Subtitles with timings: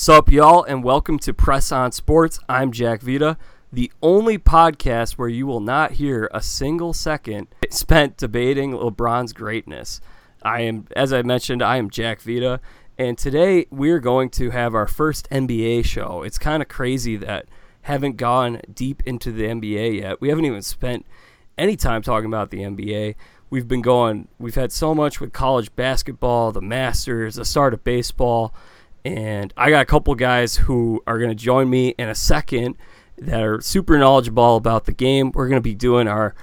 [0.00, 2.38] Sup, y'all, and welcome to Press On Sports.
[2.48, 3.36] I'm Jack Vita,
[3.72, 10.00] the only podcast where you will not hear a single second spent debating LeBron's greatness.
[10.40, 12.60] I am, as I mentioned, I am Jack Vita,
[12.96, 16.22] and today we're going to have our first NBA show.
[16.22, 17.46] It's kind of crazy that
[17.82, 20.20] haven't gone deep into the NBA yet.
[20.20, 21.06] We haven't even spent
[21.58, 23.16] any time talking about the NBA.
[23.50, 27.82] We've been going, we've had so much with college basketball, the Masters, the start of
[27.82, 28.54] baseball,
[29.04, 32.76] and I got a couple guys who are going to join me in a second
[33.16, 35.32] that are super knowledgeable about the game.
[35.32, 36.34] We're going to be doing our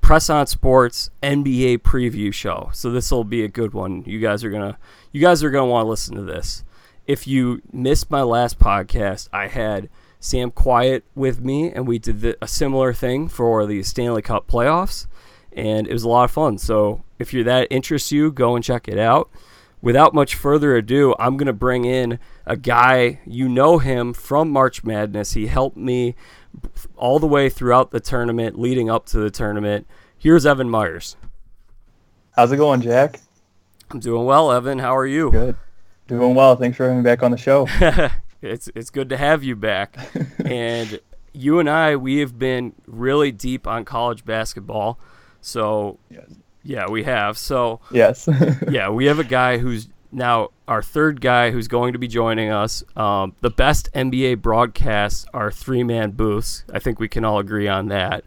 [0.00, 2.70] Press on Sports NBA preview show.
[2.72, 4.02] So this will be a good one.
[4.06, 4.78] You guys are going to
[5.12, 6.64] you guys are to want to listen to this.
[7.06, 12.22] If you missed my last podcast, I had Sam Quiet with me and we did
[12.22, 15.06] the, a similar thing for the Stanley Cup playoffs
[15.52, 16.56] and it was a lot of fun.
[16.56, 19.30] So if you're that interests you, go and check it out
[19.84, 24.50] without much further ado, I'm going to bring in a guy, you know him from
[24.50, 25.32] March Madness.
[25.34, 26.16] He helped me
[26.96, 29.86] all the way throughout the tournament, leading up to the tournament.
[30.16, 31.16] Here's Evan Myers.
[32.34, 33.20] How's it going, Jack?
[33.90, 34.78] I'm doing well, Evan.
[34.78, 35.30] How are you?
[35.30, 35.56] Good.
[36.08, 36.56] Doing well.
[36.56, 37.68] Thanks for having me back on the show.
[38.42, 39.96] it's it's good to have you back.
[40.44, 40.98] and
[41.32, 44.98] you and I, we have been really deep on college basketball.
[45.40, 46.24] So yes.
[46.64, 47.38] Yeah, we have.
[47.38, 48.28] So yes,
[48.70, 52.50] yeah, we have a guy who's now our third guy who's going to be joining
[52.50, 52.82] us.
[52.96, 56.64] Um, the best NBA broadcasts are three man booths.
[56.72, 58.24] I think we can all agree on that.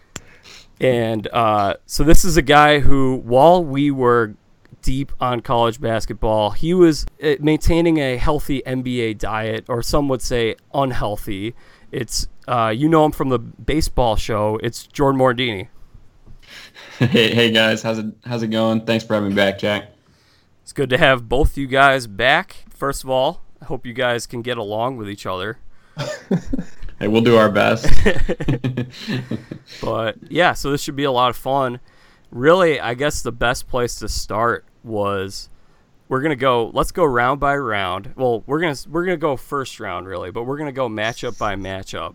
[0.80, 4.34] and uh, so this is a guy who, while we were
[4.82, 10.22] deep on college basketball, he was uh, maintaining a healthy NBA diet, or some would
[10.22, 11.54] say unhealthy.
[11.90, 14.60] It's uh, you know him from the baseball show.
[14.62, 15.68] It's Jordan Mordini.
[16.98, 18.86] Hey, hey guys, how's it how's it going?
[18.86, 19.90] Thanks for having me back, Jack.
[20.62, 22.64] It's good to have both you guys back.
[22.70, 25.58] First of all, I hope you guys can get along with each other.
[26.98, 27.86] hey, we'll do our best.
[29.82, 31.80] but yeah, so this should be a lot of fun.
[32.30, 35.50] Really, I guess the best place to start was
[36.08, 36.70] we're gonna go.
[36.72, 38.14] Let's go round by round.
[38.16, 41.56] Well, we're gonna we're gonna go first round really, but we're gonna go matchup by
[41.56, 42.14] matchup,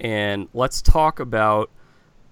[0.00, 1.70] and let's talk about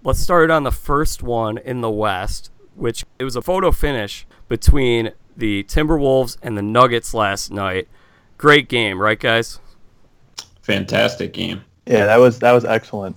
[0.06, 4.24] Let's start on the first one in the West, which it was a photo finish
[4.46, 7.88] between the Timberwolves and the Nuggets last night.
[8.38, 9.58] Great game, right, guys?
[10.62, 11.64] Fantastic game.
[11.86, 13.16] Yeah, that was that was excellent.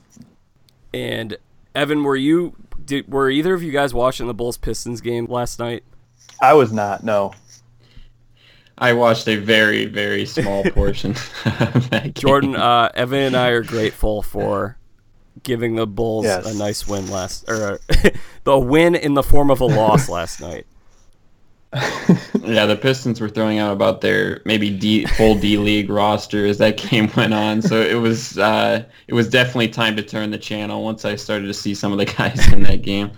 [0.92, 1.38] And
[1.76, 5.60] Evan, were you did, were either of you guys watching the Bulls Pistons game last
[5.60, 5.84] night?
[6.42, 7.04] I was not.
[7.04, 7.36] No.
[8.80, 11.14] I watched a very very small portion.
[12.16, 14.79] Jordan, uh, Evan, and I are grateful for
[15.44, 16.46] giving the Bulls yes.
[16.46, 17.80] a nice win last, or
[18.44, 20.66] the win in the form of a loss last night.
[22.42, 26.58] yeah, the Pistons were throwing out about their maybe D, full D League roster as
[26.58, 27.62] that game went on.
[27.62, 31.46] So it was uh, it was definitely time to turn the channel once I started
[31.46, 33.12] to see some of the guys in that game.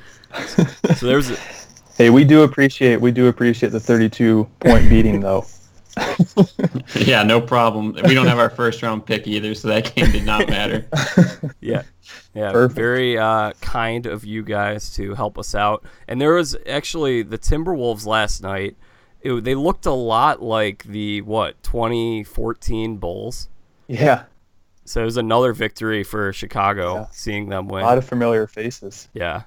[0.97, 1.31] so there's.
[1.31, 1.37] A-
[1.95, 5.45] hey, we do appreciate we do appreciate the 32 point beating though.
[6.95, 7.95] yeah, no problem.
[8.05, 10.87] We don't have our first round pick either, so that game did not matter.
[11.61, 11.83] yeah.
[12.33, 12.75] Yeah, Perfect.
[12.75, 15.83] very uh, kind of you guys to help us out.
[16.07, 18.77] And there was actually the Timberwolves last night.
[19.21, 23.49] It, they looked a lot like the what 2014 Bulls.
[23.87, 24.23] Yeah.
[24.85, 27.05] So it was another victory for Chicago, yeah.
[27.11, 27.83] seeing them win.
[27.83, 29.07] A lot of familiar faces.
[29.13, 29.43] Yeah.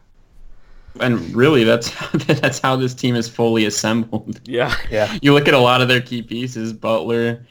[1.00, 1.90] And really, that's
[2.26, 4.40] that's how this team is fully assembled.
[4.44, 5.18] Yeah, yeah.
[5.22, 7.44] You look at a lot of their key pieces: Butler,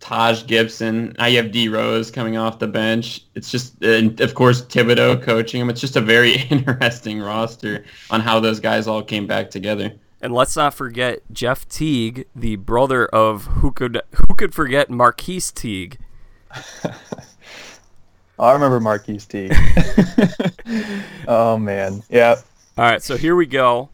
[0.00, 1.14] Taj Gibson.
[1.18, 3.24] Now you have D Rose coming off the bench.
[3.34, 5.70] It's just, and of course Thibodeau coaching them.
[5.70, 9.92] It's just a very interesting roster on how those guys all came back together.
[10.20, 15.42] And let's not forget Jeff Teague, the brother of who could who could forget Marquis
[15.54, 15.98] Teague.
[18.38, 19.54] I remember Marquis Teague.
[21.28, 22.36] oh man, yeah.
[22.78, 23.88] All right, so here we go.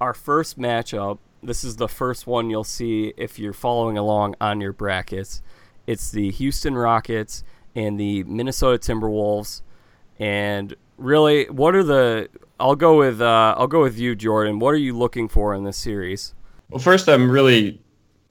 [0.00, 1.18] Our first matchup.
[1.42, 5.42] This is the first one you'll see if you're following along on your brackets.
[5.86, 7.44] It's the Houston Rockets
[7.74, 9.60] and the Minnesota Timberwolves.
[10.18, 12.30] And really, what are the?
[12.58, 14.60] I'll go with uh, I'll go with you, Jordan.
[14.60, 16.34] What are you looking for in this series?
[16.70, 17.78] Well, first, I'm really,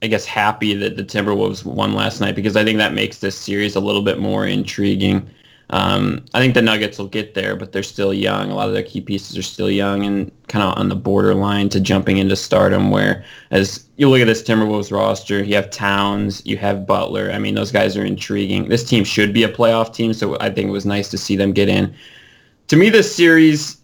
[0.02, 3.38] I guess, happy that the Timberwolves won last night because I think that makes this
[3.38, 5.30] series a little bit more intriguing.
[5.72, 8.50] Um, I think the Nuggets will get there, but they're still young.
[8.50, 11.70] A lot of their key pieces are still young and kind of on the borderline
[11.70, 12.90] to jumping into stardom.
[12.90, 17.30] Where as you look at this Timberwolves roster, you have Towns, you have Butler.
[17.32, 18.68] I mean, those guys are intriguing.
[18.68, 21.36] This team should be a playoff team, so I think it was nice to see
[21.36, 21.94] them get in.
[22.68, 23.78] To me, this series,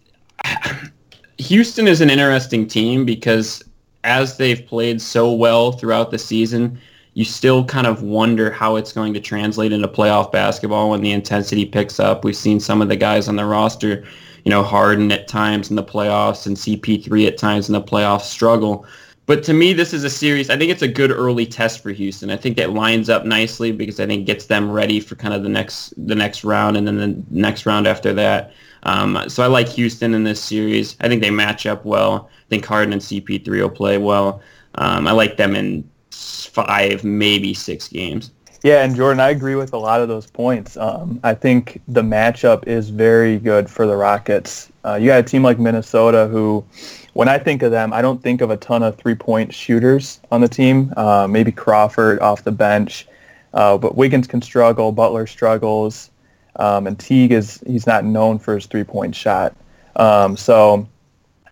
[1.38, 3.64] Houston is an interesting team because
[4.04, 6.78] as they've played so well throughout the season,
[7.18, 11.10] you still kind of wonder how it's going to translate into playoff basketball when the
[11.10, 12.22] intensity picks up.
[12.22, 14.04] We've seen some of the guys on the roster,
[14.44, 18.26] you know, Harden at times in the playoffs and CP3 at times in the playoffs
[18.26, 18.86] struggle.
[19.26, 20.48] But to me, this is a series.
[20.48, 22.30] I think it's a good early test for Houston.
[22.30, 25.42] I think that lines up nicely because I think gets them ready for kind of
[25.42, 28.52] the next the next round and then the next round after that.
[28.84, 30.96] Um, so I like Houston in this series.
[31.00, 32.30] I think they match up well.
[32.32, 34.40] I think Harden and CP3 will play well.
[34.76, 35.82] Um, I like them in
[36.18, 38.32] five, maybe six games.
[38.64, 40.76] Yeah, and Jordan, I agree with a lot of those points.
[40.76, 44.72] Um, I think the matchup is very good for the Rockets.
[44.84, 46.64] Uh, you got a team like Minnesota who
[47.12, 50.40] when I think of them, I don't think of a ton of three-point shooters on
[50.40, 50.92] the team.
[50.96, 53.06] Uh, maybe Crawford off the bench,
[53.54, 54.92] uh, but Wiggins can struggle.
[54.92, 56.10] Butler struggles,
[56.56, 59.56] um, and Teague is he's not known for his three-point shot.
[59.96, 60.88] Um, so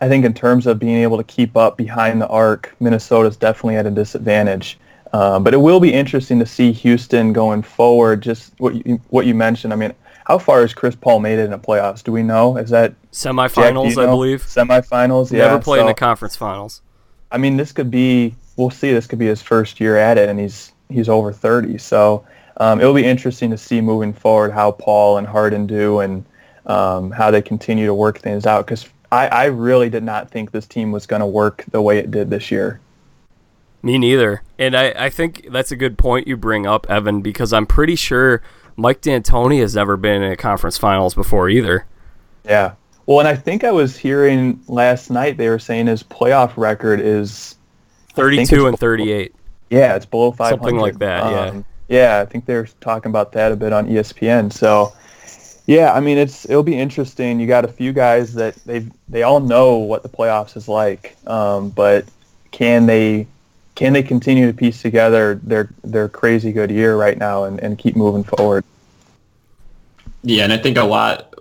[0.01, 3.77] I think in terms of being able to keep up behind the arc, Minnesota's definitely
[3.77, 4.79] at a disadvantage.
[5.13, 8.23] Um, but it will be interesting to see Houston going forward.
[8.23, 9.73] Just what you, what you mentioned.
[9.73, 9.95] I mean,
[10.27, 12.03] how far has Chris Paul made it in the playoffs?
[12.03, 12.57] Do we know?
[12.57, 13.95] Is that semifinals?
[13.95, 15.31] Jack, I believe semifinals.
[15.31, 16.83] Yeah, never played so, in the conference finals.
[17.31, 18.35] I mean, this could be.
[18.57, 18.93] We'll see.
[18.93, 21.79] This could be his first year at it, and he's he's over thirty.
[21.79, 22.27] So
[22.57, 26.25] um, it'll be interesting to see moving forward how Paul and Harden do, and
[26.67, 28.67] um, how they continue to work things out.
[28.67, 31.99] Because I, I really did not think this team was going to work the way
[31.99, 32.81] it did this year.
[33.83, 34.43] Me neither.
[34.59, 37.97] And I, I think that's a good point you bring up, Evan, because I'm pretty
[37.97, 38.43] sure
[38.77, 41.87] Mike D'Antoni has never been in a conference finals before either.
[42.45, 42.75] Yeah.
[43.07, 47.01] Well, and I think I was hearing last night they were saying his playoff record
[47.01, 47.57] is
[48.15, 49.35] 32 and 38.
[49.71, 50.61] Yeah, it's below 500.
[50.61, 51.63] Something like that, um, yeah.
[51.89, 54.53] Yeah, I think they're talking about that a bit on ESPN.
[54.53, 54.93] So,
[55.67, 57.41] yeah, I mean, it's it'll be interesting.
[57.41, 61.17] You got a few guys that they they all know what the playoffs is like,
[61.27, 62.07] um, but
[62.53, 63.27] can they
[63.75, 67.79] can they continue to piece together their their crazy good year right now and, and
[67.79, 68.65] keep moving forward?
[70.23, 71.36] Yeah, and I think a lot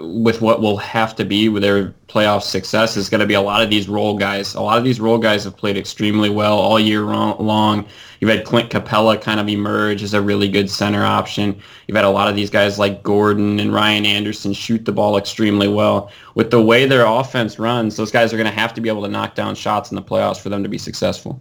[0.00, 3.40] with what will have to be with their playoff success is going to be a
[3.40, 4.54] lot of these role guys.
[4.54, 7.86] A lot of these role guys have played extremely well all year long.
[8.20, 11.60] You've had Clint Capela kind of emerge as a really good center option.
[11.86, 15.16] You've had a lot of these guys like Gordon and Ryan Anderson shoot the ball
[15.16, 16.10] extremely well.
[16.34, 19.02] With the way their offense runs, those guys are going to have to be able
[19.02, 21.40] to knock down shots in the playoffs for them to be successful.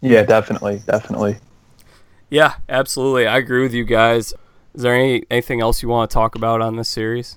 [0.00, 1.38] Yeah, definitely, definitely.
[2.30, 3.26] Yeah, absolutely.
[3.26, 4.32] I agree with you guys.
[4.72, 7.36] Is there any anything else you want to talk about on this series?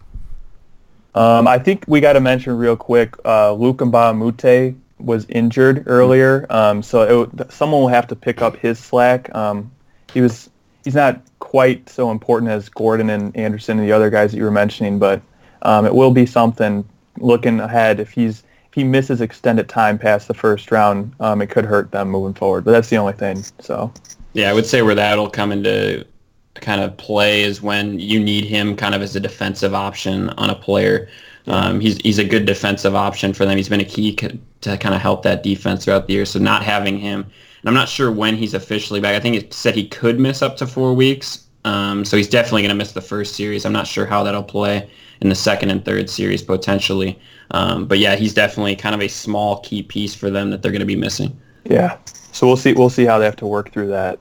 [1.16, 3.16] Um, I think we got to mention real quick.
[3.24, 8.80] Uh, Mbah was injured earlier, um, so it, someone will have to pick up his
[8.80, 9.34] slack.
[9.36, 9.72] Um,
[10.12, 10.50] he was
[10.84, 14.44] he's not quite so important as Gordon and Anderson and the other guys that you
[14.44, 15.22] were mentioning, but
[15.62, 16.88] um, it will be something
[17.18, 21.48] looking ahead if he's if he misses extended time past the first round, um, it
[21.48, 22.66] could hurt them moving forward.
[22.66, 23.44] But that's the only thing.
[23.60, 23.94] So.
[24.34, 26.08] Yeah, I would say where that'll come into
[26.56, 30.50] kind of play is when you need him kind of as a defensive option on
[30.50, 31.10] a player.
[31.48, 33.58] Um, he's he's a good defensive option for them.
[33.58, 36.26] He's been a key to kind of help that defense throughout the year.
[36.26, 39.16] So not having him, and I'm not sure when he's officially back.
[39.16, 41.48] I think it said he could miss up to four weeks.
[41.66, 43.66] Um, so he's definitely going to miss the first series.
[43.66, 44.90] I'm not sure how that'll play
[45.22, 47.18] in the second and third series potentially.
[47.52, 50.72] Um, but yeah, he's definitely kind of a small key piece for them that they're
[50.72, 51.40] going to be missing.
[51.64, 51.98] Yeah.
[52.34, 52.74] So we'll see.
[52.74, 54.20] We'll see how they have to work through that.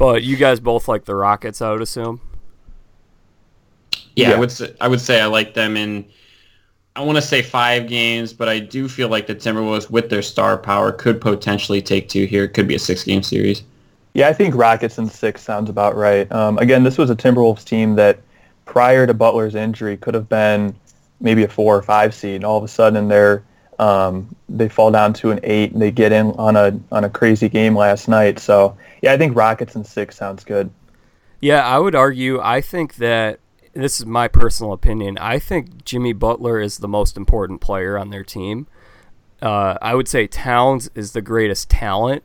[0.00, 2.22] But you guys both like the Rockets, I would assume.
[4.16, 4.34] Yeah, yeah.
[4.34, 6.06] I would say I would say I like them in.
[6.96, 10.22] I want to say five games, but I do feel like the Timberwolves, with their
[10.22, 12.44] star power, could potentially take two here.
[12.44, 13.62] It could be a six-game series.
[14.14, 16.30] Yeah, I think Rockets in six sounds about right.
[16.32, 18.20] Um, again, this was a Timberwolves team that,
[18.64, 20.74] prior to Butler's injury, could have been
[21.20, 22.36] maybe a four or five seed.
[22.36, 23.42] And all of a sudden, they're
[23.80, 27.10] um, they fall down to an eight, and they get in on a on a
[27.10, 28.38] crazy game last night.
[28.38, 30.70] So yeah, I think Rockets and six sounds good.
[31.40, 32.38] Yeah, I would argue.
[32.42, 33.40] I think that
[33.72, 35.16] this is my personal opinion.
[35.18, 38.66] I think Jimmy Butler is the most important player on their team.
[39.40, 42.22] Uh, I would say Towns is the greatest talent,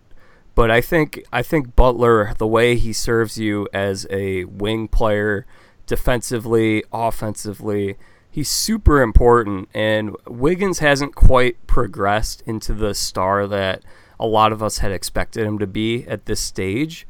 [0.56, 5.46] but I think I think Butler, the way he serves you as a wing player,
[5.86, 7.96] defensively, offensively,
[8.36, 9.70] he's super important.
[9.74, 13.82] And Wiggins hasn't quite progressed into the star that
[14.20, 17.08] a lot of us had expected him to be at this stage.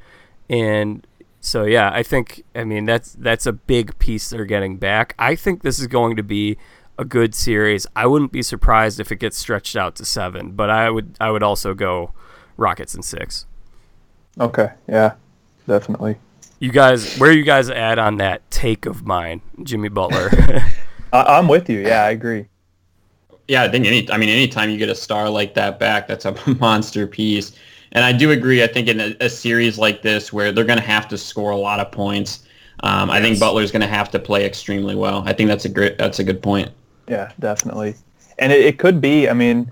[0.51, 1.05] And
[1.41, 5.15] so yeah, I think I mean that's that's a big piece they're getting back.
[5.17, 6.57] I think this is going to be
[6.99, 7.87] a good series.
[7.95, 11.31] I wouldn't be surprised if it gets stretched out to 7, but I would I
[11.31, 12.13] would also go
[12.55, 13.47] Rockets in 6.
[14.39, 15.15] Okay, yeah.
[15.65, 16.17] Definitely.
[16.59, 20.29] You guys, where you guys at on that take of mine, Jimmy Butler?
[21.21, 21.79] I, am with you.
[21.79, 22.45] Yeah, I agree.
[23.47, 24.09] Yeah, I think any.
[24.11, 27.53] I mean, anytime you get a star like that back, that's a monster piece.
[27.91, 28.63] And I do agree.
[28.63, 31.51] I think in a, a series like this, where they're going to have to score
[31.51, 32.43] a lot of points,
[32.83, 35.23] um, I think Butler's going to have to play extremely well.
[35.25, 35.97] I think that's a great.
[35.97, 36.69] That's a good point.
[37.07, 37.95] Yeah, definitely.
[38.39, 39.29] And it, it could be.
[39.29, 39.71] I mean,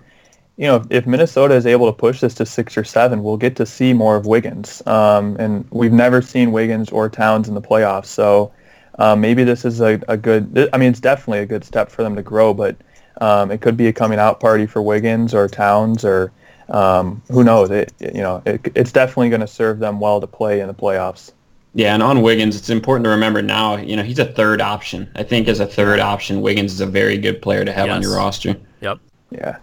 [0.58, 3.56] you know, if Minnesota is able to push this to six or seven, we'll get
[3.56, 4.86] to see more of Wiggins.
[4.86, 8.52] Um, and we've never seen Wiggins or Towns in the playoffs, so
[9.00, 10.70] um, maybe this is a, a good.
[10.74, 12.76] I mean, it's definitely a good step for them to grow, but
[13.22, 16.32] um, it could be a coming out party for Wiggins or Towns or
[16.70, 17.72] um, who knows.
[17.72, 20.74] It, you know, it, it's definitely going to serve them well to play in the
[20.74, 21.32] playoffs.
[21.76, 25.10] Yeah, and on Wiggins, it's important to remember now, you know, he's a third option.
[25.16, 27.96] I think as a third option, Wiggins is a very good player to have yes.
[27.96, 28.56] on your roster.
[28.82, 29.00] Yep.
[29.32, 29.58] Yeah.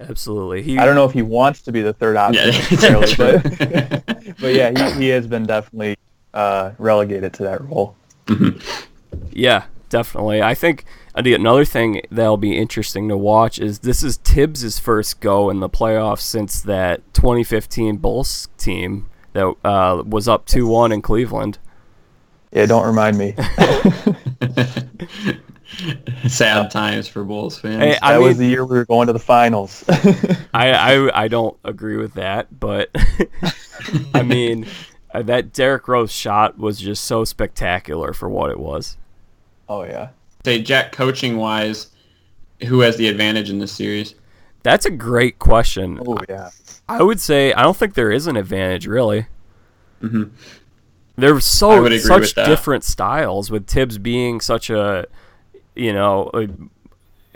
[0.00, 0.62] Absolutely.
[0.62, 3.42] He, I don't know if he wants to be the third option, yeah, necessarily, but,
[4.40, 5.96] but yeah, he, he has been definitely
[6.34, 7.94] uh, relegated to that role.
[9.30, 10.42] Yeah, definitely.
[10.42, 10.84] I think
[11.14, 15.68] another thing that'll be interesting to watch is this is Thibs' first go in the
[15.68, 21.58] playoffs since that 2015 Bulls team that uh, was up 2-1 in Cleveland.
[22.52, 23.34] Yeah, don't remind me.
[26.28, 27.82] Sad times for Bulls fans.
[27.82, 29.82] Hey, that mean, was the year we were going to the finals.
[30.52, 32.90] I, I I don't agree with that, but
[34.12, 34.66] I mean
[35.12, 38.96] uh, that Derrick Rose shot was just so spectacular for what it was.
[39.68, 40.10] Oh yeah.
[40.44, 41.90] Say Jack, coaching wise,
[42.66, 44.14] who has the advantage in this series?
[44.62, 46.00] That's a great question.
[46.06, 46.50] Oh yeah.
[46.88, 49.26] I would say I don't think there is an advantage really.
[50.02, 50.34] Mm-hmm.
[51.16, 55.06] There's so such different styles with Thibs being such a
[55.74, 56.48] you know a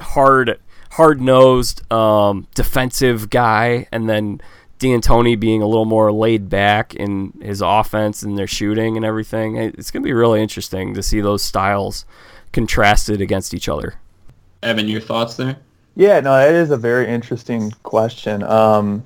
[0.02, 0.58] hard
[0.92, 4.40] hard nosed um, defensive guy, and then
[4.78, 9.56] D'Antoni being a little more laid back in his offense and their shooting and everything.
[9.56, 12.04] It's going to be really interesting to see those styles
[12.52, 13.94] contrasted against each other.
[14.62, 15.56] Evan, your thoughts there?
[15.94, 18.42] Yeah, no, that is a very interesting question.
[18.42, 19.02] Um,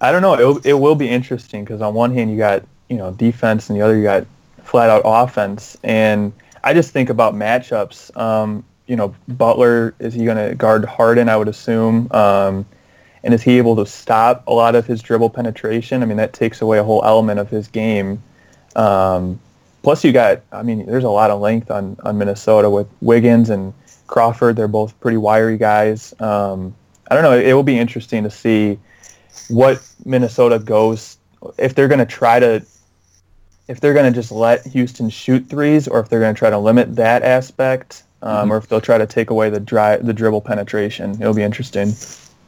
[0.00, 0.56] I don't know.
[0.56, 3.78] It, it will be interesting because on one hand you got you know defense and
[3.78, 4.26] the other you got
[4.62, 8.14] flat out offense, and I just think about matchups.
[8.18, 11.30] Um, you know, Butler is he going to guard Harden?
[11.30, 12.08] I would assume.
[12.10, 12.66] Um,
[13.24, 16.02] and is he able to stop a lot of his dribble penetration?
[16.02, 18.22] I mean, that takes away a whole element of his game.
[18.76, 19.40] Um,
[19.82, 23.48] plus, you got, I mean, there's a lot of length on, on Minnesota with Wiggins
[23.48, 23.72] and
[24.06, 24.56] Crawford.
[24.56, 26.14] They're both pretty wiry guys.
[26.20, 26.74] Um,
[27.10, 27.32] I don't know.
[27.32, 28.78] It will be interesting to see
[29.48, 31.16] what Minnesota goes
[31.56, 32.64] if they're going to try to
[33.66, 36.50] if they're going to just let Houston shoot threes or if they're going to try
[36.50, 38.52] to limit that aspect um, mm-hmm.
[38.52, 41.12] or if they'll try to take away the dry the dribble penetration.
[41.20, 41.94] It'll be interesting.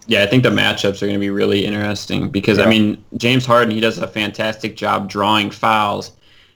[0.07, 2.65] Yeah, I think the matchups are going to be really interesting because yeah.
[2.65, 6.13] I mean James Harden he does a fantastic job drawing fouls,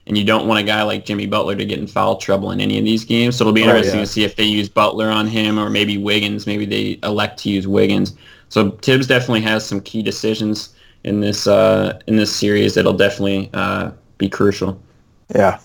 [0.07, 2.61] and you don't want a guy like Jimmy Butler to get in foul trouble in
[2.61, 3.35] any of these games.
[3.35, 4.05] So it'll be interesting oh, yeah.
[4.05, 6.47] to see if they use Butler on him or maybe Wiggins.
[6.47, 8.15] Maybe they elect to use Wiggins.
[8.49, 13.49] So Thibs definitely has some key decisions in this uh, in this series that'll definitely
[13.53, 14.81] uh, be crucial.
[15.33, 15.59] Yeah.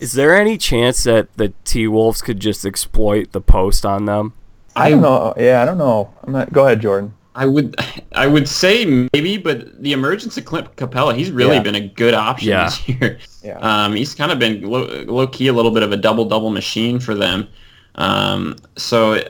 [0.00, 4.34] Is there any chance that the T Wolves could just exploit the post on them?
[4.78, 5.34] I don't know.
[5.36, 6.12] Yeah, I don't know.
[6.22, 7.14] I'm not, go ahead, Jordan.
[7.34, 7.76] I would,
[8.12, 11.62] I would say maybe, but the emergence of Clint Capela, he's really yeah.
[11.62, 12.64] been a good option yeah.
[12.64, 13.18] this year.
[13.44, 13.58] Yeah.
[13.58, 16.50] Um, he's kind of been low, low, key a little bit of a double double
[16.50, 17.46] machine for them.
[17.94, 19.22] Um, so,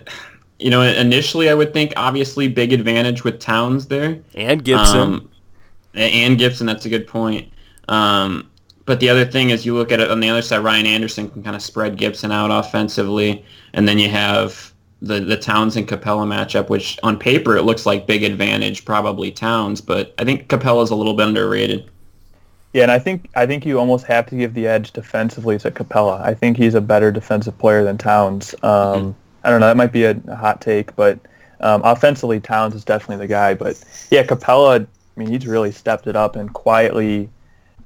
[0.58, 4.98] you know, initially I would think obviously big advantage with Towns there and Gibson.
[4.98, 5.30] Um,
[5.94, 7.52] and Gibson, that's a good point.
[7.88, 8.50] Um,
[8.86, 11.28] but the other thing is you look at it on the other side, Ryan Anderson
[11.28, 15.86] can kind of spread Gibson out offensively, and then you have the the Towns and
[15.86, 20.48] Capela matchup, which on paper it looks like big advantage, probably Towns, but I think
[20.48, 21.88] Capela's a little bit underrated.
[22.72, 25.70] Yeah, and I think I think you almost have to give the edge defensively to
[25.70, 26.20] Capela.
[26.20, 28.54] I think he's a better defensive player than Towns.
[28.62, 29.10] Um, mm-hmm.
[29.44, 29.66] I don't know.
[29.66, 31.18] That might be a, a hot take, but
[31.60, 33.54] um, offensively, Towns is definitely the guy.
[33.54, 34.86] But yeah, Capela, I
[35.20, 37.30] mean, he's really stepped it up and quietly.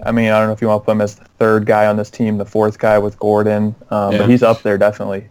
[0.04, 1.86] I mean, I don't know if you want to put him as the third guy
[1.86, 4.18] on this team, the fourth guy with Gordon, um, yeah.
[4.18, 5.28] but he's up there definitely.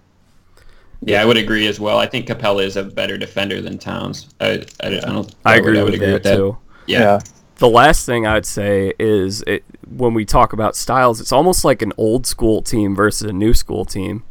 [1.04, 1.98] Yeah, I would agree as well.
[1.98, 4.30] I think Capela is a better defender than Towns.
[4.40, 5.36] I, I, I don't.
[5.46, 6.58] I agree, I would with, agree that with that too.
[6.86, 7.00] Yeah.
[7.00, 7.20] yeah.
[7.56, 11.82] The last thing I'd say is it, when we talk about styles, it's almost like
[11.82, 14.24] an old school team versus a new school team.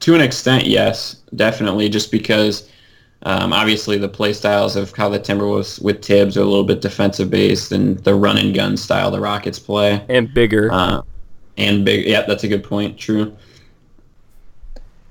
[0.00, 1.88] To an extent, yes, definitely.
[1.88, 2.70] Just because,
[3.22, 6.80] um, obviously, the play styles of how the Timberwolves with Thibs are a little bit
[6.80, 11.00] defensive based, and the run and gun style the Rockets play, and bigger, uh,
[11.56, 12.06] and big.
[12.06, 12.98] Yeah, that's a good point.
[12.98, 13.34] True.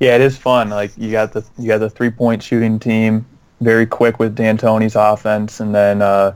[0.03, 0.69] Yeah, it is fun.
[0.69, 3.25] Like you got the you got the three point shooting team,
[3.61, 6.35] very quick with D'Antoni's offense, and then uh,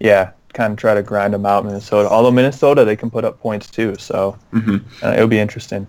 [0.00, 2.08] yeah, kind of try to grind them out Minnesota.
[2.08, 4.78] Although Minnesota, they can put up points too, so mm-hmm.
[5.04, 5.86] uh, it'll be interesting.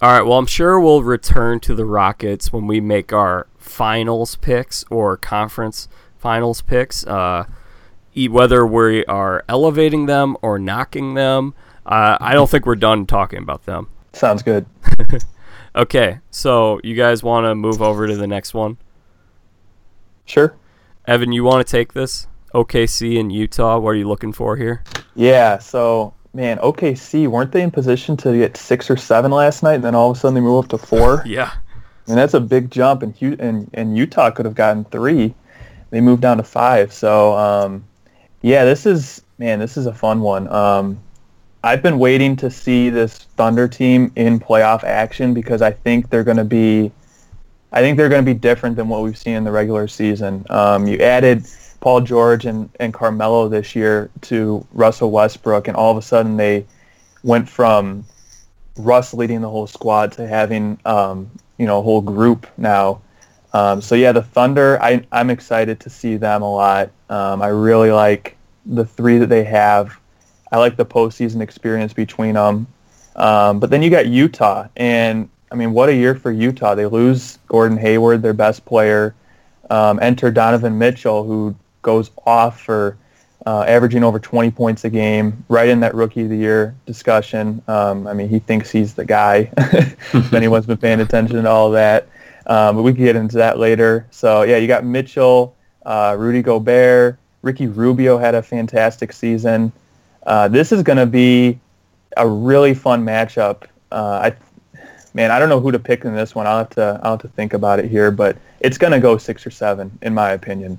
[0.00, 0.22] All right.
[0.22, 5.16] Well, I'm sure we'll return to the Rockets when we make our finals picks or
[5.16, 7.06] conference finals picks.
[7.06, 7.44] Uh,
[8.26, 11.54] whether we are elevating them or knocking them.
[11.86, 13.88] Uh, I don't think we're done talking about them.
[14.12, 14.66] Sounds good.
[15.74, 18.78] okay, so you guys want to move over to the next one?
[20.24, 20.54] Sure.
[21.06, 22.26] Evan, you want to take this?
[22.54, 23.78] OKC and Utah.
[23.78, 24.82] What are you looking for here?
[25.14, 25.58] Yeah.
[25.58, 29.84] So man, OKC weren't they in position to get six or seven last night, and
[29.84, 31.22] then all of a sudden they move up to four?
[31.26, 31.52] yeah.
[31.54, 35.34] I mean that's a big jump, and and, and Utah could have gotten three.
[35.90, 36.92] They moved down to five.
[36.92, 37.84] So um,
[38.42, 40.48] yeah, this is man, this is a fun one.
[40.48, 41.00] Um,
[41.62, 46.24] I've been waiting to see this Thunder team in playoff action because I think they're
[46.24, 46.92] going to be,
[47.72, 50.46] I think they're going to be different than what we've seen in the regular season.
[50.50, 51.44] Um, you added
[51.80, 56.36] Paul George and, and Carmelo this year to Russell Westbrook, and all of a sudden
[56.36, 56.64] they
[57.24, 58.04] went from
[58.76, 63.00] Russ leading the whole squad to having um, you know a whole group now.
[63.52, 66.90] Um, so yeah, the Thunder, I, I'm excited to see them a lot.
[67.08, 68.36] Um, I really like
[68.66, 69.98] the three that they have.
[70.50, 72.66] I like the postseason experience between them.
[73.16, 76.74] Um, but then you got Utah, and I mean, what a year for Utah.
[76.74, 79.14] They lose Gordon Hayward, their best player.
[79.70, 82.96] Um, enter Donovan Mitchell, who goes off for
[83.46, 87.62] uh, averaging over 20 points a game, right in that Rookie of the Year discussion.
[87.66, 89.50] Um, I mean, he thinks he's the guy.
[89.56, 92.08] if anyone's been paying attention to all that.
[92.46, 94.06] Um, but we can get into that later.
[94.10, 97.18] So, yeah, you got Mitchell, uh, Rudy Gobert.
[97.42, 99.72] Ricky Rubio had a fantastic season.
[100.28, 101.58] Uh, this is going to be
[102.18, 103.64] a really fun matchup.
[103.90, 104.36] Uh, I,
[105.14, 106.46] man, I don't know who to pick in this one.
[106.46, 109.16] I'll have to I'll have to think about it here, but it's going to go
[109.16, 110.78] six or seven in my opinion.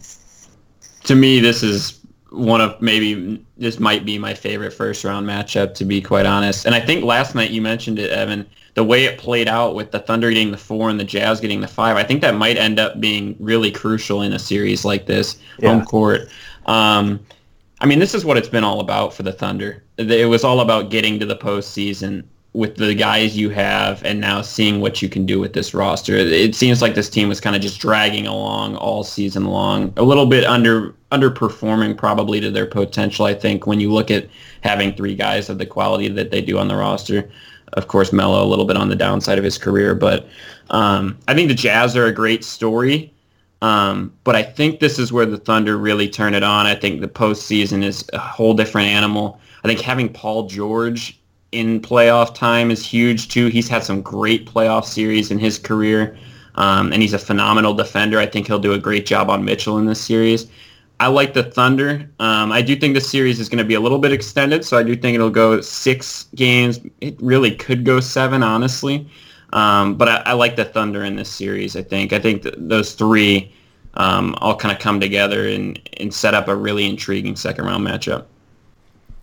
[1.06, 5.74] To me, this is one of maybe this might be my favorite first round matchup
[5.76, 6.68] to be quite honest.
[6.68, 9.90] And I think last night you mentioned it, Evan, the way it played out with
[9.90, 11.98] the Thunder getting the four and the Jazz getting the five.
[11.98, 15.70] I think that might end up being really crucial in a series like this, yeah.
[15.70, 16.30] home court.
[16.68, 17.20] Um,
[17.82, 19.84] I mean, this is what it's been all about for the Thunder.
[19.98, 24.42] It was all about getting to the postseason with the guys you have and now
[24.42, 26.16] seeing what you can do with this roster.
[26.16, 29.94] It seems like this team was kind of just dragging along all season long.
[29.98, 34.28] A little bit under underperforming probably to their potential, I think, when you look at
[34.62, 37.30] having three guys of the quality that they do on the roster.
[37.74, 40.28] Of course, Melo a little bit on the downside of his career, but
[40.72, 43.14] um, I think the Jazz are a great story.
[43.62, 46.66] Um, but I think this is where the Thunder really turn it on.
[46.66, 49.40] I think the postseason is a whole different animal.
[49.64, 51.20] I think having Paul George
[51.52, 53.48] in playoff time is huge too.
[53.48, 56.18] He's had some great playoff series in his career,
[56.56, 58.20] um, and he's a phenomenal defender.
[58.20, 60.48] I think he'll do a great job on Mitchell in this series.
[61.02, 62.10] I like the Thunder.
[62.20, 64.78] Um, I do think the series is going to be a little bit extended, so
[64.78, 66.80] I do think it'll go six games.
[67.00, 69.08] It really could go seven, honestly.
[69.54, 71.76] Um, but I, I, like the Thunder in this series.
[71.76, 73.52] I think I think th- those three
[73.96, 77.86] um, all kind of come together and, and set up a really intriguing second round
[77.86, 78.26] matchup.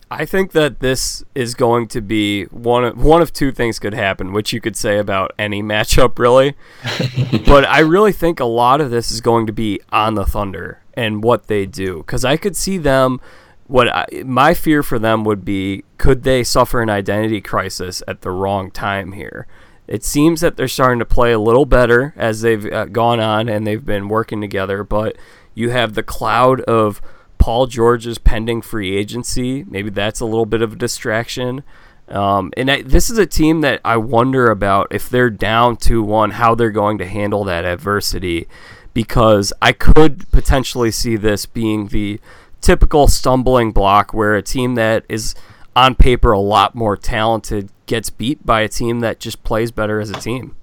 [0.09, 3.93] I think that this is going to be one of, one of two things could
[3.93, 6.55] happen, which you could say about any matchup, really.
[7.45, 10.81] but I really think a lot of this is going to be on the Thunder
[10.93, 13.19] and what they do, because I could see them.
[13.67, 18.21] What I, my fear for them would be, could they suffer an identity crisis at
[18.21, 19.45] the wrong time here?
[19.87, 23.47] It seems that they're starting to play a little better as they've uh, gone on
[23.47, 25.15] and they've been working together, but
[25.53, 27.01] you have the cloud of
[27.37, 29.63] Paul George's pending free agency.
[29.63, 31.63] Maybe that's a little bit of a distraction.
[32.09, 36.03] Um, and I, this is a team that I wonder about if they're down 2
[36.03, 38.47] 1, how they're going to handle that adversity.
[38.93, 42.19] Because I could potentially see this being the
[42.61, 45.35] typical stumbling block where a team that is
[45.77, 49.99] on paper a lot more talented gets beat by a team that just plays better
[49.99, 50.55] as a team.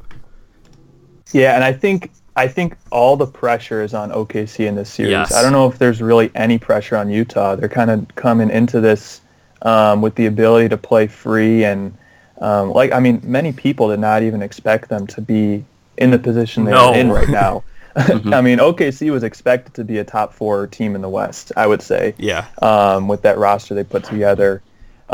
[1.32, 5.12] Yeah, and I think I think all the pressure is on OKC in this series.
[5.12, 5.32] Yes.
[5.32, 7.54] I don't know if there's really any pressure on Utah.
[7.54, 9.20] They're kind of coming into this
[9.62, 11.96] um, with the ability to play free and
[12.40, 15.64] um, like I mean, many people did not even expect them to be
[15.96, 16.92] in the position they're no.
[16.92, 17.62] in right now.
[17.96, 18.34] mm-hmm.
[18.34, 21.52] I mean, OKC was expected to be a top four team in the West.
[21.56, 22.16] I would say.
[22.18, 22.46] Yeah.
[22.60, 24.60] Um, with that roster they put together.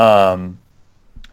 [0.01, 0.57] Um,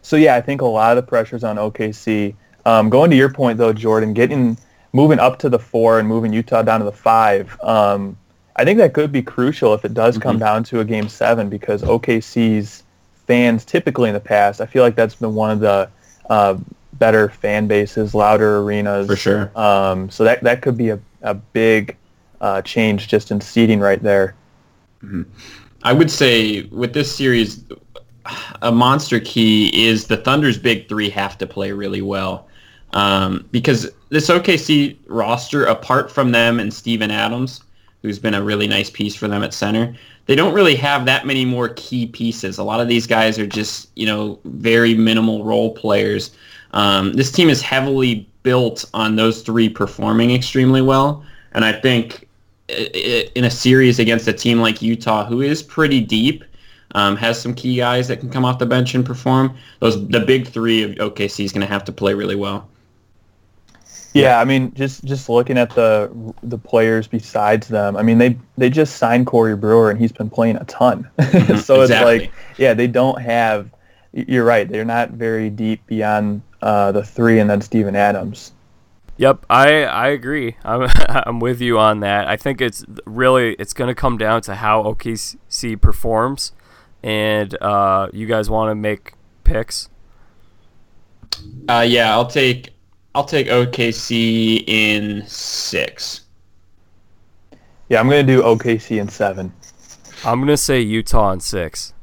[0.01, 2.35] so yeah, I think a lot of the pressure's on OKC.
[2.65, 4.57] Um, going to your point though, Jordan, getting
[4.93, 7.59] moving up to the four and moving Utah down to the five.
[7.61, 8.17] Um,
[8.55, 10.45] I think that could be crucial if it does come mm-hmm.
[10.45, 12.83] down to a game seven because OKC's
[13.25, 15.89] fans typically in the past, I feel like that's been one of the
[16.29, 16.57] uh,
[16.93, 19.07] better fan bases, louder arenas.
[19.07, 19.51] For sure.
[19.57, 21.95] Um, so that that could be a, a big
[22.41, 24.35] uh, change just in seating right there.
[25.03, 25.23] Mm-hmm.
[25.83, 27.63] I would say with this series,
[28.61, 32.47] a monster key is the Thunder's big three have to play really well.
[32.93, 37.61] Um, because this OKC roster, apart from them and Steven Adams,
[38.01, 39.95] who's been a really nice piece for them at center.
[40.25, 42.57] They don't really have that many more key pieces.
[42.57, 46.31] A lot of these guys are just, you know, very minimal role players.
[46.71, 51.23] Um, this team is heavily built on those three performing extremely well.
[51.53, 52.27] And I think
[52.69, 56.43] in a series against a team like Utah, who is pretty deep,
[56.95, 59.55] um, has some key guys that can come off the bench and perform.
[59.79, 62.67] Those the big three of OKC is going to have to play really well.
[64.13, 68.37] Yeah, I mean, just just looking at the the players besides them, I mean, they
[68.57, 71.09] they just signed Corey Brewer and he's been playing a ton.
[71.19, 72.15] Mm-hmm, so exactly.
[72.15, 73.69] it's like, yeah, they don't have.
[74.11, 74.67] You're right.
[74.67, 78.51] They're not very deep beyond uh, the three, and then Steven Adams.
[79.17, 80.55] Yep, I I agree.
[80.63, 82.27] I'm I'm with you on that.
[82.27, 86.53] I think it's really it's going to come down to how OKC performs,
[87.03, 89.89] and uh, you guys want to make picks.
[91.67, 92.71] Uh, yeah, I'll take
[93.15, 96.21] I'll take OKC in six.
[97.89, 99.51] Yeah, I'm gonna do OKC in seven.
[100.25, 101.93] I'm gonna say Utah in six.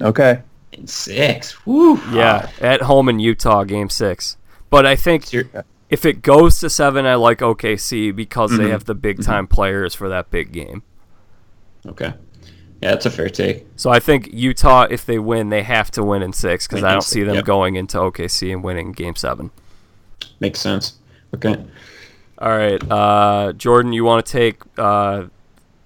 [0.00, 0.42] Okay.
[0.72, 1.64] In six.
[1.66, 2.00] Woo.
[2.12, 4.36] Yeah, at home in Utah, game six.
[4.70, 5.32] But I think
[5.90, 8.62] if it goes to seven, I like OKC because mm-hmm.
[8.62, 9.54] they have the big time mm-hmm.
[9.54, 10.82] players for that big game.
[11.86, 12.14] Okay.
[12.82, 13.64] Yeah, that's a fair take.
[13.76, 16.92] So I think Utah, if they win, they have to win in six because I
[16.92, 17.44] don't see them yep.
[17.44, 19.52] going into OKC and winning game seven.
[20.40, 20.94] Makes sense.
[21.34, 21.64] Okay.
[22.38, 25.26] All right, uh, Jordan, you want to take uh,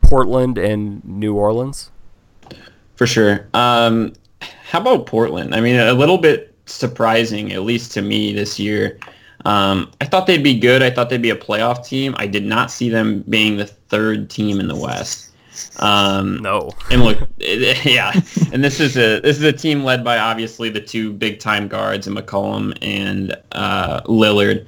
[0.00, 1.90] Portland and New Orleans?
[2.94, 3.46] For sure.
[3.52, 5.54] Um, how about Portland?
[5.54, 8.98] I mean, a little bit surprising, at least to me this year.
[9.44, 10.82] Um, I thought they'd be good.
[10.82, 12.14] I thought they'd be a playoff team.
[12.18, 15.32] I did not see them being the third team in the West.
[15.78, 16.70] Um, no.
[16.90, 18.12] And look, yeah,
[18.52, 21.68] and this is a this is a team led by obviously the two big time
[21.68, 24.66] guards, and McCollum and uh, Lillard.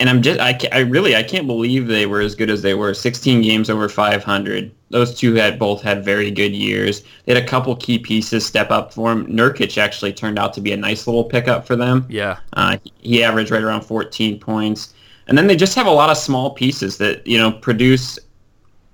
[0.00, 2.74] And I'm just I, I really I can't believe they were as good as they
[2.74, 2.92] were.
[2.92, 4.72] 16 games over 500.
[4.90, 7.02] Those two had both had very good years.
[7.24, 9.26] They had a couple key pieces step up for them.
[9.26, 12.04] Nurkic actually turned out to be a nice little pickup for them.
[12.08, 12.38] Yeah.
[12.54, 14.92] Uh, he averaged right around 14 points.
[15.28, 18.18] And then they just have a lot of small pieces that you know produce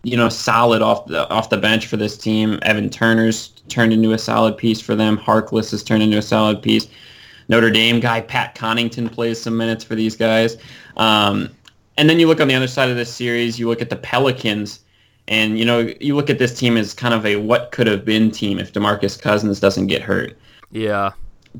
[0.03, 2.59] you know, solid off the off the bench for this team.
[2.63, 5.19] Evan Turner's turned into a solid piece for them.
[5.19, 6.89] Harkless has turned into a solid piece.
[7.49, 10.57] Notre Dame guy Pat Connaughton plays some minutes for these guys.
[10.97, 11.51] Um,
[11.97, 13.97] and then you look on the other side of this series, you look at the
[13.97, 14.81] Pelicans,
[15.27, 18.05] and you know you look at this team as kind of a what could have
[18.05, 20.39] been team if DeMarcus Cousins doesn't get hurt.
[20.71, 21.13] Yeah.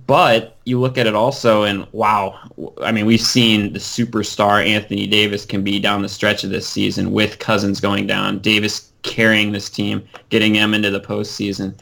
[0.07, 2.39] But you look at it also, and wow,
[2.83, 6.69] I mean, we've seen the superstar Anthony Davis can be down the stretch of this
[6.69, 11.75] season with Cousins going down, Davis carrying this team, getting them into the postseason.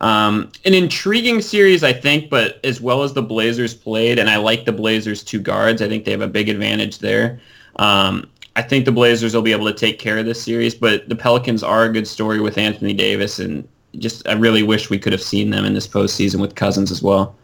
[0.00, 4.36] Um, an intriguing series, I think, but as well as the Blazers played, and I
[4.36, 5.82] like the Blazers' two guards.
[5.82, 7.38] I think they have a big advantage there.
[7.76, 11.08] Um, I think the Blazers will be able to take care of this series, but
[11.08, 13.68] the Pelicans are a good story with Anthony Davis, and
[13.98, 17.02] just I really wish we could have seen them in this postseason with Cousins as
[17.02, 17.34] well.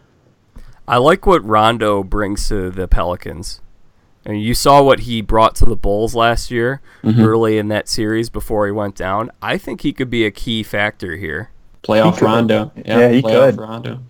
[0.88, 3.60] I like what Rondo brings to the Pelicans.
[4.24, 7.22] I mean, you saw what he brought to the Bulls last year, mm-hmm.
[7.22, 9.30] early in that series before he went down.
[9.40, 11.50] I think he could be a key factor here.
[11.84, 13.56] Playoff Rondo, yeah, yeah he could.
[13.56, 14.00] Rondo.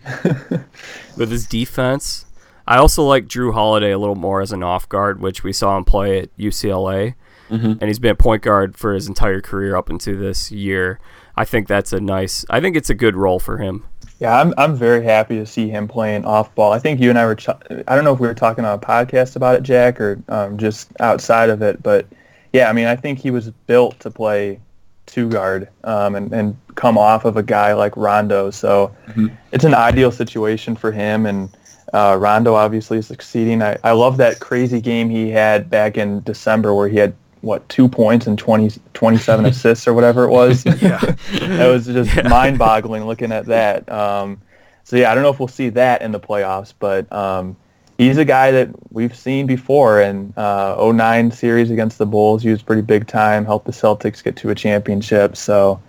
[1.16, 2.24] With his defense,
[2.66, 5.76] I also like Jrue Holiday a little more as an off guard, which we saw
[5.76, 7.14] him play at UCLA,
[7.50, 7.72] mm-hmm.
[7.72, 10.98] and he's been a point guard for his entire career up into this year.
[11.36, 12.46] I think that's a nice.
[12.48, 13.84] I think it's a good role for him.
[14.18, 16.72] Yeah, I'm I'm very happy to see him playing off ball.
[16.72, 18.78] I think you and I were ch- I don't know if we were talking on
[18.78, 22.06] a podcast about it, Jack, or um, just outside of it, but
[22.52, 24.58] yeah, I mean, I think he was built to play
[25.04, 28.50] two guard um, and and come off of a guy like Rondo.
[28.50, 29.28] So mm-hmm.
[29.52, 31.54] it's an ideal situation for him, and
[31.92, 33.62] uh, Rondo obviously is succeeding.
[33.62, 37.68] I I love that crazy game he had back in December where he had what
[37.68, 40.64] two points and 20, 27 assists or whatever it was.
[40.64, 40.98] yeah,
[41.32, 42.28] that was just yeah.
[42.28, 43.90] mind-boggling looking at that.
[43.90, 44.40] Um,
[44.84, 47.56] so yeah, I don't know if we'll see that in the playoffs, but um,
[47.98, 52.42] he's a guy that we've seen before in uh, 09 series against the Bulls.
[52.42, 55.36] He was pretty big time, helped the Celtics get to a championship.
[55.36, 55.80] So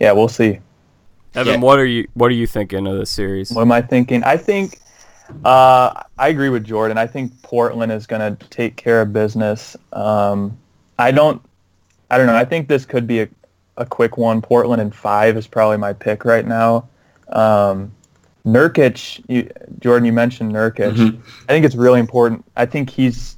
[0.00, 0.58] yeah, we'll see.
[1.34, 1.60] Evan, yeah.
[1.60, 3.50] what are you what are you thinking of this series?
[3.52, 4.22] What am I thinking?
[4.24, 4.80] I think
[5.44, 6.98] uh, I agree with Jordan.
[6.98, 9.76] I think Portland is going to take care of business.
[9.92, 10.58] Um,
[11.02, 11.42] I don't.
[12.10, 12.36] I don't know.
[12.36, 13.28] I think this could be a,
[13.76, 14.40] a quick one.
[14.42, 16.88] Portland in five is probably my pick right now.
[17.28, 17.90] Um,
[18.44, 20.94] Nurkic, you, Jordan, you mentioned Nurkic.
[20.94, 21.20] Mm-hmm.
[21.44, 22.44] I think it's really important.
[22.56, 23.36] I think he's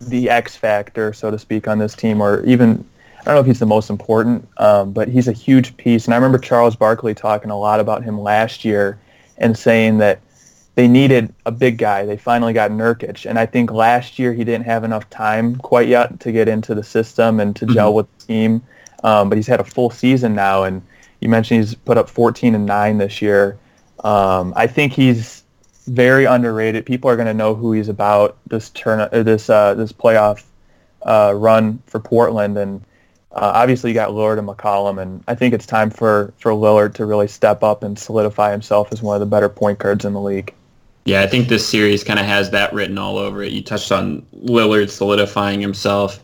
[0.00, 2.84] the X factor, so to speak, on this team, or even
[3.20, 6.04] I don't know if he's the most important, um, but he's a huge piece.
[6.04, 8.98] And I remember Charles Barkley talking a lot about him last year
[9.38, 10.20] and saying that
[10.74, 12.04] they needed a big guy.
[12.04, 15.88] They finally got Nurkic, and I think last year he didn't have enough time quite
[15.88, 17.96] yet to get into the system and to gel mm-hmm.
[17.96, 18.62] with the team.
[19.04, 20.82] um, but he's had a full season now, and
[21.20, 23.56] you mentioned he's put up 14 and nine this year.
[24.02, 25.44] Um, I think he's
[25.86, 26.86] very underrated.
[26.86, 30.42] People are going to know who he's about this turn, uh, this uh, this playoff
[31.02, 32.80] uh, run for Portland, and
[33.32, 36.94] uh, obviously you got Lillard and McCollum, and I think it's time for for Lillard
[36.94, 40.14] to really step up and solidify himself as one of the better point guards in
[40.14, 40.52] the league.
[41.04, 43.52] Yeah, I think this series kind of has that written all over it.
[43.52, 46.22] You touched on Lillard solidifying himself.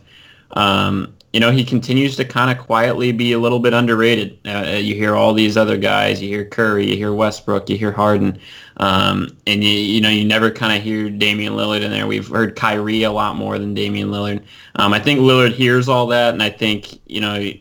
[0.51, 4.37] Um, you know, he continues to kind of quietly be a little bit underrated.
[4.45, 6.21] Uh, you hear all these other guys.
[6.21, 6.89] You hear Curry.
[6.89, 7.69] You hear Westbrook.
[7.69, 8.37] You hear Harden.
[8.77, 12.05] Um, and you, you know, you never kind of hear Damian Lillard in there.
[12.05, 14.43] We've heard Kyrie a lot more than Damian Lillard.
[14.75, 17.51] Um, I think Lillard hears all that, and I think you know,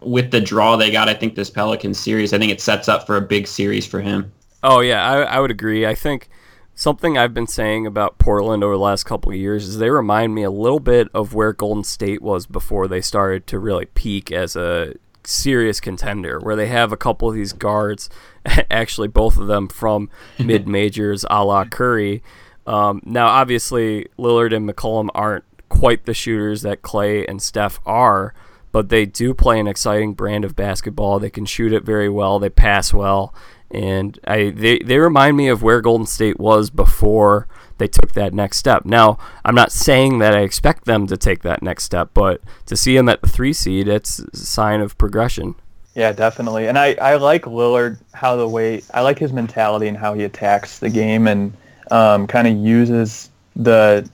[0.00, 3.06] with the draw they got, I think this Pelican series, I think it sets up
[3.06, 4.32] for a big series for him.
[4.68, 5.86] Oh yeah, I, I would agree.
[5.86, 6.28] I think
[6.74, 10.34] something I've been saying about Portland over the last couple of years is they remind
[10.34, 14.32] me a little bit of where Golden State was before they started to really peak
[14.32, 18.10] as a serious contender, where they have a couple of these guards,
[18.68, 22.24] actually both of them from mid majors, a la Curry.
[22.66, 28.34] Um, now, obviously, Lillard and McCollum aren't quite the shooters that Clay and Steph are,
[28.72, 31.20] but they do play an exciting brand of basketball.
[31.20, 32.40] They can shoot it very well.
[32.40, 33.32] They pass well,
[33.70, 37.48] and I they they remind me of where Golden State was before
[37.78, 38.84] they took that next step.
[38.84, 42.76] Now, I'm not saying that I expect them to take that next step, but to
[42.76, 45.54] see them at the three seed, it's a sign of progression.
[45.94, 46.68] Yeah, definitely.
[46.68, 50.24] And I, I like Lillard how the way I like his mentality and how he
[50.24, 51.52] attacks the game and
[51.90, 54.08] um, kind of uses the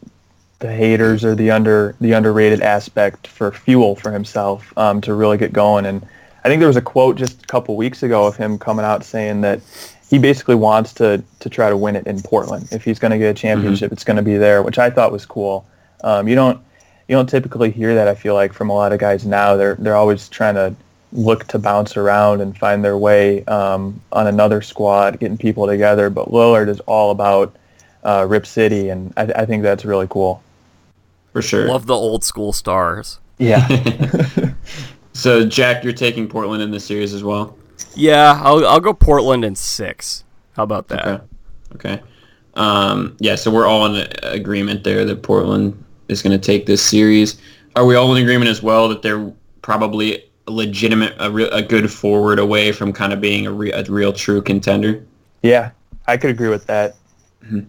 [0.60, 5.36] the haters or the under the underrated aspect for fuel for himself um, to really
[5.36, 5.86] get going.
[5.86, 6.06] And
[6.44, 9.04] I think there was a quote just a couple weeks ago of him coming out
[9.04, 9.60] saying that
[10.10, 12.68] he basically wants to to try to win it in Portland.
[12.70, 13.94] If he's going to get a championship, mm-hmm.
[13.94, 15.66] it's going to be there, which I thought was cool.
[16.04, 16.60] Um, you don't
[17.08, 18.08] you don't typically hear that.
[18.08, 20.74] I feel like from a lot of guys now, they're they're always trying to
[21.12, 26.10] look to bounce around and find their way um, on another squad, getting people together.
[26.10, 27.54] But Lillard is all about
[28.02, 30.42] uh, Rip City, and I, I think that's really cool.
[31.32, 33.18] For sure, love the old school stars.
[33.38, 33.66] Yeah.
[35.12, 37.56] so Jack, you're taking Portland in this series as well.
[37.94, 40.24] Yeah, I'll I'll go Portland in six.
[40.54, 41.06] How about that?
[41.06, 41.24] Okay.
[41.74, 42.02] okay.
[42.54, 46.82] Um, yeah, so we're all in agreement there that Portland is going to take this
[46.82, 47.40] series.
[47.76, 51.62] Are we all in agreement as well that they're probably a legitimate, a, re- a
[51.62, 55.04] good forward away from kind of being a, re- a real true contender?
[55.42, 55.70] Yeah,
[56.06, 56.96] I could agree with that.
[57.44, 57.60] Mm-hmm.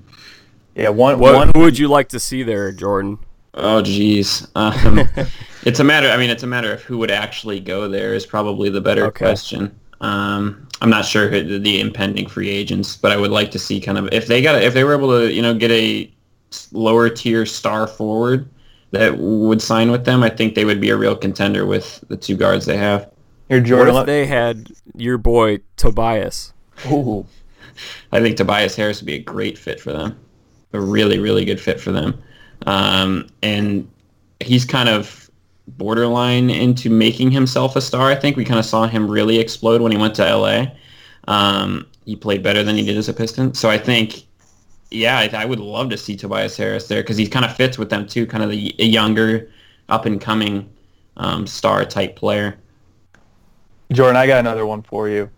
[0.76, 1.52] Yeah, one, what, one.
[1.56, 3.20] Who would you like to see there, Jordan?
[3.54, 4.48] Oh, geez.
[4.56, 5.08] Um,
[5.66, 6.10] it's a matter.
[6.10, 9.06] I mean, it's a matter of who would actually go there is probably the better
[9.06, 9.26] okay.
[9.26, 9.78] question.
[10.02, 13.80] Um, I'm not sure who the impending free agents, but I would like to see
[13.80, 16.12] kind of if they got if they were able to you know get a
[16.72, 18.50] lower tier star forward
[18.92, 20.22] that would sign with them.
[20.22, 23.10] I think they would be a real contender with the two guards they have.
[23.50, 23.94] Here, Jordan.
[23.94, 26.54] What if they had your boy Tobias?
[26.92, 27.26] Ooh.
[28.12, 30.20] I think Tobias Harris would be a great fit for them.
[30.74, 32.22] A really, really good fit for them.
[32.66, 33.90] Um, and
[34.40, 35.23] he's kind of
[35.68, 38.10] borderline into making himself a star.
[38.10, 40.66] I think we kind of saw him really explode when he went to LA.
[41.28, 43.54] Um, he played better than he did as a Piston.
[43.54, 44.24] So I think,
[44.92, 47.78] yeah, I, I would love to see Tobias Harris there because he kind of fits
[47.78, 49.50] with them too, kind of the a younger,
[49.90, 50.70] up and coming
[51.18, 52.58] um, star type player.
[53.92, 55.30] Jordan, I got another one for you.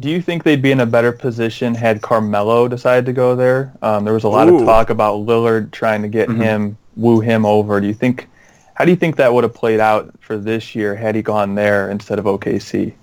[0.00, 3.72] Do you think they'd be in a better position had Carmelo decided to go there?
[3.80, 4.58] Um, there was a lot Ooh.
[4.58, 6.40] of talk about Lillard trying to get mm-hmm.
[6.40, 7.80] him, woo him over.
[7.80, 8.28] Do you think
[8.78, 11.56] how do you think that would have played out for this year had he gone
[11.56, 12.94] there instead of OKC?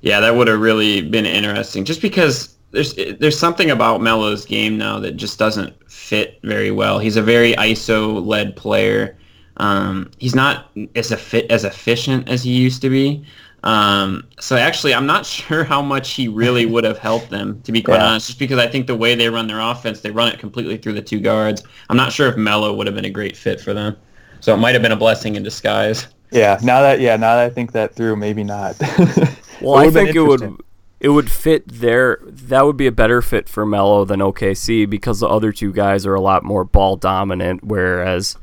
[0.00, 1.84] Yeah, that would have really been interesting.
[1.84, 6.98] Just because there's there's something about Melo's game now that just doesn't fit very well.
[6.98, 9.16] He's a very ISO led player.
[9.58, 13.24] Um, he's not as fit as efficient as he used to be.
[13.62, 17.70] Um, so actually, I'm not sure how much he really would have helped them, to
[17.70, 18.08] be quite yeah.
[18.08, 18.26] honest.
[18.26, 20.94] Just because I think the way they run their offense, they run it completely through
[20.94, 21.62] the two guards.
[21.88, 23.96] I'm not sure if Melo would have been a great fit for them.
[24.40, 26.06] So it might have been a blessing in disguise.
[26.30, 26.58] Yeah.
[26.62, 28.78] Now that yeah, now that I think that through, maybe not.
[29.60, 30.56] well, I think it would
[31.00, 32.18] it would fit there.
[32.22, 36.06] That would be a better fit for Melo than OKC because the other two guys
[36.06, 38.36] are a lot more ball dominant, whereas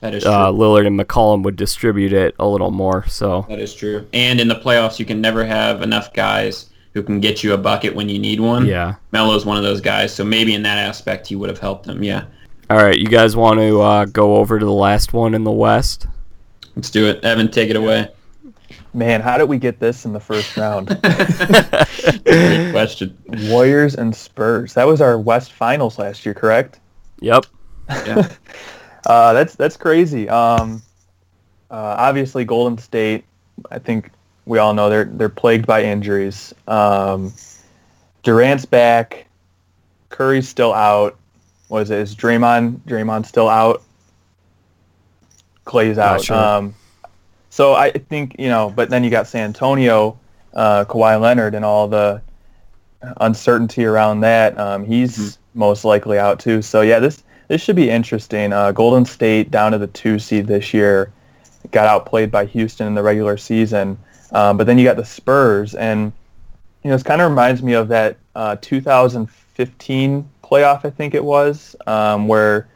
[0.00, 3.06] that is uh, Lillard and McCollum would distribute it a little more.
[3.06, 4.06] So that is true.
[4.12, 7.58] And in the playoffs, you can never have enough guys who can get you a
[7.58, 8.66] bucket when you need one.
[8.66, 10.12] Yeah, Melo's one of those guys.
[10.12, 12.02] So maybe in that aspect, he would have helped them.
[12.02, 12.24] Yeah.
[12.70, 15.50] All right, you guys want to uh, go over to the last one in the
[15.50, 16.06] West?
[16.76, 17.24] Let's do it.
[17.24, 18.08] Evan, take it away.
[18.94, 20.86] Man, how did we get this in the first round?
[22.24, 23.18] Great question.
[23.48, 24.74] Warriors and Spurs.
[24.74, 26.78] That was our West Finals last year, correct?
[27.18, 27.46] Yep.
[27.88, 28.28] Yeah.
[29.06, 30.28] uh, that's that's crazy.
[30.28, 30.80] Um,
[31.72, 33.24] uh, obviously, Golden State
[33.70, 34.10] I think
[34.46, 36.54] we all know they're they're plagued by injuries.
[36.68, 37.32] Um,
[38.22, 39.26] Durant's back.
[40.08, 41.16] Curry's still out.
[41.70, 42.00] Was it?
[42.00, 43.82] Is Draymond Draymond still out?
[45.64, 46.22] Clay's out.
[46.22, 46.36] sure.
[46.36, 46.74] Um,
[47.48, 50.18] so I think you know, but then you got San Antonio,
[50.52, 52.20] uh, Kawhi Leonard, and all the
[53.20, 54.58] uncertainty around that.
[54.58, 56.60] Um, he's most likely out too.
[56.60, 58.52] So yeah, this this should be interesting.
[58.52, 61.12] Uh, Golden State down to the two seed this year,
[61.70, 63.96] got outplayed by Houston in the regular season.
[64.32, 66.12] Um, but then you got the Spurs, and
[66.82, 71.24] you know, this kind of reminds me of that uh, 2015 playoff, I think it
[71.24, 72.66] was, um, where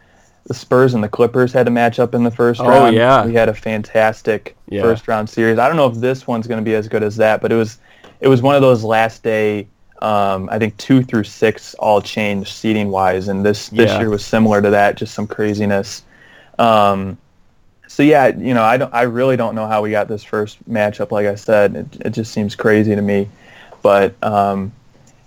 [0.46, 2.94] the Spurs and the Clippers had to match up in the first Oh, round.
[2.94, 3.24] yeah.
[3.24, 4.82] we had a fantastic Yeah.
[4.82, 5.58] first round series.
[5.58, 7.56] I don't know if this one's going to be as good as that, but it
[7.56, 7.78] was
[8.20, 9.66] it was one of those last day.
[10.02, 14.00] Um, I think two through six all changed seating wise, and this this Yeah.
[14.00, 16.02] year was similar to that, just some craziness.
[16.58, 17.16] Um,
[17.86, 20.58] so yeah, you know, I don't, I really don't know how we got this first
[20.68, 21.10] matchup.
[21.10, 23.28] Like I said, it, it just seems crazy to me.
[23.82, 24.72] But um,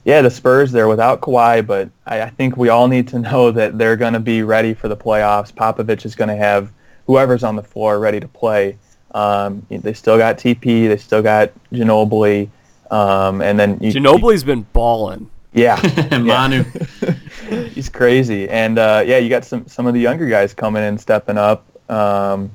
[0.07, 3.51] yeah, the Spurs they're without Kawhi, but I, I think we all need to know
[3.51, 5.53] that they're going to be ready for the playoffs.
[5.53, 6.71] Popovich is going to have
[7.05, 8.77] whoever's on the floor ready to play.
[9.11, 12.49] Um, they still got TP, they still got Ginobili,
[12.89, 15.29] um, and then you, Ginobili's been balling.
[15.53, 15.75] yeah,
[16.17, 16.63] Manu.
[17.73, 18.47] he's crazy.
[18.47, 21.65] And uh, yeah, you got some some of the younger guys coming in, stepping up.
[21.89, 22.51] Um,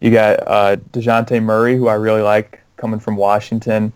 [0.00, 3.92] you got uh, Dejounte Murray, who I really like, coming from Washington.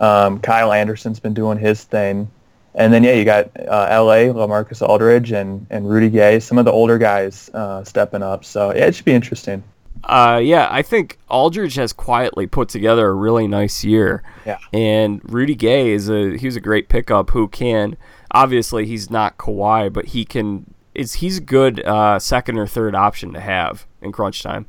[0.00, 2.30] Um, Kyle Anderson's been doing his thing.
[2.74, 4.28] And then yeah, you got uh, L.A.
[4.28, 8.44] LaMarcus Aldridge and and Rudy Gay, some of the older guys uh, stepping up.
[8.44, 9.62] So yeah, it should be interesting.
[10.02, 14.22] Uh, yeah, I think Aldridge has quietly put together a really nice year.
[14.44, 14.58] Yeah.
[14.72, 17.96] And Rudy Gay is a he was a great pickup who can
[18.32, 22.94] obviously he's not Kawhi, but he can is he's a good uh, second or third
[22.94, 24.66] option to have in crunch time.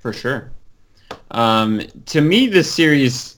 [0.00, 0.52] For sure.
[1.30, 3.36] Um, to me, this series,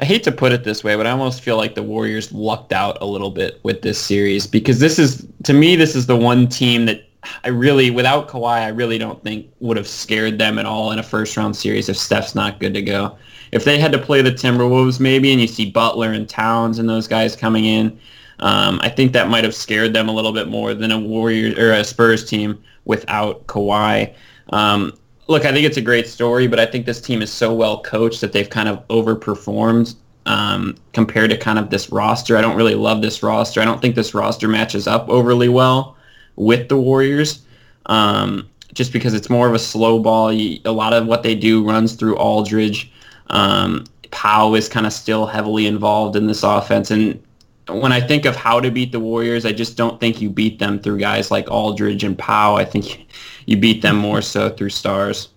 [0.00, 2.72] I hate to put it this way, but I almost feel like the Warriors lucked
[2.72, 6.16] out a little bit with this series because this is, to me, this is the
[6.16, 7.04] one team that
[7.44, 10.98] I really, without Kawhi, I really don't think would have scared them at all in
[10.98, 13.18] a first round series if Steph's not good to go.
[13.52, 16.88] If they had to play the Timberwolves maybe, and you see Butler and Towns and
[16.88, 18.00] those guys coming in,
[18.38, 21.58] um, I think that might have scared them a little bit more than a Warriors
[21.58, 24.14] or a Spurs team without Kawhi.
[24.50, 24.94] Um,
[25.30, 27.80] look, I think it's a great story, but I think this team is so well
[27.82, 29.94] coached that they've kind of overperformed
[30.26, 32.36] um, compared to kind of this roster.
[32.36, 33.60] I don't really love this roster.
[33.60, 35.96] I don't think this roster matches up overly well
[36.34, 37.42] with the Warriors.
[37.86, 40.32] Um, just because it's more of a slow ball.
[40.32, 42.92] You, a lot of what they do runs through Aldridge.
[43.28, 46.90] Um, Powell is kind of still heavily involved in this offense.
[46.90, 47.22] And
[47.68, 50.58] when I think of how to beat the Warriors, I just don't think you beat
[50.58, 52.56] them through guys like Aldridge and Powell.
[52.56, 53.06] I think
[53.50, 55.30] you beat them more so through stars,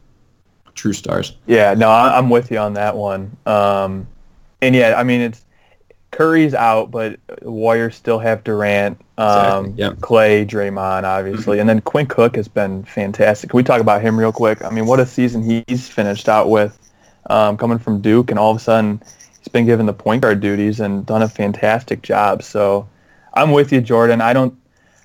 [0.76, 1.36] true stars.
[1.48, 3.36] Yeah, no, I- I'm with you on that one.
[3.48, 4.08] Um,
[4.62, 5.44] and yeah, I mean it's
[6.12, 9.92] Curry's out, but the Warriors still have Durant, um, Exactly, yeah.
[10.02, 13.50] Clay, Draymond, obviously, and then Quinn Cook has been fantastic.
[13.50, 14.64] Can we talk about him real quick?
[14.64, 16.78] I mean, what a season he's finished out with,
[17.32, 19.02] um, coming from Duke, and all of a sudden
[19.40, 22.44] he's been given the point guard duties and done a fantastic job.
[22.44, 22.88] So
[23.34, 24.22] I'm with you, Jordan.
[24.22, 24.54] I don't.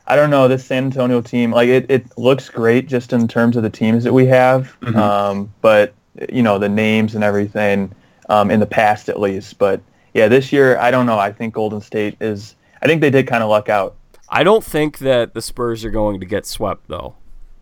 [0.09, 1.53] I don't know this San Antonio team.
[1.53, 5.53] Like it, it looks great just in terms of the teams that we have, um,
[5.61, 5.92] but
[6.33, 7.94] you know the names and everything
[8.31, 9.59] um, in the past at least.
[9.59, 9.83] But
[10.14, 11.18] yeah, this year I don't know.
[11.18, 12.55] I think Golden State is.
[12.81, 13.97] I think they did kind of luck out.
[14.31, 17.14] I don't think that the Spurs are going to get swept though.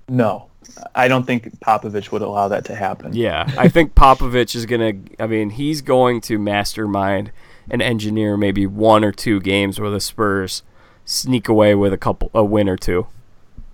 [0.09, 0.49] No,
[0.95, 3.13] I don't think Popovich would allow that to happen.
[3.13, 4.93] Yeah, I think Popovich is gonna.
[5.19, 7.33] I mean, he's going to mastermind
[7.69, 10.63] and engineer maybe one or two games where the Spurs
[11.07, 13.07] sneak away with a couple, a win or two.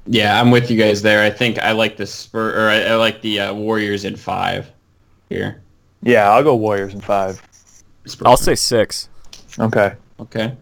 [0.07, 1.25] Yeah, I'm with you guys there.
[1.25, 4.71] I think I like the Spur or I, I like the uh, Warriors in five
[5.29, 5.62] here.
[6.03, 7.42] Yeah, I'll go Warriors in five.
[8.05, 8.27] Spurs.
[8.27, 9.09] I'll say six.
[9.59, 9.95] Okay.
[10.21, 10.57] Okay,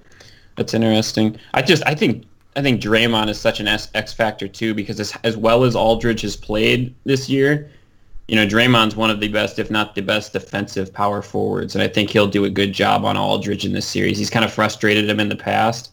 [0.56, 1.38] that's interesting.
[1.52, 2.24] I just I think
[2.56, 5.76] I think Draymond is such an S- X factor too because as, as well as
[5.76, 7.70] Aldridge has played this year,
[8.28, 11.82] you know Draymond's one of the best, if not the best, defensive power forwards, and
[11.82, 14.18] I think he'll do a good job on Aldridge in this series.
[14.18, 15.92] He's kind of frustrated him in the past.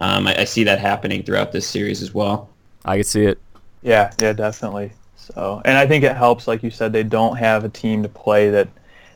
[0.00, 2.48] Um, I, I see that happening throughout this series as well.
[2.84, 3.38] I could see it.
[3.82, 4.92] Yeah, yeah, definitely.
[5.16, 8.08] So, and I think it helps, like you said, they don't have a team to
[8.08, 8.68] play that.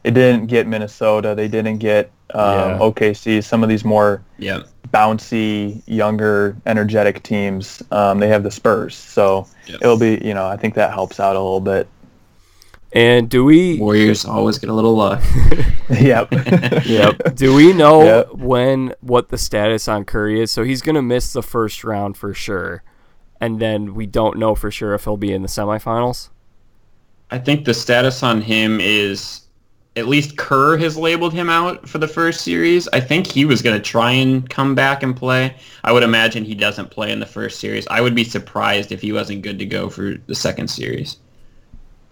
[0.03, 1.35] They didn't get Minnesota.
[1.35, 2.41] They didn't get um,
[2.72, 2.78] Yeah.
[2.78, 3.45] OKC.
[3.45, 4.62] Some of these more Yeah,
[4.93, 7.83] bouncy, younger, energetic teams.
[7.91, 9.78] Um, they have the Spurs, so Yep.
[9.83, 10.20] it'll be.
[10.24, 11.87] You know, I think that helps out a little bit.
[12.93, 13.78] And do we?
[13.78, 15.22] Warriors always get a little uh, luck.
[15.91, 16.28] yep.
[16.86, 17.34] Yep.
[17.36, 18.32] Do we know Yep.
[18.34, 20.51] when what the status on Curry is?
[20.51, 22.82] So he's gonna miss the first round for sure,
[23.41, 26.30] and then we don't know for sure if he'll be in the semifinals.
[27.30, 29.43] I think the status on him is
[29.97, 32.88] at least Kerr has labeled him out for the first series.
[32.88, 35.55] I think he was going to try and come back and play.
[35.84, 37.86] I would imagine he doesn't play in the first series.
[37.88, 41.18] I would be surprised if he wasn't good to go for the second series.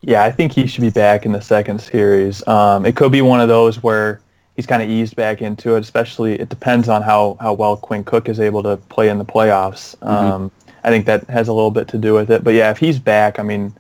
[0.01, 2.47] Yeah, I think he should be back in the second series.
[2.47, 4.21] Um, it could be one of those where
[4.57, 5.81] he's kind of eased back into it.
[5.81, 9.25] Especially, it depends on how, how well Quinn Cook is able to play in the
[9.25, 9.97] playoffs.
[9.97, 10.07] Mm-hmm.
[10.09, 10.51] Um,
[10.85, 12.45] I think that has a little bit to do with it.
[12.45, 13.75] But yeah, if he's back, I mean,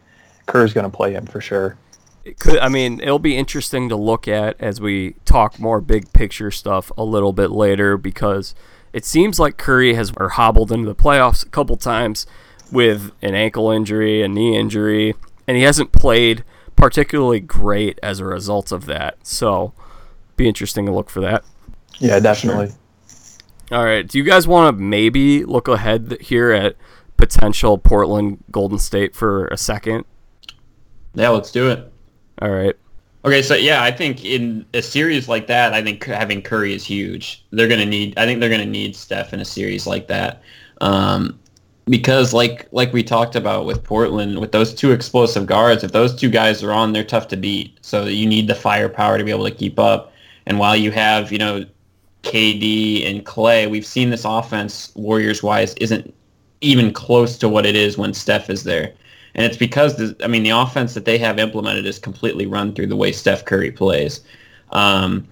[0.46, 1.76] Kerr's going to play him for sure.
[2.24, 6.12] It could I mean it'll be interesting to look at as we talk more big
[6.12, 8.54] picture stuff a little bit later because
[8.92, 12.26] it seems like Curry has or hobbled into the playoffs a couple times
[12.70, 15.14] with an ankle injury, a knee injury,
[15.48, 16.44] and he hasn't played
[16.76, 19.26] particularly great as a result of that.
[19.26, 19.72] So,
[20.36, 21.42] be interesting to look for that.
[21.98, 22.70] Yeah, definitely.
[23.72, 24.06] All right.
[24.06, 26.76] Do you guys want to maybe look ahead here at
[27.16, 30.04] potential Portland Golden State for a second?
[31.14, 31.92] Yeah, let's do it.
[32.40, 32.76] All right.
[33.24, 36.84] Okay, so yeah, I think in a series like that, I think having Curry is
[36.84, 37.44] huge.
[37.50, 38.16] They're gonna need.
[38.16, 40.42] I think they're gonna need Steph in a series like that,
[40.80, 41.38] um,
[41.88, 46.14] because like like we talked about with Portland, with those two explosive guards, if those
[46.14, 47.78] two guys are on, they're tough to beat.
[47.82, 50.12] So you need the firepower to be able to keep up.
[50.46, 51.64] And while you have you know
[52.22, 56.14] KD and Clay, we've seen this offense Warriors wise isn't
[56.60, 58.92] even close to what it is when Steph is there.
[59.34, 62.88] And it's because, I mean, the offense that they have implemented is completely run through
[62.88, 64.20] the way Steph Curry plays.
[64.72, 65.28] Um,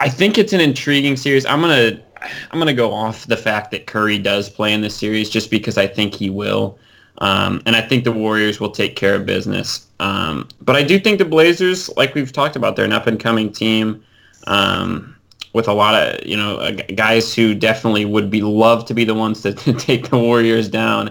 [0.00, 1.44] I think it's an intriguing series.
[1.44, 5.30] I'm gonna I'm gonna go off the fact that Curry does play in this series
[5.30, 6.78] just because I think he will,
[7.18, 9.86] um, and I think the Warriors will take care of business.
[10.00, 13.18] Um, but I do think the Blazers, like we've talked about, they're an up and
[13.18, 14.02] coming team.
[14.46, 15.16] Um,
[15.52, 19.04] with a lot of you know uh, guys who definitely would be love to be
[19.04, 21.08] the ones to, to take the Warriors down.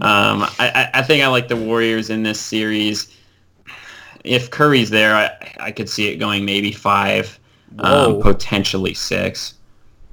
[0.00, 3.14] Um, I, I think I like the Warriors in this series.
[4.24, 7.38] If Curry's there, I, I could see it going maybe five,
[7.80, 9.54] um, potentially six.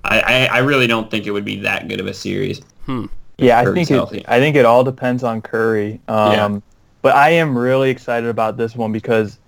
[0.04, 2.62] I, I, I, really don't think it would be that good of a series.
[2.86, 3.06] Hmm.
[3.38, 6.00] Yeah, I think it, I think it all depends on Curry.
[6.08, 6.60] Um, yeah.
[7.02, 9.40] But I am really excited about this one because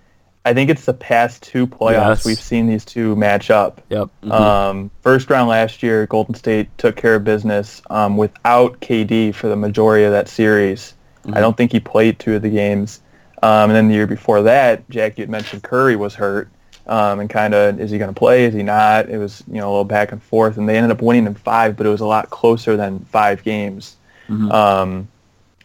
[0.45, 2.25] I think it's the past two playoffs yes.
[2.25, 3.81] we've seen these two match up.
[3.89, 4.07] Yep.
[4.23, 4.31] Mm-hmm.
[4.31, 9.47] Um, first round last year, Golden State took care of business um, without KD for
[9.47, 10.93] the majority of that series.
[11.23, 11.35] Mm-hmm.
[11.35, 13.01] I don't think he played two of the games.
[13.43, 16.49] Um, and then the year before that, Jack, you had mentioned Curry was hurt.
[16.91, 18.43] Um, and kind of, is he going to play?
[18.43, 19.09] Is he not?
[19.09, 20.57] It was, you know, a little back and forth.
[20.57, 23.43] And they ended up winning in five, but it was a lot closer than five
[23.43, 23.95] games.
[24.27, 24.51] Mm-hmm.
[24.51, 25.07] Um,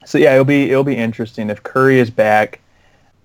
[0.04, 1.50] so, yeah, it'll be, it'll be interesting.
[1.50, 2.60] If Curry is back,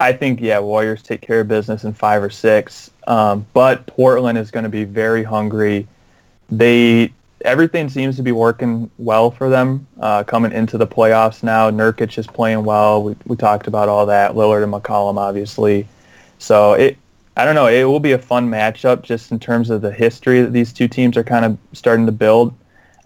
[0.02, 2.90] I think yeah, Warriors take care of business in five or six.
[3.06, 5.88] Um, but Portland is going to be very hungry.
[6.50, 7.14] They
[7.46, 11.70] everything seems to be working well for them uh, coming into the playoffs now.
[11.70, 13.04] Nurkic is playing well.
[13.04, 14.32] We we talked about all that.
[14.32, 15.88] Lillard and McCollum obviously.
[16.40, 16.98] So it
[17.38, 17.68] I don't know.
[17.68, 20.88] It will be a fun matchup just in terms of the history that these two
[20.88, 22.54] teams are kind of starting to build.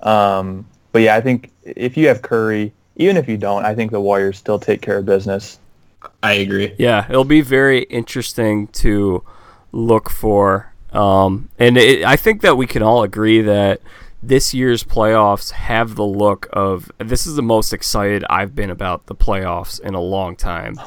[0.01, 3.91] Um, but yeah, I think if you have Curry, even if you don't, I think
[3.91, 5.59] the Warriors still take care of business.
[6.23, 6.73] I agree.
[6.77, 9.23] Yeah, it'll be very interesting to
[9.71, 10.73] look for.
[10.91, 13.81] Um, and it, I think that we can all agree that
[14.23, 19.05] this year's playoffs have the look of this is the most excited I've been about
[19.05, 20.79] the playoffs in a long time.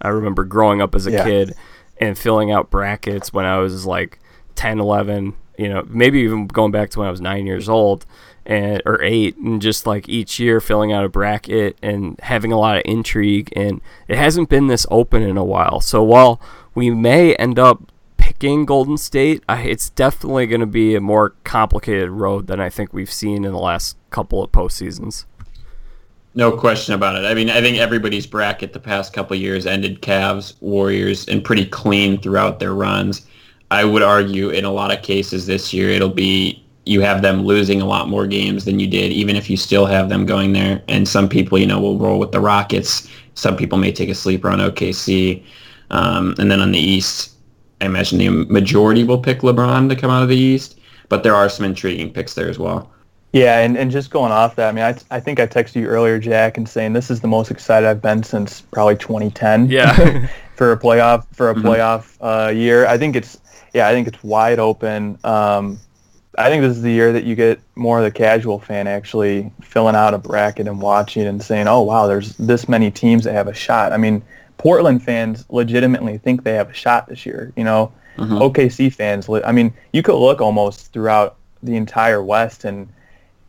[0.00, 1.24] I remember growing up as a yeah.
[1.24, 1.54] kid
[1.98, 4.18] and filling out brackets when I was like
[4.56, 8.04] 10, 11, you know, maybe even going back to when I was nine years old
[8.44, 12.58] and or eight, and just like each year filling out a bracket and having a
[12.58, 13.52] lot of intrigue.
[13.56, 15.80] And it hasn't been this open in a while.
[15.80, 16.40] So while
[16.74, 21.30] we may end up picking Golden State, I, it's definitely going to be a more
[21.44, 25.24] complicated road than I think we've seen in the last couple of postseasons.
[26.36, 27.24] No question about it.
[27.24, 31.64] I mean, I think everybody's bracket the past couple years ended Cavs, Warriors, and pretty
[31.64, 33.26] clean throughout their runs.
[33.70, 37.44] I would argue in a lot of cases this year it'll be you have them
[37.44, 40.52] losing a lot more games than you did, even if you still have them going
[40.52, 40.82] there.
[40.88, 43.08] And some people, you know, will roll with the Rockets.
[43.34, 45.42] Some people may take a sleeper on OKC.
[45.90, 47.32] Um, and then on the East,
[47.80, 50.78] I imagine the majority will pick LeBron to come out of the East.
[51.08, 52.92] But there are some intriguing picks there as well.
[53.36, 55.86] Yeah, and, and just going off that, I mean, I, I think I texted you
[55.86, 59.68] earlier, Jack, and saying this is the most excited I've been since probably 2010.
[59.68, 60.28] Yeah.
[60.56, 61.66] for a playoff for a mm-hmm.
[61.66, 63.38] playoff uh, year, I think it's
[63.74, 65.18] yeah, I think it's wide open.
[65.22, 65.78] Um,
[66.38, 69.52] I think this is the year that you get more of the casual fan actually
[69.62, 73.32] filling out a bracket and watching and saying, "Oh wow, there's this many teams that
[73.32, 74.22] have a shot." I mean,
[74.58, 77.52] Portland fans legitimately think they have a shot this year.
[77.56, 78.34] You know, mm-hmm.
[78.34, 79.28] OKC fans.
[79.44, 82.88] I mean, you could look almost throughout the entire West, and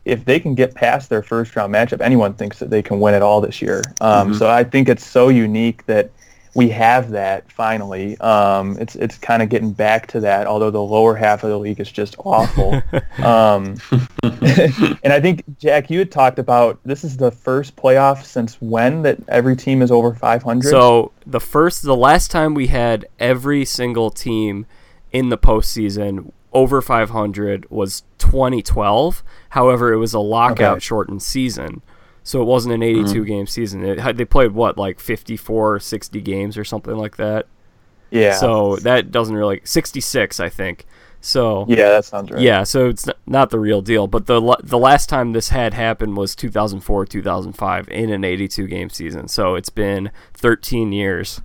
[0.08, 3.14] if they can get past their first round matchup, anyone thinks that they can win
[3.14, 3.82] it all this year.
[4.00, 4.38] Um, mm-hmm.
[4.38, 6.10] So I think it's so unique that
[6.54, 8.18] we have that finally.
[8.18, 11.58] Um, it's it's kind of getting back to that, although the lower half of the
[11.58, 12.72] league is just awful.
[13.22, 13.76] um,
[14.22, 19.02] and I think Jack, you had talked about this is the first playoff since when
[19.02, 20.68] that every team is over 500.
[20.68, 24.66] So the first, the last time we had every single team
[25.12, 29.22] in the postseason over 500 was 2012.
[29.50, 30.80] However, it was a lockout Okay.
[30.80, 31.82] shortened season.
[32.22, 33.24] So it wasn't an 82 mm-hmm.
[33.24, 33.84] game season.
[33.84, 37.46] It had, they played what like 54 60 games or something like that.
[38.10, 40.86] yeah, So that doesn't really 66 I think.
[41.20, 42.40] So yeah, that sounds right.
[42.40, 46.16] yeah, so it's not the real deal, but the the last time this had happened
[46.16, 49.26] was 2004 2005 in an 82 game season.
[49.26, 51.40] So it's been 13 years.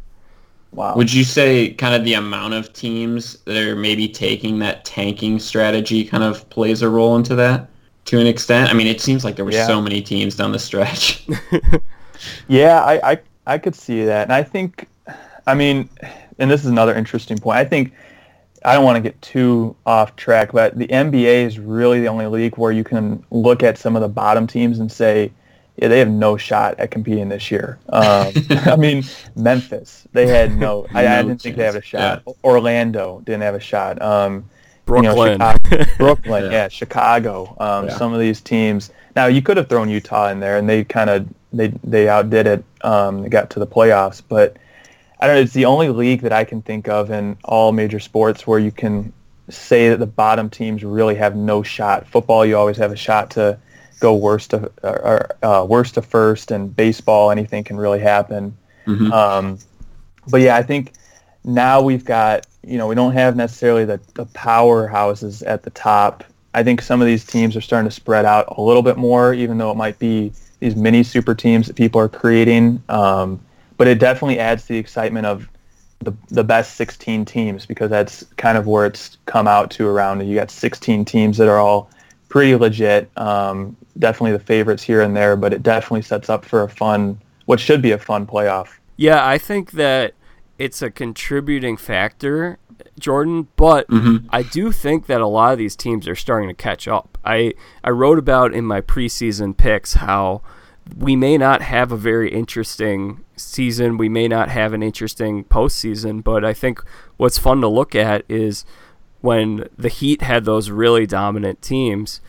[0.74, 0.96] Wow.
[0.96, 5.40] Would you say kind of the amount of teams that are maybe taking that tanking
[5.40, 7.70] strategy kind of plays a role into that
[8.06, 8.70] to an extent?
[8.70, 9.68] I mean, it seems like there were Yeah.
[9.68, 11.28] so many teams down the stretch.
[12.48, 14.88] Yeah, I, I I could see that, and I think,
[15.46, 15.90] I mean,
[16.40, 17.58] and this is another interesting point.
[17.58, 17.92] I think
[18.64, 22.28] I don't want to get too off track, but the NBA is really the only
[22.28, 25.34] league where you can look at some of the bottom teams and say,
[25.78, 27.80] yeah, they have no shot at competing this year.
[27.90, 29.04] Um, I mean,
[29.36, 30.86] Memphis, they had no.
[30.94, 32.36] I, I didn't think they had a chance, shot.
[32.44, 34.02] Orlando didn't have a shot.
[34.02, 34.34] Um,
[34.88, 35.40] you know, Brooklyn.
[35.40, 36.52] Chicago- Brooklyn, Yeah.
[36.52, 37.56] yeah, Chicago.
[37.60, 37.98] Um, Yeah.
[37.98, 38.92] Some of these teams.
[39.16, 42.48] Now you could have thrown Utah in there, and they kind of they they outdid
[42.48, 42.64] it.
[42.82, 44.58] Um, they got to the playoffs, but
[45.20, 45.42] I don't know.
[45.42, 48.72] It's the only league that I can think of in all major sports where you
[48.72, 49.14] can
[49.50, 52.08] say that the bottom teams really have no shot.
[52.08, 53.58] Football, you always have a shot to
[54.00, 58.56] go worst to or, or, uh, worst to first, and baseball, anything can really happen.
[58.88, 59.12] Mhm.
[59.12, 59.60] Um,
[60.28, 60.94] but yeah, I think
[61.44, 66.24] now we've got you know we don't have necessarily the, the powerhouses at the top.
[66.54, 69.34] I think some of these teams are starting to spread out a little bit more,
[69.34, 72.82] even though it might be these mini super teams that people are creating.
[72.90, 73.40] Um,
[73.78, 75.50] but it definitely adds to the excitement of
[76.04, 80.26] the the best 16 teams because that's kind of where it's come out to around.
[80.26, 81.90] You got 16 teams that are all
[82.34, 83.12] pretty legit.
[83.16, 87.16] Um, definitely the favorites here and there, but it definitely sets up for a fun,
[87.46, 88.70] what should be a fun playoff.
[88.98, 90.16] Yeah, I think that
[90.58, 92.58] it's a contributing factor,
[92.98, 94.24] Jordan, but Mhm.
[94.32, 97.20] I do think that a lot of these teams are starting to catch up.
[97.24, 97.54] I
[97.84, 100.42] I wrote about in my preseason picks how
[100.98, 106.24] we may not have a very interesting season, we may not have an interesting postseason,
[106.24, 106.84] but I think
[107.18, 108.66] what's fun to look at is
[109.24, 112.20] when the Heat had those really dominant teams,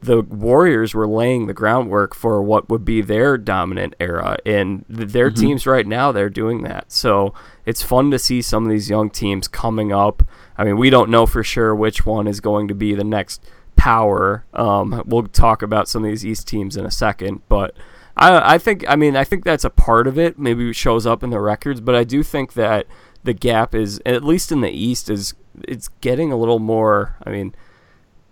[0.00, 5.10] the Warriors were laying the groundwork for what would be their dominant era, and th-
[5.10, 6.90] their teams right now they're doing that.
[6.90, 7.34] So
[7.64, 10.24] it's fun to see some of these young teams coming up.
[10.58, 13.44] I mean, we don't know for sure which one is going to be the next
[13.76, 14.44] power.
[14.52, 17.76] Um, we'll talk about some of these East teams in a second, but
[18.16, 20.36] I, I think I mean I think that's a part of it.
[20.36, 22.86] Maybe it shows up in the records, but I do think that
[23.22, 25.34] the gap is at least in the East is
[25.68, 27.16] it's getting a little more.
[27.24, 27.54] I mean,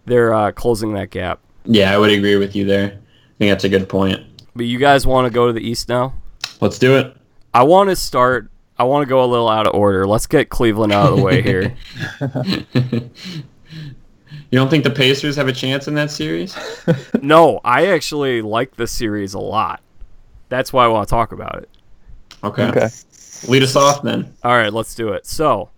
[0.07, 1.41] they're uh, closing that gap.
[1.65, 2.87] Yeah, I would agree with you there.
[2.87, 4.25] I think that's a good point.
[4.55, 6.15] But you guys want to go to the East now?
[6.61, 7.17] Let's do it.
[7.55, 8.51] I want to start.
[8.79, 10.07] I want to go a little out of order.
[10.07, 11.77] Let's get Cleveland out of the way here.
[14.51, 16.57] You don't think the Pacers have a chance in that series?
[17.23, 19.83] no, I actually like this series a lot.
[20.49, 21.69] That's why I want to talk about it.
[22.43, 22.65] Okay.
[22.69, 22.89] Okay.
[23.47, 24.35] Lead us off then.
[24.43, 25.27] All right, let's do it.
[25.27, 25.69] So,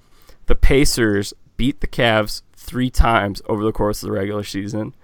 [0.47, 4.95] the Pacers beat the Cavs three times over the course of the regular season.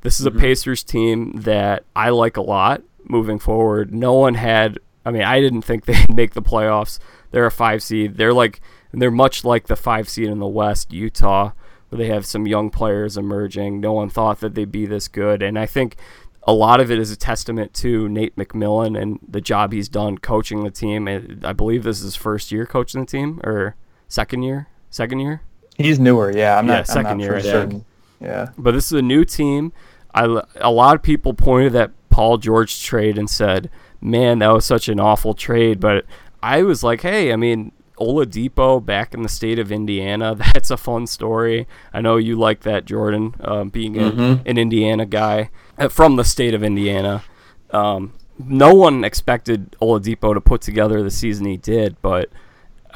[0.00, 0.40] This is a mm-hmm.
[0.40, 3.92] Pacers team that I like a lot moving forward.
[3.92, 6.98] No one had, I mean, I didn't think they'd make the playoffs.
[7.32, 8.16] They're a five seed.
[8.16, 8.62] They're like,
[8.94, 11.52] they're much like the five seed in the West, Utah,
[11.90, 13.80] where they have some young players emerging.
[13.80, 15.42] No one thought that they'd be this good.
[15.42, 15.96] And I think
[16.44, 20.16] a lot of it is a testament to Nate McMillan and the job he's done
[20.16, 21.08] coaching the team.
[21.08, 23.76] And I believe this is his first year coaching the team or
[24.08, 25.42] second year, second year.
[25.78, 26.58] He's newer, yeah.
[26.58, 26.86] I'm Yeah, not.
[26.86, 27.52] second I'm not year, for I think.
[27.52, 27.84] certain.
[28.20, 28.48] Yeah.
[28.56, 29.72] But this is a new team.
[30.14, 33.68] I, a lot of people pointed at Paul George trade and said,
[34.00, 36.06] "Man, that was such an awful trade." But
[36.42, 40.34] I was like, "Hey, I mean, Oladipo back in the state of Indiana.
[40.54, 41.66] That's a fun story.
[41.92, 44.40] I know you like that, Jordan, um, being a, Mhm.
[44.46, 47.22] an Indiana guy uh, from the state of Indiana.
[47.70, 52.28] Um, no one expected Oladipo to put together the season he did, but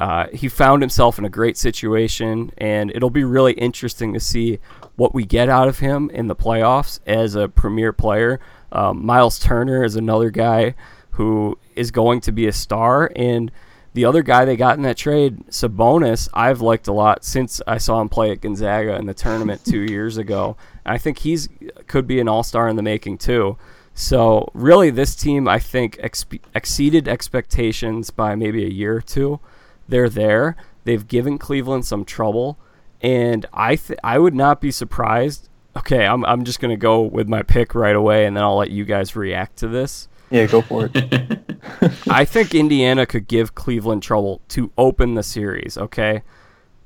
[0.01, 4.57] uh, he found himself in a great situation, and it'll be really interesting to see
[4.95, 8.39] what we get out of him in the playoffs as a premier player.
[8.71, 10.73] Um, Miles Turner is another guy
[11.11, 13.51] who is going to be a star, and
[13.93, 17.77] the other guy they got in that trade, Sabonis, I've liked a lot since I
[17.77, 20.57] saw him play at Gonzaga in the tournament two years ago.
[20.83, 21.47] I think he's
[21.85, 23.55] could be an all star in the making too.
[23.93, 29.39] So really, this team I think expe- exceeded expectations by maybe a year or two.
[29.91, 30.55] They're there.
[30.83, 32.57] They've given Cleveland some trouble,
[33.01, 35.49] and I th- I would not be surprised.
[35.77, 38.71] Okay, I'm I'm just gonna go with my pick right away, and then I'll let
[38.71, 40.07] you guys react to this.
[40.31, 41.61] Yeah, go for it.
[42.09, 45.77] I think Indiana could give Cleveland trouble to open the series.
[45.77, 46.23] Okay,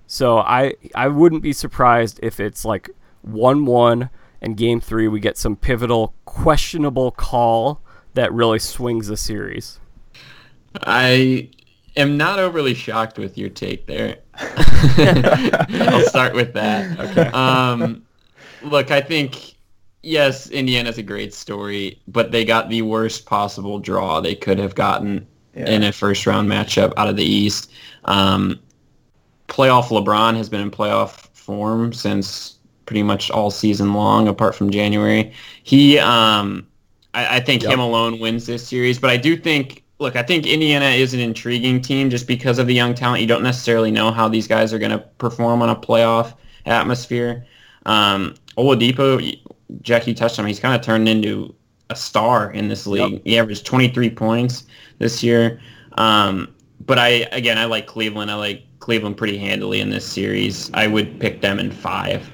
[0.08, 2.90] so I I wouldn't be surprised if it's like
[3.22, 4.10] one one
[4.42, 7.82] and game three we get some pivotal questionable call
[8.14, 9.80] that really swings the series.
[10.82, 11.50] I
[11.98, 14.18] am not overly shocked with your take there.
[14.38, 17.00] I'll start with that.
[17.00, 17.28] Okay.
[17.30, 18.04] Um,
[18.64, 19.56] look, I think
[20.04, 24.76] yes, Indiana's a great story, but they got the worst possible draw they could have
[24.76, 25.26] gotten
[25.56, 25.70] Yeah.
[25.70, 27.72] in a first round matchup out of the East.
[28.06, 28.60] Um,
[29.48, 34.70] playoff LeBron has been in playoff form since pretty much all season long, apart from
[34.70, 35.32] January.
[35.64, 36.68] He, um,
[37.16, 37.72] I, I think Yep.
[37.74, 39.84] him alone wins this series, but I do think.
[40.00, 43.22] Look, I think Indiana is an intriguing team just because of the young talent.
[43.22, 46.34] You don't necessarily know how these guys are going to perform on a playoff
[46.66, 47.46] atmosphere.
[47.86, 49.40] Um, Oladipo,
[49.82, 50.50] Jack, you touched on him.
[50.50, 51.56] He's kind of turned into
[51.90, 53.22] a star in this league.
[53.24, 54.66] He averaged 23 points
[54.98, 55.62] this year.
[55.94, 56.54] Um,
[56.86, 58.30] but I, again, I like Cleveland.
[58.30, 60.70] I like Cleveland pretty handily in this series.
[60.74, 62.30] I would pick them in five.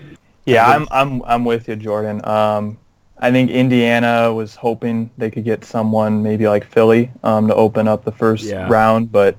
[0.46, 2.20] Yeah, I'm I'm I'm with you, Jordan.
[2.26, 2.78] Um,
[3.22, 7.88] I think Indiana was hoping they could get someone maybe like Philly um, to open
[7.88, 8.68] up the first Yeah.
[8.68, 9.36] round, but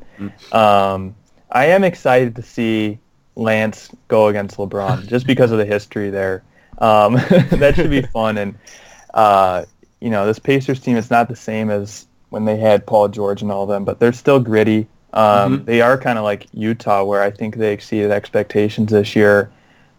[0.52, 1.14] um,
[1.50, 2.98] I am excited to see
[3.34, 6.42] Lance go against LeBron just because of the history there.
[6.78, 7.14] Um,
[7.50, 8.54] that should be fun, and
[9.14, 9.64] uh,
[10.00, 13.42] you know this Pacers team is not the same as when they had Paul George
[13.42, 14.86] and all them, but they're still gritty.
[15.12, 15.64] Um, Mhm.
[15.66, 19.50] They are kind of like Utah, where I think they exceeded expectations this year.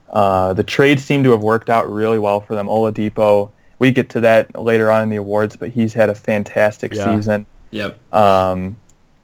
[0.09, 2.67] Uh, the trades seem to have worked out really well for them.
[2.67, 6.93] Oladipo, we get to that later on in the awards, but he's had a fantastic
[6.93, 7.15] Yeah.
[7.15, 7.45] season.
[7.71, 8.13] Yep.
[8.13, 8.75] Um,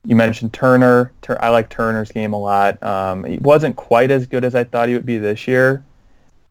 [0.06, 1.12] you mentioned Turner.
[1.22, 2.82] Tur- I like Turner's game a lot.
[2.82, 5.84] Um, he wasn't quite as good as I thought he would be this year,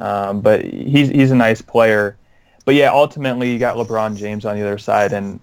[0.00, 2.16] um, but he's he's a nice player.
[2.64, 5.40] But yeah, ultimately you got LeBron James on the other side, and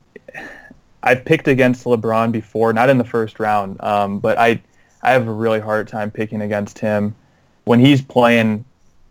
[1.04, 4.62] I've picked against LeBron before, not in the first round, um, but I
[5.04, 7.16] I have a really hard time picking against him
[7.66, 8.64] when he's playing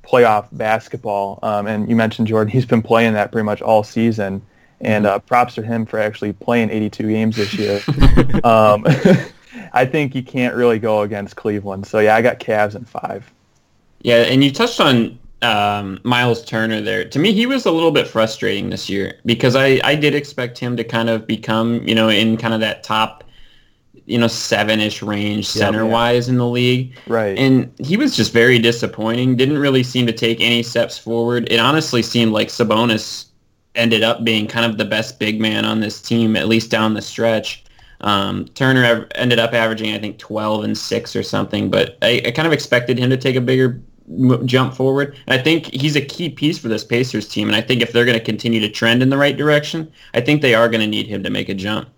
[0.06, 1.38] playoff basketball.
[1.42, 4.42] Um, and you mentioned Jordan; he's been playing that pretty much all season.
[4.80, 7.80] And uh, props to him for actually playing 82 games this year.
[8.44, 8.84] um,
[9.72, 11.86] I think you can't really go against Cleveland.
[11.86, 13.32] So yeah, I got Cavs in five.
[14.02, 17.04] Yeah, and you touched on um, Miles Turner there.
[17.04, 20.58] To me, he was a little bit frustrating this year because I, I did expect
[20.58, 23.23] him to kind of become, you know, in kind of that top,
[24.06, 26.96] you know, seven-ish range center-wise in the league.
[27.06, 27.38] Right.
[27.38, 29.36] And he was just very disappointing.
[29.36, 31.48] Didn't really seem to take any steps forward.
[31.50, 33.26] It honestly seemed like Sabonis
[33.74, 36.94] ended up being kind of the best big man on this team, at least down
[36.94, 37.64] the stretch.
[38.02, 42.30] Um, Turner ended up averaging, I think, 12 and 6 or something, but I, I
[42.32, 43.80] kind of expected him to take a bigger
[44.44, 45.16] jump forward.
[45.26, 47.92] And I think he's a key piece for this Pacers team, and I think if
[47.92, 50.82] they're going to continue to trend in the right direction, I think they are going
[50.82, 51.88] to need him to make a jump.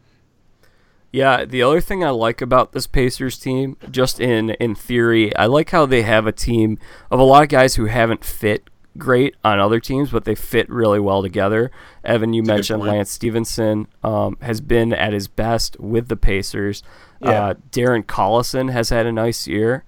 [1.17, 5.47] Yeah, the other thing I like about this Pacers team, just in in theory, I
[5.47, 6.79] like how they have a team
[7.11, 10.69] of a lot of guys who haven't fit great on other teams, but they fit
[10.69, 11.71] really well together.
[12.05, 12.83] Evan, you good mentioned.
[12.83, 16.83] Lance Stephenson um, has been at his best with the Pacers.
[17.23, 17.31] Yeah.
[17.31, 19.85] Uh, Darren Collison has had a nice year,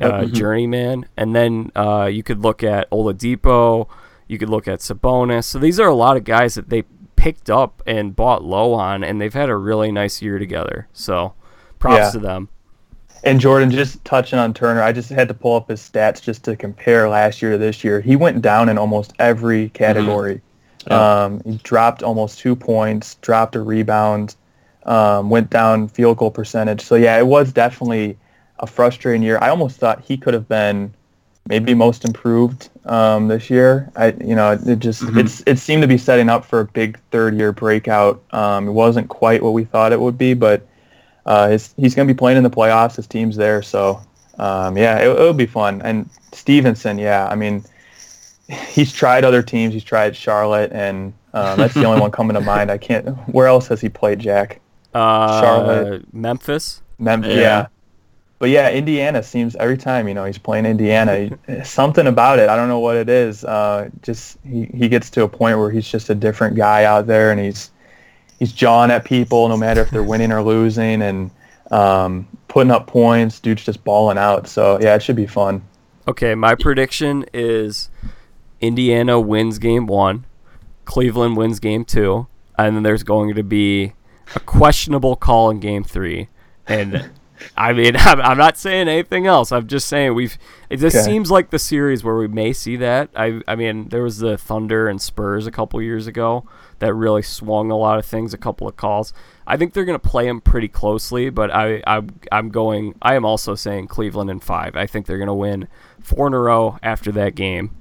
[0.00, 3.88] uh, journeyman, and then uh, you could look at Oladipo,
[4.26, 5.44] you could look at Sabonis.
[5.44, 6.82] So these are a lot of guys that they
[7.22, 10.88] picked up and bought low on, and they've had a really nice year together.
[10.92, 11.34] So
[11.78, 12.10] props Yeah.
[12.10, 12.48] to them.
[13.22, 16.42] And Jordan, just touching on Turner, I just had to pull up his stats just
[16.46, 18.00] to compare last year to this year.
[18.00, 20.40] He went down in almost every category.
[20.88, 21.22] Yeah.
[21.22, 24.34] Um, he dropped almost two points, dropped a rebound,
[24.84, 26.80] um, went down field goal percentage.
[26.80, 28.18] So yeah, it was definitely
[28.58, 29.38] a frustrating year.
[29.40, 30.92] I almost thought he could have been
[31.48, 33.90] maybe most improved um, this year.
[33.96, 35.18] I, you know, it just Mhm.
[35.20, 38.22] it's it seemed to be setting up for a big third year breakout.
[38.32, 40.66] Um, it wasn't quite what we thought it would be, but
[41.26, 42.96] uh, his, he's going to be playing in the playoffs.
[42.96, 44.00] His team's there, so
[44.38, 45.80] um, yeah, it, it'll be fun.
[45.82, 47.64] And Stephenson, yeah, I mean,
[48.48, 49.72] he's tried other teams.
[49.74, 52.70] He's tried Charlotte, and um, that's the only one coming to mind.
[52.70, 53.08] I can't.
[53.28, 54.60] Where else has he played, Jack?
[54.94, 56.12] Uh, Charlotte.
[56.14, 56.82] Memphis.
[56.98, 57.34] Mem- Yeah.
[57.36, 57.66] yeah.
[58.42, 61.30] But yeah, Indiana seems every time you know he's playing Indiana,
[61.64, 62.48] something about it.
[62.48, 63.44] I don't know what it is.
[63.44, 67.06] Uh, just he, he gets to a point where he's just a different guy out
[67.06, 67.70] there, and he's
[68.40, 71.30] he's jawing at people no matter if they're winning or losing, and
[71.70, 73.38] um, putting up points.
[73.38, 74.48] Dude's just balling out.
[74.48, 75.62] So yeah, it should be fun.
[76.08, 77.90] Okay, my prediction is
[78.60, 80.26] Indiana wins game one,
[80.84, 82.26] Cleveland wins game two,
[82.58, 83.92] and then there's going to be
[84.34, 86.28] a questionable call in game three,
[86.66, 87.08] and
[87.56, 89.52] I mean, I'm, I'm not saying anything else.
[89.52, 90.36] I'm just saying we've.
[90.70, 91.04] It just Okay.
[91.04, 93.10] seems like the series where we may see that.
[93.14, 96.44] I, I mean, there was the Thunder and Spurs a couple years ago
[96.78, 98.32] that really swung a lot of things.
[98.32, 99.12] A couple of calls.
[99.46, 102.94] I think they're going to play them pretty closely, but I, I, I'm going.
[103.02, 104.76] I am also saying Cleveland in five.
[104.76, 105.68] I think they're going to win
[106.00, 107.76] four in a row after that game,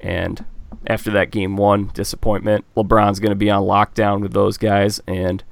[0.00, 0.44] and
[0.86, 5.42] after that game one disappointment, LeBron's going to be on lockdown with those guys, and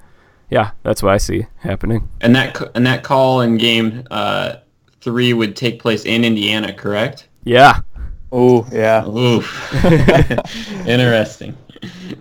[0.51, 2.09] yeah, that's what I see happening.
[2.21, 4.57] And that and that call in game uh,
[5.01, 7.29] three would take place in Indiana, correct?
[7.45, 7.81] Yeah,
[8.33, 9.07] Oh yeah.
[9.07, 9.75] Oof.
[10.87, 11.57] Interesting.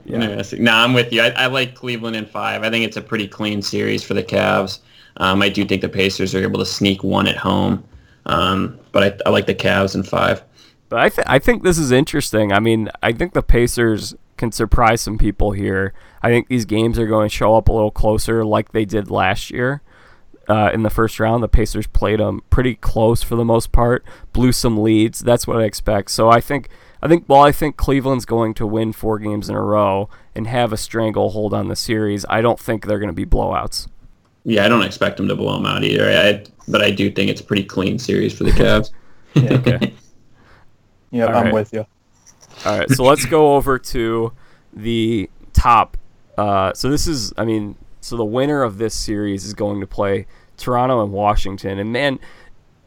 [0.05, 0.63] Interesting.
[0.63, 1.21] No, I'm with you.
[1.21, 2.63] I, I like Cleveland in five.
[2.63, 4.79] I think it's a pretty clean series for the Cavs.
[5.17, 7.83] Um, I do think the Pacers are able to sneak one at home,
[8.25, 10.43] um, but I, I like the Cavs in five.
[10.89, 12.51] But I, th- I think this is interesting.
[12.51, 15.93] I mean, I think the Pacers can surprise some people here.
[16.25, 19.11] I think these games are going to show up a little closer like they did
[19.11, 19.83] last year.
[20.49, 24.03] Uh, in the first round, the Pacers played them pretty close for the most part,
[24.33, 25.19] blew some leads.
[25.19, 26.09] That's what I expect.
[26.09, 26.67] So I think,
[27.03, 30.47] I think, while I think Cleveland's going to win four games in a row and
[30.47, 33.87] have a stranglehold on the series, I don't think they're going to be blowouts.
[34.45, 36.09] Yeah, I don't expect them to blow them out either.
[36.09, 38.89] I, but I do think it's a pretty clean series for the Cavs.
[39.37, 39.93] Okay.
[41.11, 41.53] Yep, All I'm right.
[41.53, 41.85] with you.
[42.65, 44.33] All right, so let's go over to
[44.73, 45.95] the top.
[46.37, 49.87] Uh, so this is, I mean, so the winner of this series is going to
[49.87, 50.27] play
[50.57, 51.79] Toronto and Washington.
[51.79, 52.19] And man,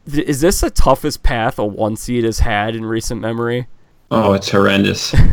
[0.09, 3.67] th- is this the toughest path a one seed has had in recent memory?
[4.11, 5.13] oh, it's horrendous.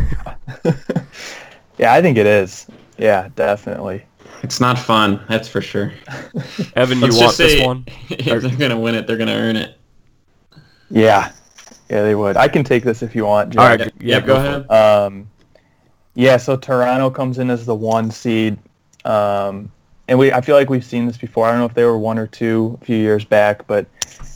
[1.77, 2.67] Yeah, I think it is.
[2.97, 4.03] Yeah, definitely.
[4.43, 5.93] It's not fun, that's for sure.
[6.75, 7.85] Evan, you want this one?
[8.09, 9.77] if they're gonna win it, they're gonna earn it.
[10.89, 11.31] Yeah,
[11.89, 12.37] yeah, they would.
[12.37, 13.51] I can take this if you want.
[13.53, 13.61] Jack.
[13.61, 14.71] All right, Yeah, yeah, go, go ahead.
[14.71, 15.29] Um,
[16.17, 18.57] yeah, so Toronto comes in as the one seed,
[19.05, 19.71] um,
[20.07, 21.45] and we I feel like we've seen this before.
[21.45, 23.85] I don't know if they were one or two a few years back, but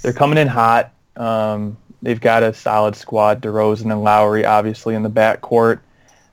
[0.03, 0.91] they're coming in hot.
[1.17, 5.79] Um, they've got a solid squad: DeRozan and Lowry, obviously in the backcourt.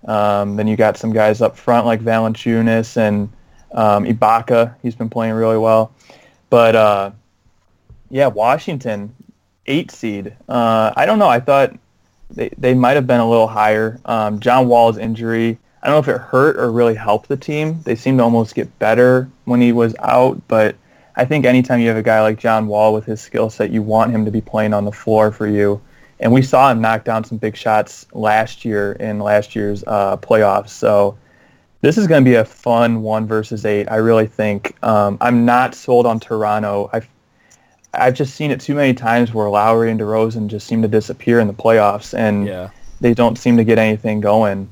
[0.04, 3.30] Um, then you got some guys up front like Valanciunas and
[3.72, 4.74] um, Ibaka.
[4.82, 5.94] He's been playing really well,
[6.50, 7.10] but uh,
[8.10, 9.14] yeah, Washington,
[9.64, 10.36] eight seed.
[10.46, 11.28] Uh, I don't know.
[11.28, 11.74] I thought
[12.30, 14.00] they, they might have been a little higher.
[14.04, 17.80] Um, John Wall's injury, I don't know if it hurt or really helped the team.
[17.84, 20.76] They seemed to almost get better when he was out, but
[21.16, 23.82] I think anytime you have a guy like John Wall with his skill set, you
[23.82, 25.80] want him to be playing on the floor for you.
[26.20, 30.16] And we saw him knock down some big shots last year in last year's uh,
[30.16, 30.70] playoffs.
[30.70, 31.16] So
[31.80, 33.86] this is going to be a fun one versus eight.
[33.88, 34.76] I really think.
[34.84, 36.90] Um, I'm not sold on Toronto.
[36.92, 37.08] I've
[38.00, 41.40] I've just seen it too many times where Lowry and DeRozan just seem to disappear
[41.40, 42.70] in the playoffs, and Yeah.
[43.00, 44.68] they don't seem to get anything going.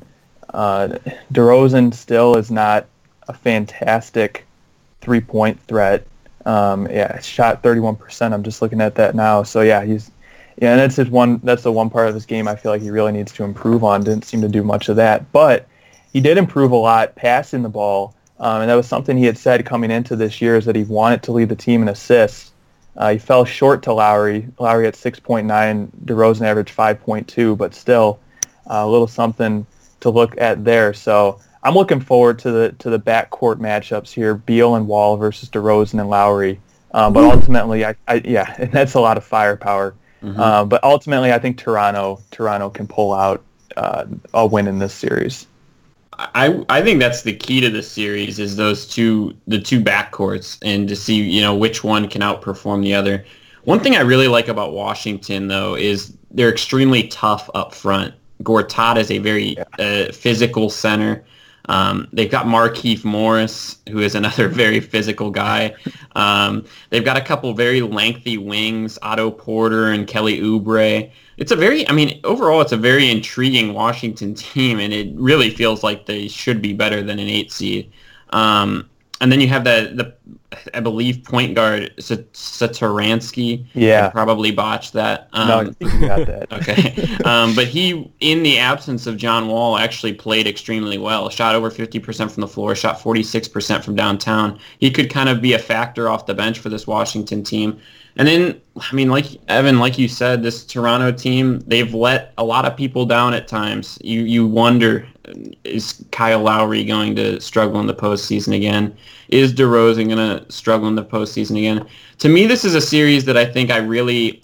[0.55, 0.99] Uh,
[1.33, 2.87] DeRozan still is not
[3.29, 4.47] a fantastic
[5.01, 6.07] three-point threat.
[6.45, 8.33] Um, yeah, shot 31%.
[8.33, 9.43] I'm just looking at that now.
[9.43, 10.11] So yeah, he's
[10.63, 11.41] yeah, and that's his one.
[11.45, 13.85] That's the one part of his game I feel like he really needs to improve
[13.85, 14.03] on.
[14.05, 15.67] Didn't seem to do much of that, but
[16.13, 19.37] he did improve a lot passing the ball, um, and that was something he had
[19.37, 22.53] said coming into this year is that he wanted to lead the team in assists.
[22.97, 24.49] Uh, he fell short to Lowry.
[24.59, 28.19] Lowry at 6.9, DeRozan averaged 5.2, but still
[28.71, 29.67] uh, a little something
[30.01, 30.95] to look at there.
[30.95, 35.49] So I'm looking forward to the to the backcourt matchups here: Beal and Wall versus
[35.49, 36.61] DeRozan and Lowry.
[36.93, 39.95] Um, but ultimately, I, I yeah, and that's a lot of firepower.
[40.41, 43.45] Uh, but ultimately, I think Toronto Toronto can pull out
[43.77, 45.47] uh, a win in this series.
[46.19, 50.59] I I think that's the key to the series is those two the two backcourts
[50.63, 53.25] and to see you know which one can outperform the other.
[53.65, 58.15] One thing I really like about Washington though is they're extremely tough up front.
[58.43, 61.25] Gortat is a very uh, physical center.
[61.67, 65.75] Um, they've got Markieff Morris, who is another very physical guy.
[66.15, 71.11] Um, they've got a couple very lengthy wings, Otto Porter and Kelly Oubre.
[71.37, 75.51] It's a very, I mean, overall, it's a very intriguing Washington team, and it really
[75.51, 77.93] feels like they should be better than an eight seed.
[78.31, 78.89] Um,
[79.21, 80.15] and then you have the, the
[80.75, 83.67] I believe, point guard Satoransky.
[83.75, 84.07] Yeah.
[84.07, 85.29] I probably botched that.
[85.33, 86.47] Um, no, I think you got that.
[86.57, 87.17] Okay.
[87.25, 91.29] Um, but he, in the absence of John Wall, actually played extremely well.
[91.29, 94.59] Shot over 50% from the floor, shot 46% from downtown.
[94.79, 97.79] He could kind of be a factor off the bench for this Washington team.
[98.17, 102.45] And then, I mean, like Evan, like you said, this Toronto team, they've let a
[102.45, 103.99] lot of people down at times.
[104.03, 105.07] You you wonder,
[105.65, 108.97] is Kyle Lowry going to struggle in the postseason again?
[109.29, 111.87] Is DeRozan going to struggle in the postseason again?
[112.19, 114.43] To me, this is a series that I think I really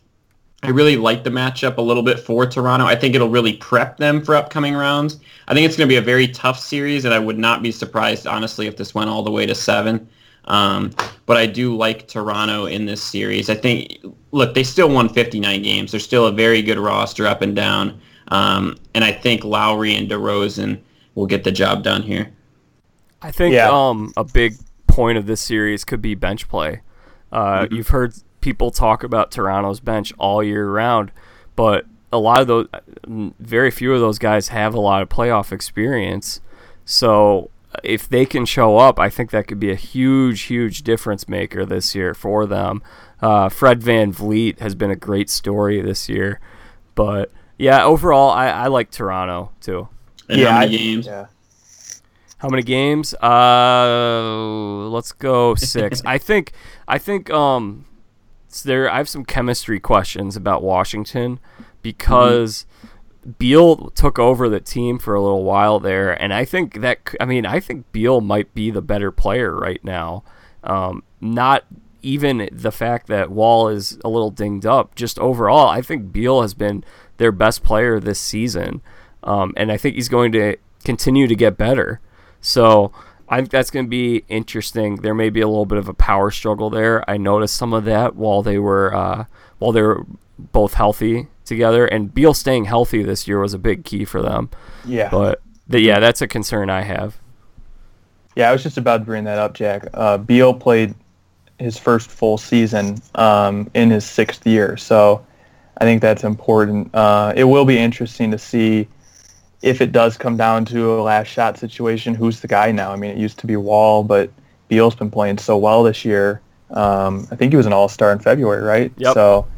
[0.65, 2.87] I really like the matchup a little bit for Toronto.
[2.87, 5.19] I think it'll really prep them for upcoming rounds.
[5.49, 7.73] I think it's going to be a very tough series, and I would not be
[7.73, 10.09] surprised, honestly, if this went all the way to seven.
[10.45, 10.93] Um,
[11.27, 13.51] but I do like Toronto in this series.
[13.51, 13.99] I think,
[14.31, 15.91] look, they still won 59 games.
[15.91, 18.01] They're still a very good roster up and down.
[18.29, 20.81] Um, and I think Lowry and DeRozan
[21.15, 22.33] will get the job done here.
[23.21, 23.69] I think Yeah.
[23.71, 24.55] um, a big
[24.87, 26.81] point of this series could be bench play.
[27.31, 31.13] Uh, You've heard people talk about Toronto's bench all year round,
[31.57, 32.67] but a lot of those,
[33.07, 36.41] very few of those guys have a lot of playoff experience.
[36.85, 37.51] So
[37.83, 41.65] if they can show up, I think that could be a huge, huge difference maker
[41.65, 42.83] this year for them.
[43.23, 46.39] Uh, Fred VanVleet has been a great story this year,
[46.95, 47.31] but
[47.63, 49.89] yeah, overall, I, I like Toronto too.
[50.29, 51.07] And yeah, how many I- games?
[51.07, 51.27] Yeah.
[52.39, 53.15] How many games?
[53.15, 56.03] Uh, let's go six.
[56.07, 56.51] I think.
[56.89, 57.31] I think.
[57.31, 57.87] Um,
[58.65, 58.91] there.
[58.91, 61.39] I have some chemistry questions about Washington
[61.83, 62.67] because
[63.39, 67.15] Beal took over the team for a little while there, and I think that.
[67.21, 70.25] I mean, I think Beal might be the better player right now.
[70.65, 71.65] Um, not
[72.03, 74.97] even the fact that Wall is a little dinged up.
[74.97, 76.83] Just overall, I think Beal has been
[77.23, 78.83] their best player this season,
[79.23, 82.01] um, and I think he's going to continue to get better.
[82.41, 82.93] So
[83.29, 84.97] I think that's going to be interesting.
[84.97, 87.09] There may be a little bit of a power struggle there.
[87.09, 89.25] I noticed some of that while they were uh,
[89.59, 90.05] while they were
[90.37, 94.51] both healthy together, and Beal staying healthy this year was a big key for them.
[94.85, 95.09] Yeah.
[95.09, 97.19] But the, yeah, that's a concern I have.
[98.35, 99.87] Yeah, I was just about to bring that up, Jack.
[99.95, 100.95] Uh, Beal played
[101.59, 105.25] his first full season um, in his sixth year, so
[105.83, 106.95] I think that's important.
[106.95, 108.87] Uh, it will be interesting to see
[109.63, 112.15] if it does come down to a last shot situation.
[112.15, 112.93] Who's the guy now?
[112.93, 114.31] I mean, it used to be Wall, but
[114.69, 116.41] Beal's been playing so well this year.
[116.71, 118.93] Um, I think he was an All Star in February, right?
[118.97, 119.15] Yep.
[119.15, 119.49] So,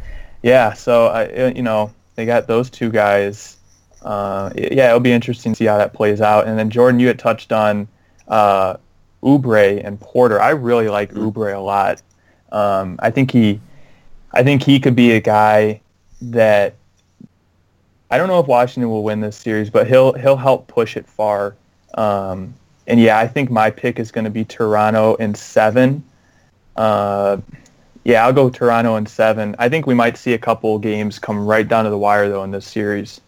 [0.42, 0.72] yeah.
[0.72, 3.58] So I, you know, they got those two guys.
[4.00, 6.46] Uh, yeah, it'll be interesting to see how that plays out.
[6.46, 7.86] And then Jordan, you had touched on
[8.28, 8.78] uh,
[9.22, 10.40] Oubre and Porter.
[10.40, 12.00] I really like Oubre a lot.
[12.50, 13.60] Um, I think he,
[14.32, 15.82] I think he could be a guy
[16.22, 16.74] that
[18.10, 21.06] I don't know if Washington will win this series, but he'll he'll help push it
[21.08, 21.54] far.
[21.94, 22.54] Um,
[22.86, 26.04] and yeah, I think my pick is going to be Toronto in seven.
[26.76, 27.38] Uh,
[28.04, 29.56] yeah, I'll go Toronto in seven.
[29.58, 32.44] I think we might see a couple games come right down to the wire though
[32.44, 33.20] in this series.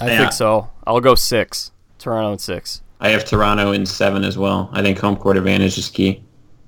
[0.00, 0.18] I Yeah.
[0.18, 0.70] think so.
[0.86, 1.70] I'll go six.
[1.98, 2.80] Toronto in six.
[3.00, 4.70] I have Toronto in seven as well.
[4.72, 6.22] I think home court advantage is key.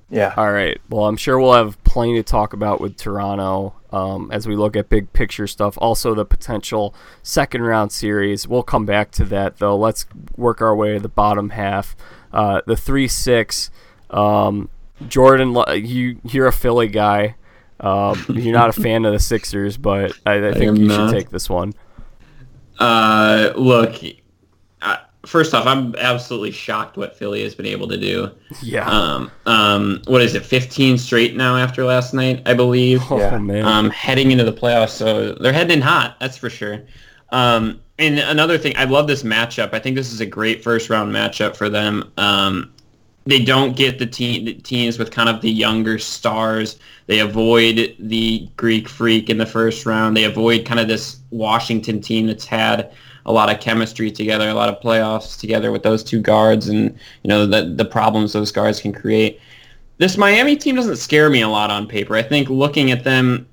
[0.09, 0.33] Yeah.
[0.37, 0.79] All right.
[0.89, 4.75] Well, I'm sure we'll have plenty to talk about with Toronto um, as we look
[4.75, 5.77] at big picture stuff.
[5.79, 6.93] Also, the potential
[7.23, 8.47] second round series.
[8.47, 9.75] We'll come back to that, though.
[9.75, 10.05] Let's
[10.37, 11.95] work our way to the bottom half.
[12.31, 13.71] Uh, the 3 6.
[14.11, 14.69] Um,
[15.07, 17.35] Jordan, you, you're a Philly guy.
[17.79, 21.09] Um, you're not a fan of the Sixers, but I, I think am you not.
[21.09, 21.73] should take this one.
[22.79, 23.95] Uh, look,
[24.81, 28.31] uh, first off, I'm absolutely shocked what Philly has been able to do.
[28.61, 28.87] Yeah.
[28.89, 33.01] Um, um, what is it, 15 straight now after last night, I believe.
[33.09, 33.37] oh, yeah.
[33.37, 33.65] man.
[33.65, 34.91] um, heading into the playoffs.
[34.91, 36.81] So they're heading in hot, that's for sure.
[37.29, 39.73] Um, and another thing, I love this matchup.
[39.73, 42.11] I think this is a great first round matchup for them.
[42.17, 42.71] Um,
[43.25, 46.77] they don't get the, te- the teams with kind of the younger stars.
[47.07, 50.15] They avoid the Greek freak in the first round.
[50.15, 52.91] They avoid kind of this Washington team that's had
[53.25, 56.97] a lot of chemistry together, a lot of playoffs together with those two guards, and
[57.23, 59.39] you know the the problems those guards can create.
[59.97, 62.15] This Miami team doesn't scare me a lot on paper.
[62.15, 63.47] I think looking at them,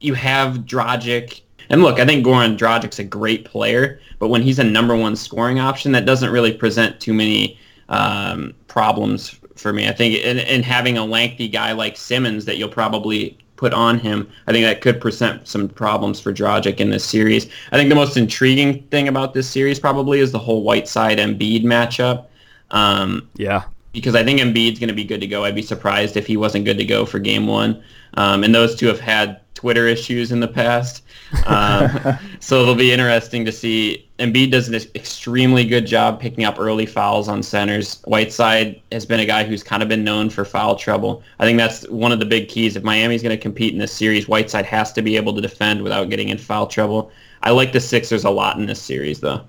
[0.00, 1.40] you have Dragic.
[1.70, 5.16] And look, I think Goran Dragic's a great player, but when he's a number one
[5.16, 7.58] scoring option, that doesn't really present too many
[7.88, 9.88] um, problems for me.
[9.88, 13.96] I think, and, and having a lengthy guy like Simmons that you'll probably put on
[13.96, 17.48] him, I think that could present some problems for Dragic in this series.
[17.70, 21.62] I think the most intriguing thing about this series probably is the whole Whiteside Embiid
[21.62, 22.26] matchup.
[22.72, 23.62] Um, yeah.
[23.92, 25.44] because I think Embiid's going to be good to go.
[25.44, 27.80] I'd be surprised if he wasn't good to go for game one.
[28.14, 31.04] Um, and those two have had Twitter issues in the past.
[31.46, 34.08] Um, so it'll be interesting to see.
[34.18, 38.00] Embiid does an extremely good job picking up early fouls on centers.
[38.04, 41.22] Whiteside has been a guy who's kind of been known for foul trouble.
[41.38, 42.76] I think that's one of the big keys.
[42.76, 45.82] If Miami's going to compete in this series, Whiteside has to be able to defend
[45.82, 47.10] without getting in foul trouble.
[47.42, 49.42] I like the Sixers a lot in this series, though.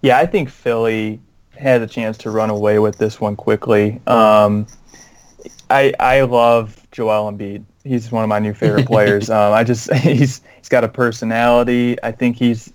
[0.00, 1.20] Yeah, I think Philly
[1.56, 4.00] has a chance to run away with this one quickly.
[4.06, 4.66] Um,
[5.70, 7.64] I I love Joel Embiid.
[7.84, 9.30] He's one of my new favorite players.
[9.30, 11.96] Um, I just he's he's got a personality.
[12.02, 12.72] I think he's.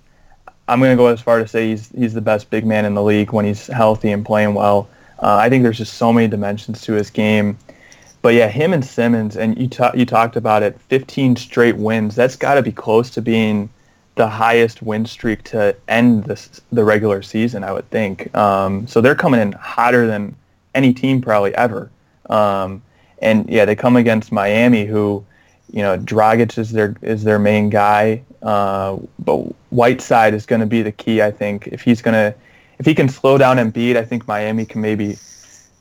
[0.70, 2.94] I'm going to go as far to say he's he's the best big man in
[2.94, 4.90] the league when he's healthy and playing well.
[5.22, 7.58] Uh, I think there's just so many dimensions to his game.
[8.22, 12.16] But yeah, him and Simmons, and you ta- you talked about it, 15 straight wins.
[12.16, 13.70] That's got to be close to being
[14.16, 18.36] the highest win streak to end this the regular season, I would think.
[18.36, 20.36] Um, so they're coming in hotter than
[20.76, 21.90] any team probably ever.
[22.30, 22.82] Um,
[23.20, 25.26] And yeah, they come against Miami, who,
[25.72, 29.38] you know, Dragic is their is their main guy, uh, but
[29.72, 31.22] Whiteside is going to be the key.
[31.22, 32.38] I think if he's going to
[32.80, 35.18] if he can slow down Embiid, I think Miami can maybe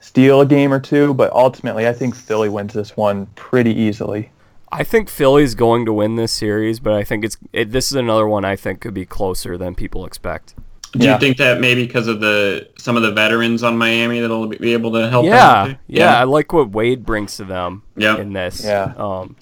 [0.01, 1.13] steal a game or two.
[1.15, 4.31] But ultimately, I think Philly wins this one pretty easily.
[4.73, 7.97] I think Philly's going to win this series, but I think it's it, this is
[7.97, 10.55] another one I think could be closer than people expect.
[10.93, 11.15] Do Yeah.
[11.15, 14.73] you think that maybe because of the some of the veterans on Miami that'll be
[14.73, 15.27] able to help?
[15.27, 16.19] Yeah, out yeah.
[16.21, 18.17] I like what Wade brings to them Yeah.
[18.19, 18.65] in this.
[18.65, 18.93] Yeah.
[18.97, 19.37] Um,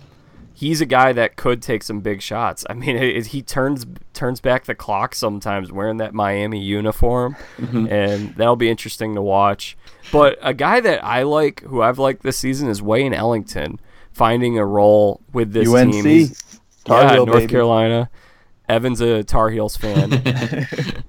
[0.52, 2.64] he's a guy that could take some big shots.
[2.68, 7.86] I mean, it, he turns turns back the clock sometimes wearing that Miami uniform, Mm-hmm.
[7.88, 9.76] and that'll be interesting to watch.
[10.12, 13.78] But a guy that I like, who I've liked this season, is Wayne Ellington
[14.12, 16.04] finding a role with this UNC, team.
[16.04, 17.50] He's- Tar yeah, Heel, North baby.
[17.50, 18.10] Carolina.
[18.68, 20.22] Evan's a Tar Heels fan.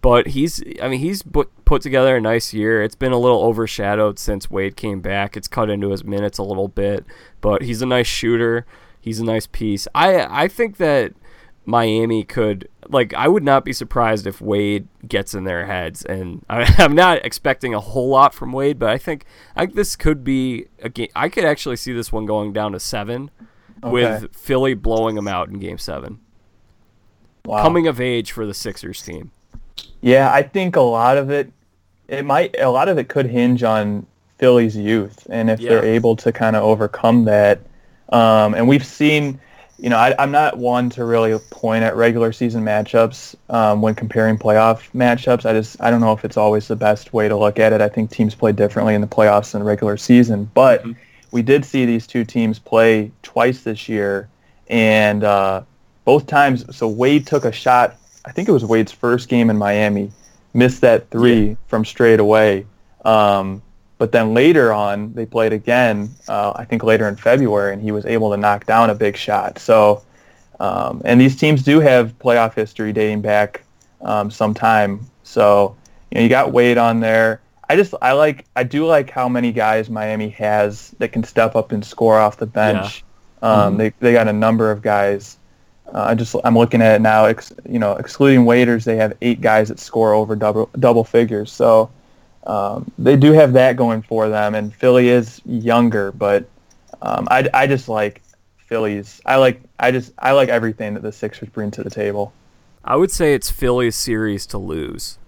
[0.00, 2.82] but he's I mean he's put, put together a nice year.
[2.82, 5.36] It's been a little overshadowed since Wade came back.
[5.36, 7.04] It's cut into his minutes a little bit,
[7.40, 8.66] but he's a nice shooter.
[9.00, 9.86] He's a nice piece.
[9.94, 11.14] I I think that
[11.64, 16.44] Miami could like I would not be surprised if Wade gets in their heads and
[16.50, 19.94] I, I'm not expecting a whole lot from Wade, but I think I think this
[19.94, 21.08] could be a game.
[21.14, 23.30] I could actually see this one going down to 7
[23.84, 23.92] Okay.
[23.92, 26.18] with Philly blowing them out in game 7.
[27.48, 27.62] Wow.
[27.62, 29.30] Coming of age for the Sixers team.
[30.02, 31.50] Yeah, I think a lot of it,
[32.06, 36.14] it might, a lot of it could hinge on Philly's youth and if they're able
[36.16, 37.60] to kind of overcome that.
[38.10, 39.40] Um, and we've seen,
[39.78, 43.94] you know, I, I'm not one to really point at regular season matchups um, when
[43.94, 45.46] comparing playoff matchups.
[45.46, 47.80] I just, I don't know if it's always the best way to look at it.
[47.80, 50.84] I think teams play differently in the playoffs than regular season, but
[51.30, 54.28] we did see these two teams play twice this year,
[54.68, 55.62] and uh,
[56.08, 56.64] both times.
[56.74, 57.94] So Wade took a shot.
[58.24, 60.10] I think it was Wade's first game in Miami,
[60.54, 62.64] missed that three from straight away.
[63.04, 63.60] Um,
[63.98, 66.08] but then later on, they played again.
[66.26, 69.18] Uh, I think later in February, and he was able to knock down a big
[69.18, 69.58] shot.
[69.58, 70.02] So,
[70.60, 73.62] um, and these teams do have playoff history dating back
[74.00, 75.00] um, some time.
[75.24, 75.76] So,
[76.10, 77.42] you know, you got Wade on there.
[77.68, 81.54] I just I like I do like how many guys Miami has that can step
[81.54, 83.04] up and score off the bench.
[83.42, 85.37] Um, They they got a number of guys.
[85.94, 87.24] Uh, I just I'm looking at it now.
[87.24, 91.50] Ex, you know, excluding Waiters, they have eight guys that score over double double figures.
[91.50, 91.90] So
[92.46, 94.54] um, they do have that going for them.
[94.54, 96.46] And Philly is younger, but
[97.00, 98.22] um, I I just like
[98.66, 99.20] Phillies.
[99.24, 102.32] I like I just I like everything that the Sixers bring to the table.
[102.84, 105.18] I would say it's Philly's series to lose.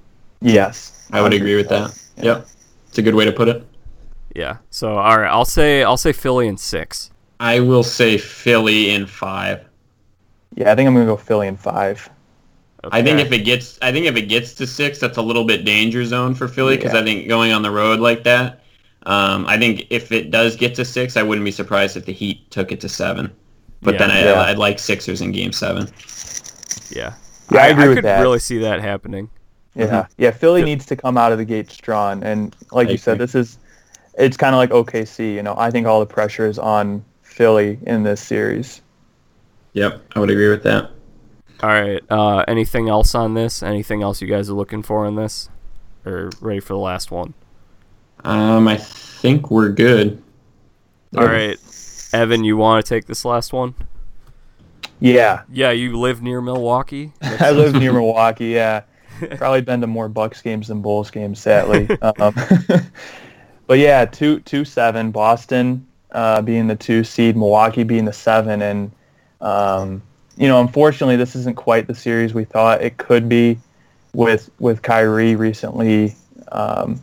[0.40, 1.98] Yes, I would agree with that.
[2.16, 2.24] Yeah.
[2.24, 2.46] Yep,
[2.88, 3.66] it's a good way to put it.
[4.34, 4.58] Yeah.
[4.70, 7.10] So all right, I'll say I'll say Philly in six.
[7.38, 9.64] I will say Philly in five.
[10.56, 12.08] Yeah, I think I'm gonna go Philly in five.
[12.92, 15.44] I think if it gets, I think if it gets to six, that's a little
[15.44, 17.00] bit danger zone for Philly because Yeah.
[17.00, 18.60] I think going on the road like that.
[19.04, 22.12] Um, I think if it does get to six, I wouldn't be surprised if the
[22.12, 23.30] Heat took it to seven.
[23.82, 23.98] But Yeah.
[23.98, 24.40] then I, Yeah.
[24.42, 25.88] I'd like Sixers in Game Seven.
[26.90, 27.12] yeah.
[27.52, 28.20] Yeah, I agree with could that.
[28.20, 29.28] really see that happening.
[29.74, 30.30] Yeah, yeah.
[30.30, 33.24] Philly needs to come out of the gate strong, and like I you said, agree.
[33.26, 33.58] this is
[34.18, 35.34] it's kind of like OKC.
[35.34, 38.80] You know, I think all the pressure is on Philly in this series.
[39.72, 40.90] Yep, I would agree with that.
[41.62, 42.02] All right.
[42.10, 43.62] Uh, anything else on this?
[43.62, 45.48] Anything else you guys are looking for in this?
[46.06, 47.34] Or ready for the last one?
[48.24, 50.22] Um, I think we're good.
[51.16, 51.58] All right.
[52.12, 53.74] Evan, you want to take this last one?
[55.00, 57.12] Yeah, Yeah, you live near Milwaukee.
[57.22, 58.48] I live near Milwaukee.
[58.48, 58.82] Yeah,
[59.36, 61.88] probably been to more Bucks games than Bulls games, sadly.
[62.02, 62.34] um,
[63.66, 65.10] but yeah, two two seven.
[65.10, 68.92] Boston uh, being the two seed, Milwaukee being the seven, and
[69.40, 70.02] um,
[70.36, 73.58] you know, unfortunately, this isn't quite the series we thought it could be.
[74.12, 76.16] With with Kyrie recently
[76.50, 77.00] um,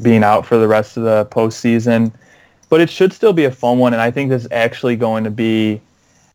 [0.00, 2.12] being out for the rest of the postseason,
[2.70, 5.24] but it should still be a fun one, and I think this is actually going
[5.24, 5.82] to be.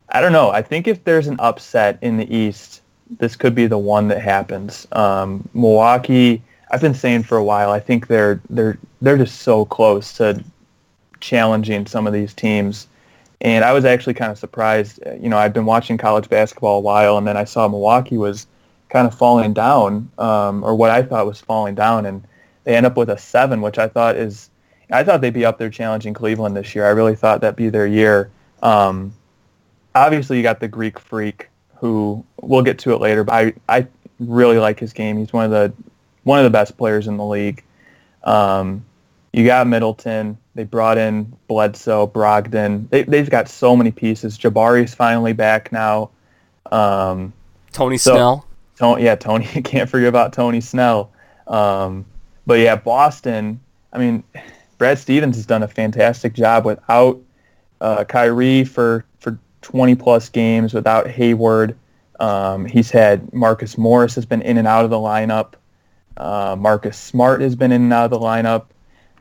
[0.09, 0.51] I don't know.
[0.51, 2.81] I think if there's an upset in the East,
[3.17, 4.87] this could be the one that happens.
[4.91, 9.65] Um, Milwaukee, I've been saying for a while, I think they're they're they're just so
[9.65, 10.43] close to
[11.19, 12.87] challenging some of these teams.
[13.43, 14.99] And I was actually kind of surprised.
[15.05, 18.17] Uh, You know, I'd been watching college basketball a while, and then I saw Milwaukee
[18.17, 18.47] was
[18.89, 22.23] kind of falling down, um, or what I thought was falling down, and
[22.63, 24.49] they end up with a seven, which I thought is,
[24.91, 26.85] I thought they'd be up there challenging Cleveland this year.
[26.85, 28.29] I really thought that'd be their year.
[28.61, 29.13] Um,
[29.95, 33.87] obviously, you got the Greek freak, who we'll get to it later, but I, I
[34.19, 35.17] really like his game.
[35.17, 35.73] He's one of the
[36.23, 37.63] one of the best players in the league.
[38.23, 38.85] Um,
[39.33, 40.37] you got Middleton.
[40.55, 42.89] They brought in Bledsoe, Brogdon.
[42.89, 44.37] They, they've got so many pieces.
[44.37, 46.11] Jabari's finally back now.
[46.71, 47.33] Um,
[47.71, 48.45] Tony So- Snell.
[48.77, 49.45] Tony, yeah, Tony.
[49.63, 51.11] Can't forget about Tony Snell.
[51.47, 52.05] Um,
[52.47, 53.59] but yeah, Boston.
[53.93, 54.23] I mean,
[54.79, 57.19] Brad Stevens has done a fantastic job without
[57.81, 61.75] uh, Kyrie for for 20 plus games, without Hayward.
[62.19, 65.53] Um, he's had Marcus Morris has been in and out of the lineup.
[66.17, 68.65] Uh, Marcus Smart has been in and out of the lineup.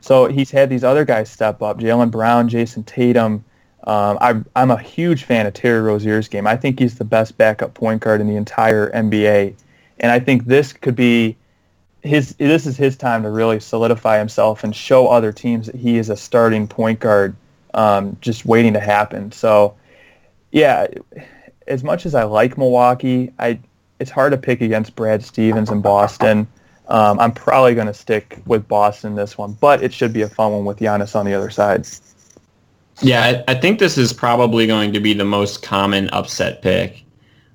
[0.03, 1.79] So he's had these other guys step up.
[1.79, 3.45] Jaylen Brown, Jayson Tatum.
[3.85, 6.45] Um, I, I'm a huge fan of Terry Rozier's game.
[6.45, 9.55] I think he's the best backup point guard in the entire NBA,
[10.01, 11.37] and I think this could be
[12.01, 12.35] his.
[12.35, 16.09] This is his time to really solidify himself and show other teams that he is
[16.09, 17.33] a starting point guard,
[17.73, 19.31] um, just waiting to happen.
[19.31, 19.73] So,
[20.51, 20.87] yeah,
[21.65, 23.57] as much as I like Milwaukee, I
[24.01, 26.45] it's hard to pick against Brad Stevens in Boston.
[26.87, 30.29] Um, I'm probably going to stick with Boston this one, but it should be a
[30.29, 31.87] fun one with Giannis on the other side.
[33.01, 37.03] Yeah, I, I think this is probably going to be the most common upset pick.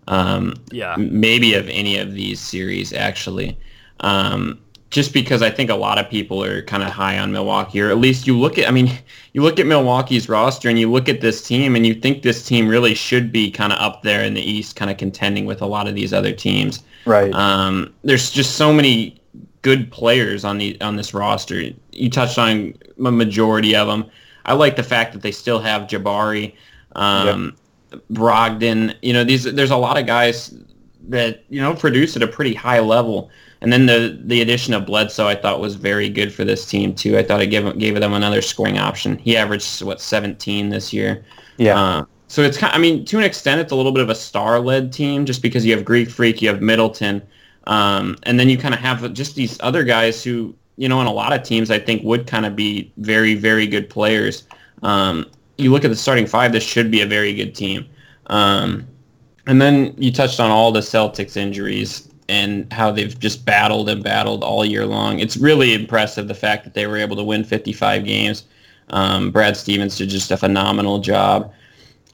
[0.08, 0.96] Um, Yeah.
[0.98, 3.58] maybe of any of these series actually.
[4.00, 4.58] Um,
[4.90, 7.90] just because I think a lot of people are kind of high on Milwaukee, or
[7.90, 8.90] at least you look at, I mean,
[9.34, 12.46] you look at Milwaukee's roster and you look at this team and you think this
[12.46, 15.60] team really should be kind of up there in the East, kind of contending with
[15.60, 16.82] a lot of these other teams.
[17.04, 17.32] Right.
[17.34, 19.17] Um, there's just so many
[19.62, 21.62] good players on the on this roster.
[21.92, 24.06] You touched on a majority of them.
[24.44, 26.54] I like the fact that they still have Jabari,
[26.96, 27.56] um,
[28.12, 28.94] Brogdon.
[29.02, 30.54] You know, these there's a lot of guys
[31.09, 33.30] that you know produce at a pretty high level.
[33.61, 36.94] And then the the addition of Bledsoe, I thought was very good for this team
[36.94, 37.18] too.
[37.18, 39.18] I thought it gave gave them another scoring option.
[39.18, 41.24] He averaged what 17 this year.
[41.56, 41.78] yeah.
[41.78, 42.72] Uh, so it's kind.
[42.74, 45.64] I mean, to an extent, it's a little bit of a star-led team, just because
[45.64, 47.22] you have Greek Freak, you have Middleton,
[47.68, 51.06] um, and then you kind of have just these other guys who, you know, in
[51.06, 54.44] a lot of teams, I think would kind of be very, very good players.
[54.82, 55.26] Um,
[55.58, 57.86] you look at the starting five; this should be a very good team.
[58.28, 58.86] Um,
[59.46, 64.02] and then you touched on all the Celtics injuries and how they've just battled and
[64.02, 65.18] battled all year long.
[65.18, 68.44] It's really impressive the fact that they were able to win 55 games.
[68.90, 71.52] Um, Brad Stevens did just a phenomenal job.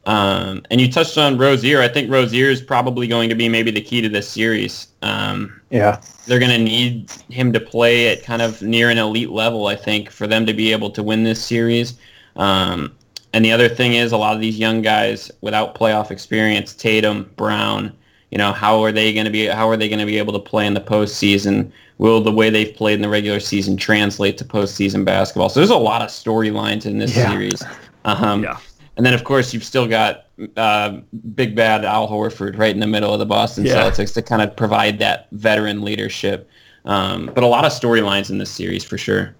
[0.06, 1.80] Um, and you touched on Rozier.
[1.80, 4.88] I think Rozier is probably going to be maybe the key to this series.
[5.02, 6.00] Um, yeah.
[6.26, 9.76] they're going to need him to play at kind of near an elite level, I
[9.76, 11.98] think, for them to be able to win this series.
[12.36, 12.94] Um,
[13.32, 17.30] and the other thing is a lot of these young guys without playoff experience, Tatum,
[17.36, 17.92] Brown,
[18.30, 20.32] you know, how are they going to be how are they going to be able
[20.32, 21.70] to play in the postseason?
[21.98, 25.48] Will the way they've played in the regular season translate to postseason basketball?
[25.48, 27.30] So there's a lot of storylines in this Yeah.
[27.30, 27.62] series.
[28.04, 28.56] Um, Yeah.
[28.96, 30.26] And then, of course, you've still got
[30.56, 30.98] uh,
[31.34, 33.90] big bad Al Horford right in the middle of the Boston Yeah.
[33.90, 36.48] Celtics to kind of provide that veteran leadership.
[36.84, 39.34] Um, but a lot of storylines in this series for sure.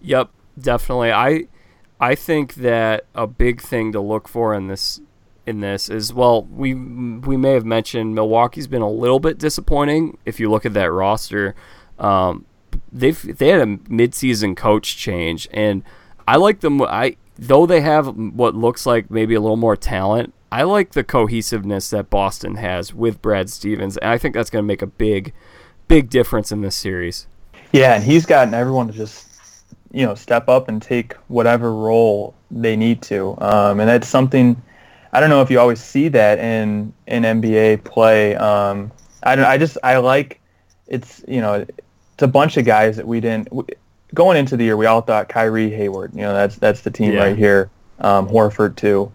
[0.00, 0.30] Yep,
[0.60, 1.12] definitely.
[1.12, 1.46] I
[2.00, 5.00] I think that a big thing to look for in this
[5.46, 10.18] in this is well, we we may have mentioned Milwaukee's been a little bit disappointing
[10.24, 11.54] if you look at that roster.
[11.98, 12.46] Um,
[12.92, 15.82] they've they had a midseason coach change, and
[16.26, 16.80] I like them.
[16.82, 20.34] I though they have what looks like maybe a little more talent.
[20.50, 24.62] I like the cohesiveness that Boston has with Brad Stevens, and I think that's going
[24.62, 25.32] to make a big,
[25.86, 27.26] big difference in this series.
[27.72, 29.26] Yeah, and he's gotten everyone to just,
[29.92, 33.36] you know, step up and take whatever role they need to.
[33.42, 34.60] Um, and that's something,
[35.12, 38.34] I don't know if you always see that in, in NBA play.
[38.36, 38.90] Um,
[39.22, 40.40] I, don't, I just, I like,
[40.86, 41.54] it's, you know,
[42.14, 43.48] it's a bunch of guys that we didn't,
[44.14, 47.12] going into the year, we all thought Kyrie Hayward, you know, that's, that's the team
[47.12, 47.24] Yeah.
[47.24, 47.70] right here.
[48.00, 49.12] Um, Horford too.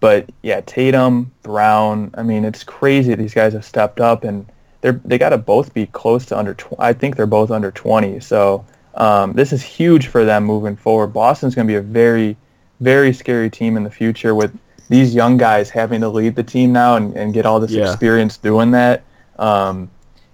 [0.00, 4.46] But yeah, Tatum, Brown, I mean, it's crazy these guys have stepped up and
[4.80, 6.54] they're they got to both be close to under.
[6.54, 8.20] Tw- I think they're both under 20.
[8.20, 8.64] So
[8.94, 11.08] um, this is huge for them moving forward.
[11.08, 12.36] Boston's going to be a very,
[12.80, 14.56] very scary team in the future with
[14.88, 17.90] these young guys having to lead the team now and, and get all this Yeah.
[17.90, 19.02] experience doing that.
[19.38, 19.90] Um,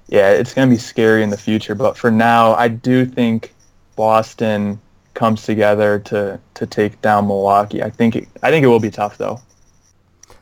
[0.09, 1.75] yeah, it's going to be scary in the future.
[1.75, 3.55] But for now, I do think
[3.97, 4.81] Boston
[5.15, 7.83] comes together to to take down Milwaukee.
[7.83, 9.41] I think it, I think it will be tough though.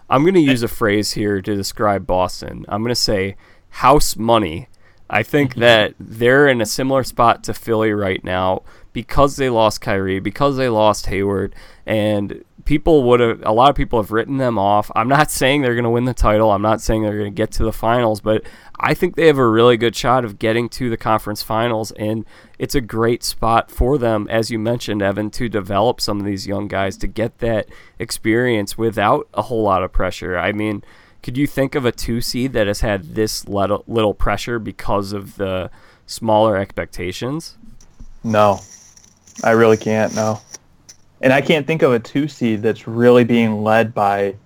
[0.08, 2.66] I'm going to use a phrase here to describe Boston.
[2.68, 3.36] I'm going to say
[3.70, 4.68] house money.
[5.08, 8.62] I think that they're in a similar spot to Philly right now
[8.92, 11.54] because they lost Kyrie, because they lost Hayward,
[11.86, 14.90] and people would have a lot of people have written them off.
[14.94, 16.50] I'm not saying they're going to win the title.
[16.50, 18.42] I'm not saying they're going to get to the finals, but
[18.78, 22.26] I think they have a really good shot of getting to the conference finals and
[22.58, 26.48] it's a great spot for them as you mentioned Evan to develop some of these
[26.48, 27.68] young guys to get that
[28.00, 30.36] experience without a whole lot of pressure.
[30.36, 30.82] I mean,
[31.22, 35.12] could you think of a 2 seed that has had this little, little pressure because
[35.12, 35.70] of the
[36.06, 37.56] smaller expectations?
[38.24, 38.60] No,
[39.42, 40.14] I really can't.
[40.14, 40.40] No,
[41.20, 44.36] and I can't think of a two seed that's really being led by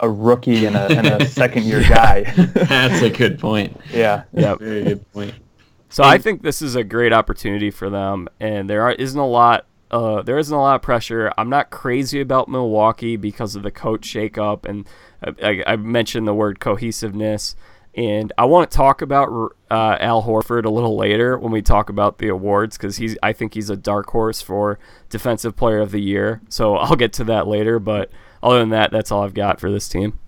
[0.00, 2.22] a rookie and a, and a second year guy.
[2.54, 3.78] That's a good point.
[3.92, 4.58] yeah, Yep.
[4.58, 5.34] Very good point.
[5.90, 9.26] So I think this is a great opportunity for them, and there are, isn't a
[9.26, 11.32] lot uh, there isn't a lot of pressure.
[11.36, 14.86] I'm not crazy about Milwaukee because of the coach shakeup, and
[15.42, 17.56] I, I mentioned the word cohesiveness.
[17.94, 21.90] And I want to talk about uh, Al Horford a little later when we talk
[21.90, 25.90] about the awards because he's I think he's a dark horse for Defensive Player of
[25.90, 26.40] the Year.
[26.48, 27.78] So I'll get to that later.
[27.78, 28.10] But
[28.42, 30.18] other than that, that's all I've got for this team.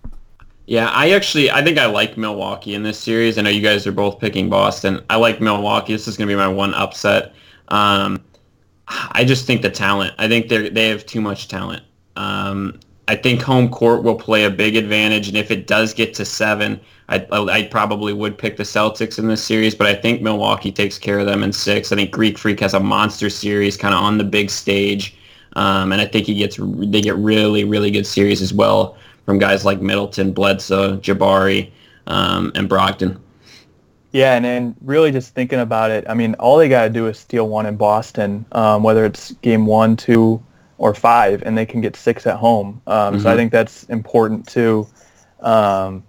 [0.66, 3.38] Yeah, I actually I think I like Milwaukee in this series.
[3.38, 5.00] I know you guys are both picking Boston.
[5.10, 5.92] I like Milwaukee.
[5.92, 7.34] This is going to be my one upset.
[7.68, 8.22] Um,
[8.88, 10.14] I just think the talent.
[10.18, 11.82] I think they they have too much talent.
[12.16, 16.14] Um, I think home court will play a big advantage, and if it does get
[16.14, 16.80] to seven,
[17.12, 19.74] I, I probably would pick the Celtics in this series.
[19.74, 21.92] But I think Milwaukee takes care of them in six.
[21.92, 25.16] I think Greek Freak has a monster series, kind of on the big stage,
[25.54, 29.38] um, and I think he gets they get really really good series as well from
[29.38, 31.70] guys like Middleton, Bledsoe, Jabari,
[32.06, 33.18] um, and Brogdon.
[34.12, 37.06] Yeah, and then really just thinking about it, I mean, all they got to do
[37.06, 40.42] is steal one in Boston, um, whether it's game one, two,
[40.76, 42.82] or five, and they can get six at home.
[42.86, 43.22] Um, mm-hmm.
[43.22, 43.38] So I mm-hmm.
[43.38, 44.86] think that's important too.
[45.40, 46.04] Um,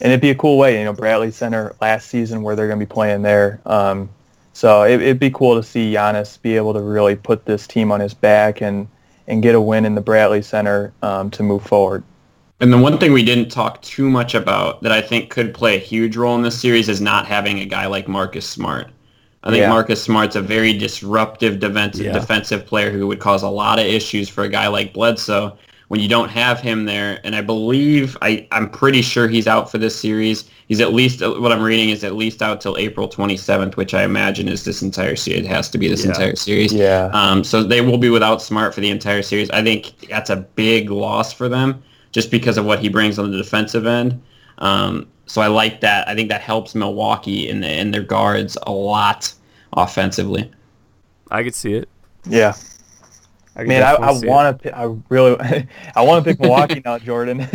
[0.00, 2.78] and it'd be a cool way, you know, Bradley Center last season where they're going
[2.78, 3.60] to be playing there.
[3.64, 4.10] Um,
[4.52, 7.92] so it, would be cool to see Giannis be able to really put this team
[7.92, 8.88] on his back and,
[9.26, 12.02] and get a win in the Bradley Center um, to move forward.
[12.60, 15.76] And the one thing we didn't talk too much about that I think could play
[15.76, 18.88] a huge role in this series is not having a guy like Marcus Smart.
[19.42, 19.68] I think yeah.
[19.68, 22.12] Marcus Smart's a very disruptive defensive, yeah.
[22.12, 25.56] defensive player who would cause a lot of issues for a guy like Bledsoe
[25.88, 27.20] when you don't have him there.
[27.22, 30.50] And I believe, I, I'm pretty sure he's out for this series.
[30.66, 34.02] He's at least, what I'm reading is at least out till April 27th, which I
[34.02, 35.44] imagine is this entire series.
[35.44, 36.10] It has to be this yeah.
[36.10, 36.72] entire series.
[36.72, 37.10] Yeah.
[37.12, 39.48] Um, so they will be without Smart for the entire series.
[39.50, 43.30] I think that's a big loss for them just because of what he brings on
[43.30, 44.20] the defensive end.
[44.58, 46.08] Um, so I like that.
[46.08, 49.32] I think that helps Milwaukee in, the, in their guards a lot
[49.72, 50.50] offensively.
[51.30, 51.88] I could see it.
[52.24, 52.54] Yeah.
[53.56, 54.76] I Man, I, I want to.
[54.76, 55.36] I really,
[55.96, 57.38] I want to pick Milwaukee now, Jordan.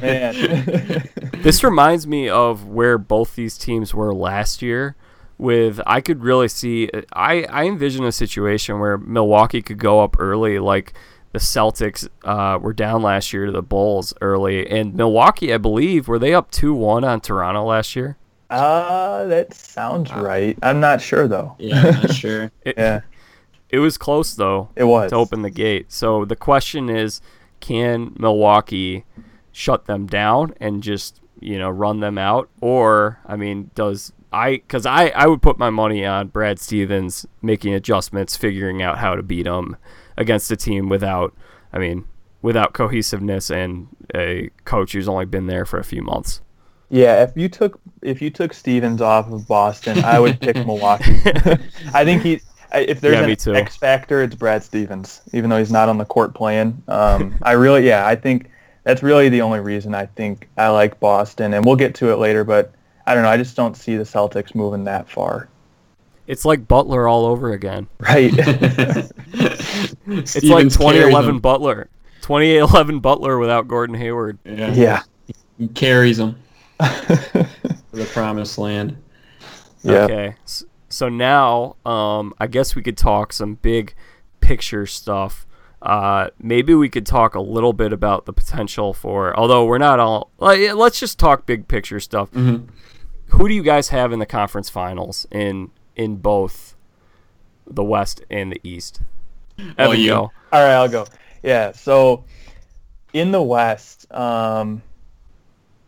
[0.00, 1.08] Man,
[1.42, 4.96] this reminds me of where both these teams were last year.
[5.36, 6.90] With I could really see.
[7.12, 10.94] I I envision a situation where Milwaukee could go up early, like
[11.32, 16.08] the Celtics uh, were down last year to the Bulls early, and Milwaukee, I believe,
[16.08, 18.16] were they up two one on Toronto last year?
[18.48, 20.58] Uh, that sounds uh, right.
[20.62, 21.54] I'm not sure though.
[21.58, 22.50] Yeah, not sure.
[22.64, 23.02] it, yeah,
[23.70, 24.70] it was close though.
[24.76, 25.92] It was to open the gate.
[25.92, 27.20] So the question is,
[27.60, 29.04] can Milwaukee
[29.52, 34.52] shut them down and just you know run them out, or I mean, does I
[34.56, 39.14] because I I would put my money on Brad Stevens making adjustments, figuring out how
[39.14, 39.76] to beat them
[40.16, 41.34] against a team without,
[41.72, 42.04] I mean,
[42.42, 46.40] without cohesiveness and a coach who's only been there for a few months.
[46.90, 51.20] Yeah, if you took if you took Stevens off of Boston, I would pick Milwaukee.
[51.92, 52.40] I think he
[52.72, 56.04] if there's yeah, an X factor, it's Brad Stevens, even though he's not on the
[56.04, 56.82] court playing.
[56.88, 58.50] Um, I really, yeah, I think
[58.84, 62.16] that's really the only reason I think I like Boston, and we'll get to it
[62.16, 62.44] later.
[62.44, 62.72] But
[63.06, 65.48] I don't know, I just don't see the Celtics moving that far.
[66.26, 67.86] It's like Butler all over again.
[68.00, 68.30] Right.
[68.36, 69.12] it's
[70.44, 71.88] like 2011 Butler.
[72.22, 74.38] 2011 Butler without Gordon Hayward.
[74.44, 74.72] Yeah.
[74.72, 75.02] yeah.
[75.58, 76.36] He carries them
[76.78, 77.48] to
[77.92, 78.96] the promised land.
[79.82, 80.04] Yeah.
[80.04, 80.34] Okay.
[80.98, 83.94] So now, um, I guess we could talk some big
[84.40, 85.46] picture stuff.
[85.80, 90.00] Uh, maybe we could talk a little bit about the potential for, although we're not
[90.00, 92.32] all, let's just talk big picture stuff.
[92.32, 92.66] Mm-hmm.
[93.26, 96.74] Who do you guys have in the conference finals in in both
[97.64, 99.00] the West and the East.
[99.78, 100.08] oh, you.
[100.08, 100.20] Go.
[100.20, 101.06] All right, I'll go.
[101.44, 102.24] Yeah, so
[103.12, 104.82] in the West, um,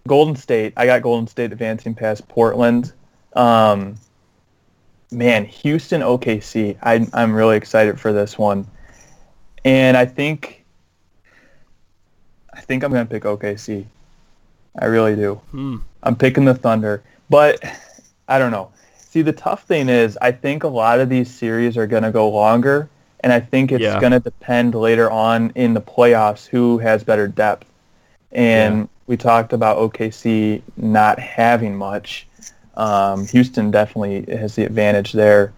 [0.06, 2.92] Golden State, I got Golden State advancing past Portland.
[3.32, 3.96] Um,
[5.10, 8.66] man, Houston, OKC, I, I'm really excited for this one.
[9.64, 10.64] And I think,
[12.52, 13.84] I think I'm going to pick OKC.
[14.78, 15.34] I really do.
[15.50, 15.76] Hmm.
[16.02, 17.02] I'm picking the Thunder.
[17.28, 17.62] But
[18.28, 18.70] I don't know.
[18.96, 22.12] See, the tough thing is, I think a lot of these series are going to
[22.12, 22.88] go longer,
[23.20, 23.98] and I think it's yeah.
[23.98, 27.66] going to depend later on in the playoffs who has better depth.
[28.30, 28.86] And yeah.
[29.08, 32.28] we talked about OKC not having much.
[32.74, 35.52] Um, Houston definitely has the advantage there.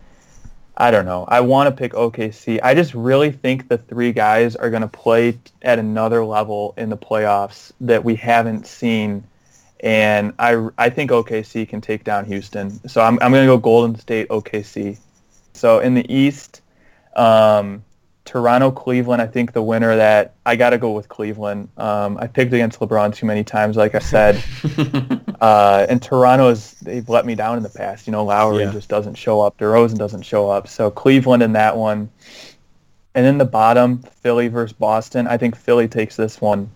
[0.76, 1.24] I don't know.
[1.28, 2.58] I want to pick OKC.
[2.62, 6.88] I just really think the three guys are going to play at another level in
[6.88, 9.24] the playoffs that we haven't seen
[9.82, 12.88] and I, I think OKC can take down Houston.
[12.88, 14.98] So I'm, I'm going to go Golden State, OKC.
[15.54, 16.62] So in the East,
[17.16, 17.84] um,
[18.24, 21.68] Toronto, Cleveland, I think the winner that I got to go with Cleveland.
[21.76, 24.36] Um, I picked against LeBron too many times, like I said.
[25.42, 28.06] uh, and Toronto is, they've let me down in the past.
[28.06, 28.70] You know, Lowry yeah.
[28.70, 29.58] just doesn't show up.
[29.58, 30.68] DeRozan doesn't show up.
[30.68, 32.08] So Cleveland in that one.
[33.16, 35.26] And then the bottom, Philly versus Boston.
[35.26, 36.70] I think Philly takes this one.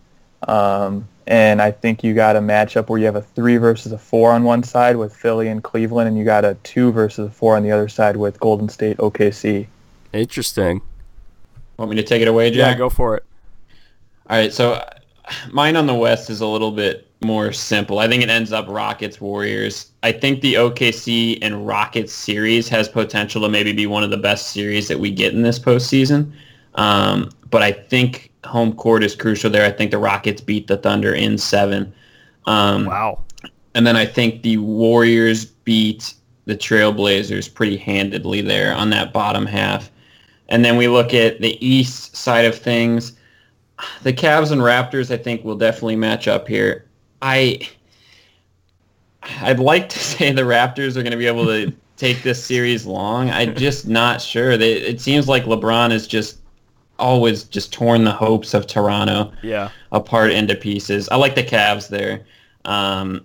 [0.48, 3.98] Um, and I think you got a matchup where you have a three versus a
[3.98, 7.30] four on one side with Philly and Cleveland, and you got a two versus a
[7.30, 9.68] four on the other side with Golden State OKC.
[10.12, 10.82] Interesting.
[11.76, 12.74] Want me to take it away, Jack?
[12.74, 13.24] Yeah, go for it.
[14.28, 14.84] All right, so
[15.52, 17.98] mine on the West is a little bit more simple.
[17.98, 19.92] I think it ends up Rockets Warriors.
[20.02, 24.16] I think the OKC and Rockets series has potential to maybe be one of the
[24.16, 26.32] best series that we get in this postseason.
[26.74, 29.64] Um, but I think home court is crucial there.
[29.64, 31.92] I think the Rockets beat the Thunder in seven.
[32.46, 33.22] Um, wow.
[33.74, 36.14] And then I think the Warriors beat
[36.44, 39.90] the Trailblazers pretty handedly there on that bottom half.
[40.48, 43.14] And then we look at the East side of things.
[44.02, 46.85] The Cavs and Raptors, I think, will definitely match up here.
[47.22, 47.68] I,
[49.40, 52.84] I'd like to say the Raptors are going to be able to take this series
[52.84, 53.30] long.
[53.30, 54.56] I'm just not sure.
[54.56, 56.38] They, it seems like LeBron is just
[56.98, 59.70] always just torn the hopes of Toronto yeah.
[59.92, 61.08] apart into pieces.
[61.08, 62.24] I like the Cavs there
[62.64, 63.24] um,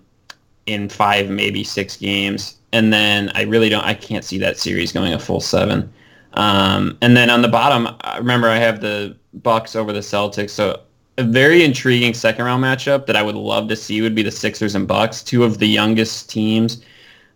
[0.65, 2.57] in five, maybe six games.
[2.73, 5.91] And then I really don't, I can't see that series going a full seven.
[6.33, 10.51] Um, and then on the bottom, I remember I have the Bucks over the Celtics.
[10.51, 10.81] So
[11.21, 14.31] a very intriguing second round matchup that I would love to see would be the
[14.31, 16.83] Sixers and Bucks, two of the youngest teams.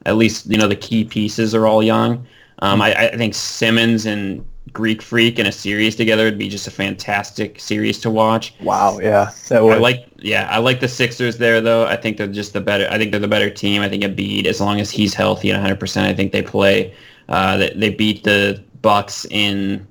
[0.06, 2.26] At least you know the key pieces are all young.
[2.60, 6.68] Um, I, I think Simmons and Greek Freak in a series together would be just
[6.68, 8.54] a fantastic series to watch.
[8.62, 9.74] Wow, yeah, that would.
[9.74, 11.86] I like, yeah, I like the Sixers there though.
[11.86, 12.88] I think they're just the better.
[12.92, 13.82] I think they're the better team.
[13.82, 16.94] I think Embiid, as long as he's healthy and 100, percent I think they play.
[17.30, 19.88] Uh, they, they beat the Bucks in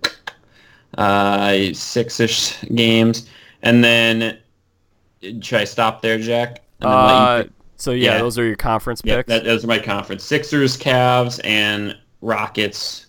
[0.99, 3.29] uh, six-ish games,
[3.65, 4.39] and then
[5.41, 6.62] should I stop there, Jack?
[6.81, 7.45] Uh,
[7.77, 9.28] so yeah, yeah, those are your conference yeah, picks.
[9.28, 13.07] That, those are my conference: Sixers, Cavs, and Rockets,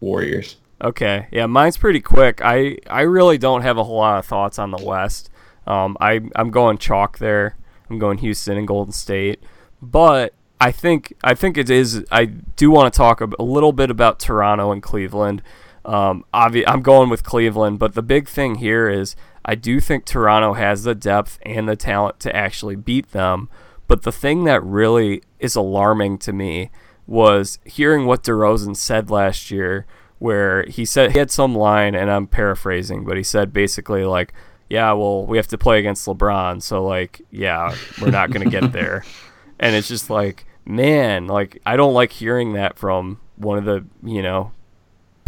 [0.00, 0.56] Warriors.
[0.82, 2.40] Okay, yeah, mine's pretty quick.
[2.42, 5.30] I I really don't have a whole lot of thoughts on the West.
[5.66, 7.56] Um, I I'm going chalk there.
[7.90, 9.42] I'm going Houston and Golden State,
[9.82, 12.04] but I think I think it is.
[12.10, 15.42] I do want to talk a, a little bit about Toronto and Cleveland.
[15.88, 20.04] Um, obvi- I'm going with Cleveland, but the big thing here is I do think
[20.04, 23.48] Toronto has the depth and the talent to actually beat them.
[23.86, 26.70] But the thing that really is alarming to me
[27.06, 29.86] was hearing what DeRozan said last year
[30.18, 34.34] where he said he had some line, and I'm paraphrasing, but he said basically like,
[34.68, 38.72] "Yeah, well, we have to play against LeBron, so like, yeah, we're not gonna get
[38.72, 39.04] there."
[39.60, 43.86] and it's just like, man, like I don't like hearing that from one of the
[44.02, 44.52] you know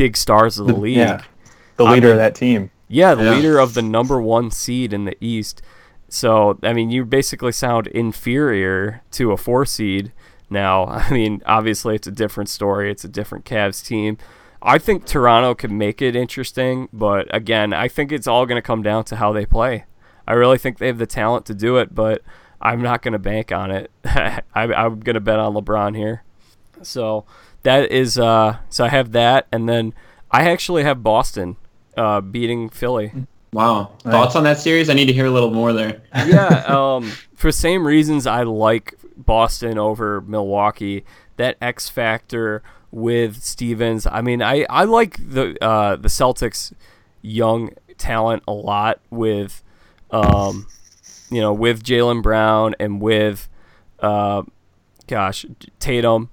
[0.03, 0.97] big stars of the, league.
[0.97, 1.23] Yeah,
[1.77, 2.71] the leader I mean, of that team.
[2.89, 3.31] Yeah, the yeah.
[3.31, 5.63] leader of the number one seed in the East.
[6.09, 10.13] So I mean, you basically sound inferior to a four seed
[10.49, 10.87] now.
[10.87, 12.91] I mean, obviously it's a different story.
[12.91, 14.19] It's a different Cavs team
[14.63, 18.63] I think Toronto could make it interesting, but again, I think it's all going to
[18.63, 19.85] come down to how they play.
[20.29, 22.23] I really think they have the talent to do it, but
[22.61, 23.91] I'm not going to bank on it.
[24.05, 26.25] I, am going to bet on LeBron here.
[26.83, 27.25] So
[27.63, 29.95] that is uh, so I have that, and then
[30.31, 31.57] I actually have Boston
[31.97, 33.13] uh, beating Philly.
[33.53, 34.89] Wow, thoughts on that series?
[34.89, 36.03] I need to hear a little more there.
[36.15, 41.05] yeah, um, for same reasons I like Boston over Milwaukee.
[41.37, 44.07] That X factor with Stevens.
[44.07, 46.73] I mean, I, I like the uh, the Celtics
[47.23, 49.63] young talent a lot with,
[50.11, 50.67] um,
[51.31, 53.49] you know, with Jaylen Brown and with,
[54.01, 54.43] uh,
[55.07, 55.47] gosh,
[55.79, 56.31] Tatum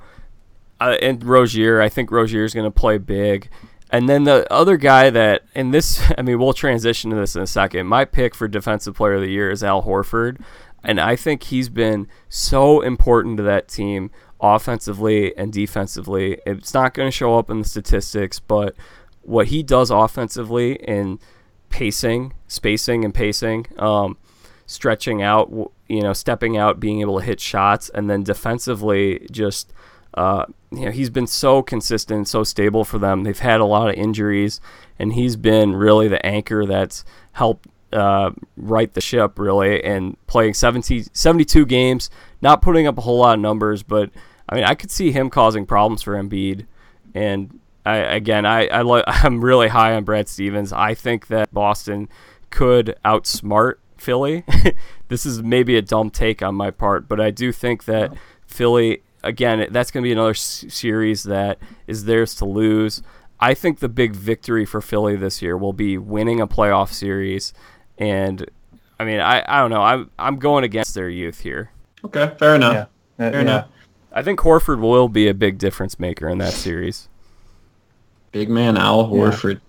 [0.80, 1.82] uh, and Rozier.
[1.82, 3.50] I think Rozier is going to play big.
[3.90, 7.42] And then the other guy that, and this, I mean, we'll transition to this in
[7.42, 7.88] a second.
[7.88, 10.42] My pick for Defensive Player of the Year is Al Horford.
[10.84, 16.40] And I think he's been so important to that team offensively and defensively.
[16.46, 18.76] It's not going to show up in the statistics, but
[19.22, 21.20] what he does offensively in
[21.70, 24.18] pacing, spacing, and pacing, um,
[24.66, 25.52] stretching out,
[25.88, 29.74] you know, stepping out, being able to hit shots, and then defensively, just
[30.18, 33.24] uh, you know, he's been so consistent, so stable for them.
[33.24, 34.60] They've had a lot of injuries,
[34.98, 40.56] and he's been really the anchor that's helped uh, right the ship, really, and playing
[40.56, 42.10] 70, 72 games,
[42.42, 44.10] not putting up a whole lot of numbers, but
[44.50, 46.66] I mean, I could see him causing problems for Embiid.
[47.14, 50.74] And I, again, I, I lo- I'm really high on Brad Stevens.
[50.74, 52.10] I think that Boston
[52.50, 54.44] could outsmart Philly.
[55.10, 58.14] this is maybe a dumb take on my part, but I do think that
[58.46, 63.02] Philly, again, that's going to be another s- series that is theirs to lose.
[63.40, 67.54] I think the big victory for Philly this year will be winning a playoff series.
[67.98, 68.50] And
[69.00, 69.84] I mean, I, I don't know.
[69.84, 71.72] I'm, I'm going against their youth here.
[72.04, 72.74] Okay, fair enough.
[72.74, 72.86] Yeah.
[73.18, 73.42] Fair yeah.
[73.42, 73.68] enough.
[74.12, 77.10] I think Horford will be a big difference maker in that series.
[78.32, 79.62] Big man Al Horford.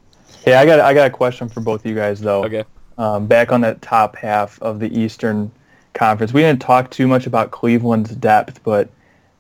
[0.44, 2.44] Hey, I got I got a question for both of you guys though.
[2.44, 2.64] Okay.
[2.96, 5.50] Um, back on that top half of the Eastern
[5.94, 8.88] Conference, we didn't talk too much about Cleveland's depth, but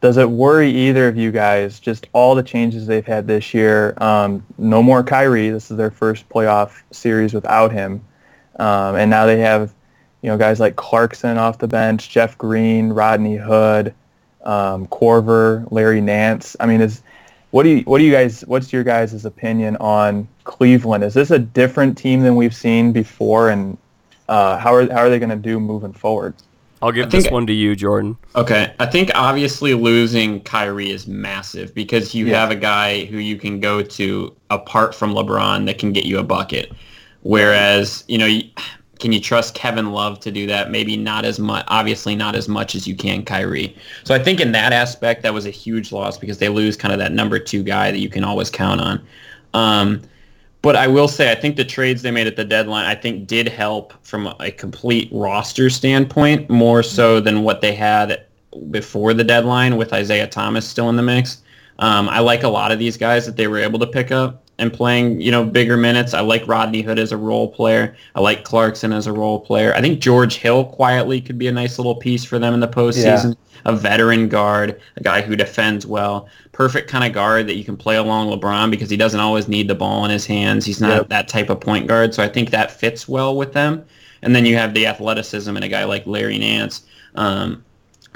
[0.00, 1.80] does it worry either of you guys?
[1.80, 3.94] Just all the changes they've had this year.
[3.98, 5.50] Um, no more Kyrie.
[5.50, 8.00] This is their first playoff series without him,
[8.56, 9.72] um, and now they have,
[10.22, 13.92] you know, guys like Clarkson off the bench, Jeff Green, Rodney Hood,
[14.44, 16.54] um, Korver, Larry Nance.
[16.60, 17.02] I mean, is
[17.50, 21.02] what do you what do you guys what's your guys' opinion on Cleveland?
[21.02, 23.76] Is this a different team than we've seen before, and
[24.28, 26.34] uh, how are how are they going to do moving forward?
[26.80, 28.16] I'll give think- this one to you, Jordan.
[28.36, 32.40] Okay, I think obviously losing Kyrie is massive because you Yeah.
[32.40, 36.18] have a guy who you can go to apart from LeBron that can get you
[36.18, 36.72] a bucket.
[37.22, 38.28] Whereas, you know,
[39.00, 40.70] can you trust Kevin Love to do that?
[40.70, 43.76] Maybe not as much, obviously not as much as you can Kyrie.
[44.04, 46.92] So I think in that aspect, that was a huge loss because they lose kind
[46.92, 49.00] of that number two guy that you can always count on.
[49.54, 50.02] Um,
[50.68, 53.26] but I will say, I think the trades they made at the deadline, I think,
[53.26, 58.26] did help from a complete roster standpoint more so than what they had
[58.70, 61.40] before the deadline with Isaiah Thomas still in the mix.
[61.78, 64.44] Um, I like a lot of these guys that they were able to pick up
[64.58, 66.14] and playing, you know, bigger minutes.
[66.14, 67.96] I like Rodney Hood as a role player.
[68.14, 69.72] I like Clarkson as a role player.
[69.74, 72.68] I think George Hill quietly could be a nice little piece for them in the
[72.68, 73.36] postseason.
[73.64, 77.76] A veteran guard, a guy who defends well, perfect kind of guard that you can
[77.76, 80.64] play along LeBron because he doesn't always need the ball in his hands.
[80.64, 81.08] He's not Yep.
[81.08, 83.84] that type of point guard, so I think that fits well with them.
[84.22, 86.82] And then you have the athleticism in a guy like Larry Nance.
[87.14, 87.64] Um,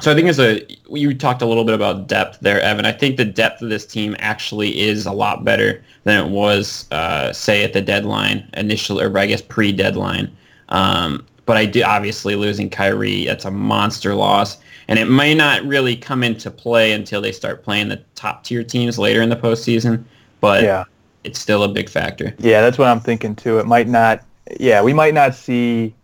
[0.03, 2.85] so I think as a you talked a little bit about depth there, Evan.
[2.85, 6.87] I think the depth of this team actually is a lot better than it was,
[6.91, 10.35] uh, say, at the deadline initially, or I guess pre-deadline.
[10.71, 13.27] Um, but I do obviously losing Kyrie.
[13.27, 14.59] That's a monster loss,
[14.89, 18.65] and it may not really come into play until they start playing the top tier
[18.65, 20.03] teams later in the postseason.
[20.41, 20.85] But Yeah.
[21.23, 22.35] it's still a big factor.
[22.41, 23.61] Yeah, that's what I'm thinking too.
[23.61, 24.23] It might not.
[24.59, 25.95] Yeah, we might not see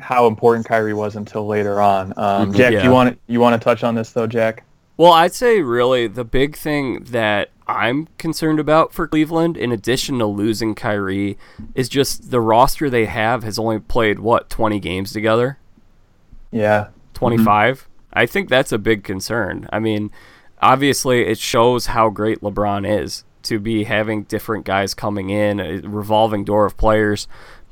[0.00, 2.12] how important Kyrie was until later on.
[2.16, 2.56] Um, Mhm.
[2.56, 2.84] Jack, Yeah.
[2.84, 4.64] you want you want to touch on this though, Jack?
[4.96, 10.18] Well, I'd say really the big thing that I'm concerned about for Cleveland, in addition
[10.18, 11.38] to losing Kyrie,
[11.74, 15.58] is just the roster they have has only played what 20 games together.
[16.50, 17.88] Yeah, 25.
[18.12, 19.66] I think that's a big concern.
[19.72, 20.10] I mean,
[20.62, 25.78] obviously, it shows how great LeBron is to be having different guys coming in, a
[25.80, 27.26] revolving door of players.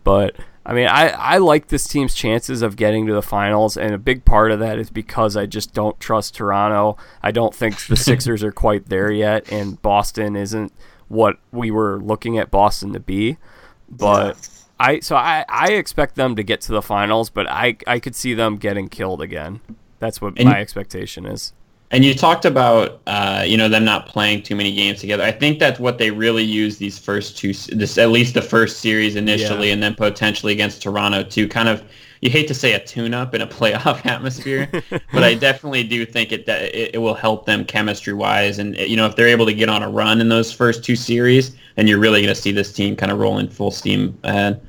[0.04, 3.92] But I mean, I, I like this team's chances of getting to the finals, and
[3.94, 6.96] a big part of that is because I just don't trust Toronto.
[7.22, 10.72] I don't think the Sixers are quite there yet, and Boston isn't
[11.08, 13.38] what we were looking at Boston to be.
[13.90, 14.48] But
[14.78, 18.14] I so I, I expect them to get to the finals, but I I could
[18.14, 19.60] see them getting killed again.
[19.98, 21.52] That's what And- my expectation is.
[21.92, 25.22] And you talked about, uh, you know, them not playing too many games together.
[25.22, 28.80] I think that's what they really use these first two, this at least the first
[28.80, 31.84] series initially, and then potentially against Toronto to kind of.
[32.22, 34.70] You hate to say a tune-up in a playoff atmosphere,
[35.12, 38.96] but I definitely do think it that it, it will help them chemistry-wise, and you
[38.96, 41.88] know if they're able to get on a run in those first two series, and
[41.88, 44.60] you're really going to see this team kind of rolling full steam ahead.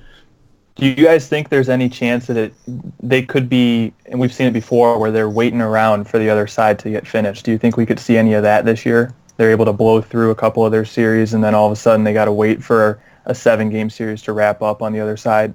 [0.75, 2.53] Do you guys think there's any chance that it
[2.99, 6.47] they could be, and we've seen it before, where they're waiting around for the other
[6.47, 7.45] side to get finished?
[7.45, 9.13] Do you think we could see any of that this year?
[9.37, 11.75] They're able to blow through a couple of their series, and then all of a
[11.75, 15.15] sudden they got to wait for a seven-game series to wrap up on the other
[15.17, 15.53] side.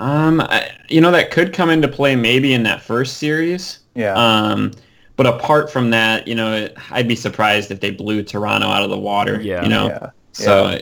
[0.00, 3.80] Um, I, you know that could come into play maybe in that first series.
[3.94, 4.72] Yeah, Um,
[5.16, 8.90] but apart from that, you know, I'd be surprised if they blew Toronto out of
[8.90, 9.40] the water.
[9.40, 9.62] Yeah.
[9.62, 10.80] You know, yeah, so eh,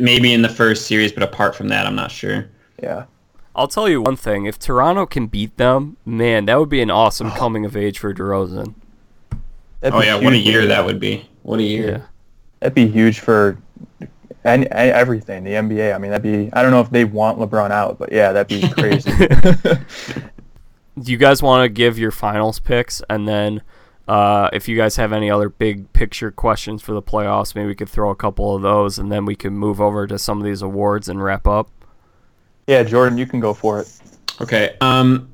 [0.00, 2.48] maybe in the first series, but apart from that, I'm not sure.
[2.82, 3.04] yeah.
[3.54, 6.90] I'll tell you one thing: if Toronto can beat them, man, that would be an
[6.90, 8.74] awesome coming of age for DeRozan.
[9.80, 11.28] That'd Oh yeah, what a year that would be.
[11.42, 11.88] What a year.
[11.88, 12.02] Yeah.
[12.60, 13.58] That'd be huge for
[14.44, 15.44] and, everything.
[15.44, 15.94] The NBA.
[15.94, 16.52] I mean, that'd be.
[16.52, 19.10] I don't know if they want LeBron out, but yeah, that'd be crazy.
[21.00, 23.62] Do you guys want to give your finals picks, and then
[24.08, 27.74] uh, if you guys have any other big picture questions for the playoffs, maybe we
[27.74, 30.44] could throw a couple of those, and then we can move over to some of
[30.44, 31.70] these awards and wrap up.
[32.66, 34.00] yeah, Jordan, you can go for it.
[34.40, 34.76] Okay.
[34.80, 35.32] Um,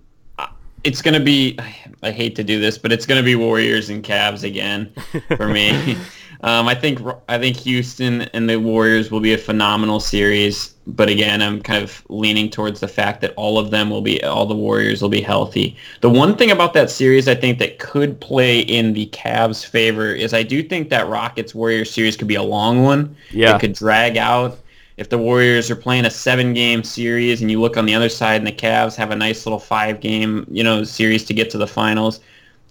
[0.85, 1.59] it's gonna be.
[2.03, 4.93] I hate to do this, but it's gonna be Warriors and Cavs again
[5.37, 5.97] for me.
[6.43, 11.11] um, I think I think Houston and the Warriors will be a phenomenal series, but
[11.11, 14.47] again, I'm kind of leaning towards the fact that all of them will be, all
[14.47, 15.77] the Warriors will be healthy.
[16.01, 20.13] The one thing about that series I think that could play in the Cavs' favor
[20.13, 23.15] is I do think that Rockets Warriors series could be a long one.
[23.31, 23.55] Yeah.
[23.55, 24.59] It could drag out.
[24.97, 28.41] If the Warriors are playing a seven-game series and you look on the other side
[28.41, 31.69] and the Cavs have a nice little five-game, you know, series to get to the
[31.69, 32.19] finals,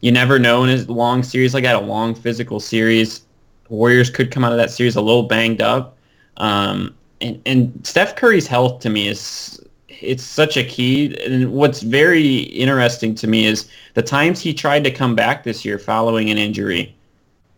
[0.02, 3.22] you never know in a long series like that, a long physical series.
[3.70, 5.98] Warriors could come out of that series a little banged up.
[6.38, 9.62] Um, and, and Steph Curry's health to me is
[10.02, 11.18] it's such a key.
[11.26, 15.66] And what's very interesting to me is the times he tried to come back this
[15.66, 16.94] year following an injury.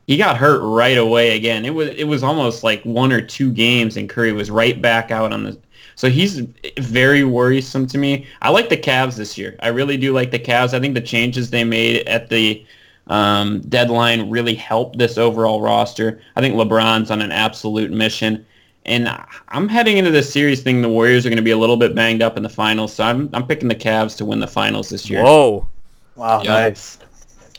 [0.08, 1.66] He got hurt right away again.
[1.66, 5.12] It was it was almost like one or two games, and Curry was right back
[5.12, 5.58] out on the.
[5.96, 6.40] So he's
[6.80, 8.26] very worrisome to me.
[8.42, 9.56] I like the Cavs this year.
[9.60, 10.74] I really do like the Cavs.
[10.74, 12.66] I think the changes they made at the
[13.08, 16.22] um, deadline really helped this overall roster.
[16.36, 18.46] I think LeBron's on an absolute mission.
[18.86, 19.10] And
[19.50, 21.94] I'm heading into this series thinking the Warriors are going to be a little bit
[21.94, 22.94] banged up in the finals.
[22.94, 25.24] So I'm, I'm picking the Cavs to win the finals this year.
[25.24, 25.68] Whoa.
[26.16, 26.98] Wow, nice.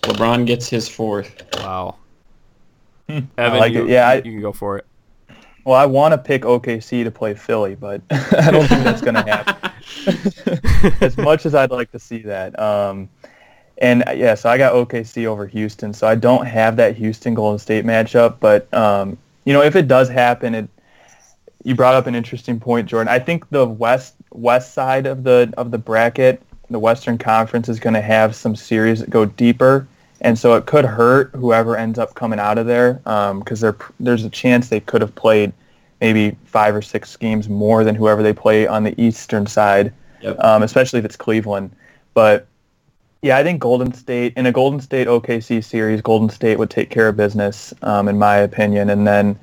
[0.02, 1.42] LeBron gets his fourth.
[1.58, 1.96] Wow.
[3.08, 3.20] Hmm.
[3.38, 3.90] Evan, like you, it.
[3.90, 4.86] Yeah, I- you can go for it.
[5.64, 9.14] Well, I want to pick OKC to play Philly, but I don't think that's going
[9.14, 9.70] to happen.
[11.00, 12.58] as much as I'd like to see that.
[12.58, 13.10] Um,
[13.78, 17.34] and uh, yeah, so I got OKC over Houston, so I don't have that Houston
[17.34, 18.36] Golden State matchup.
[18.40, 20.68] But um, you know, if it does happen, it
[21.64, 23.08] you brought up an interesting point, Jordan.
[23.08, 27.78] I think the west west side of the of the bracket, the Western Conference, is
[27.80, 29.86] going to have some series that go deeper,
[30.20, 32.94] and so it could hurt whoever ends up coming out of there
[33.38, 35.52] because there there's a chance they could have played
[36.00, 39.92] maybe five or six games more than whoever they play on the eastern side,
[40.22, 40.38] Yep.
[40.42, 41.70] um, especially if it's Cleveland.
[42.14, 42.46] But
[43.22, 46.88] yeah, I think Golden State in a Golden State OKC series, Golden State would take
[46.88, 48.88] care of business, um, in my opinion.
[48.88, 49.38] And then,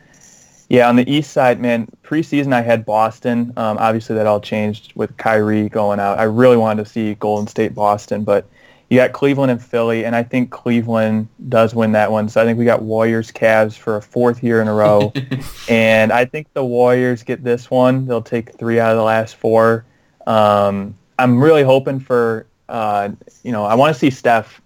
[0.69, 3.53] yeah, on the East side, man, preseason I had Boston.
[3.55, 6.19] Um, obviously, that all changed with Kyrie going out.
[6.19, 8.45] I really wanted to see Golden State Boston, but
[8.89, 12.27] you got Cleveland and Philly, and I think Cleveland does win that one.
[12.27, 15.13] So I think we got Warriors Cavs for a fourth year in a row,
[15.69, 18.05] and I think the Warriors get this one.
[18.05, 19.85] They'll take three out of the last four.
[20.25, 23.09] Um, I'm really hoping for uh,
[23.43, 24.61] you know I want to see Steph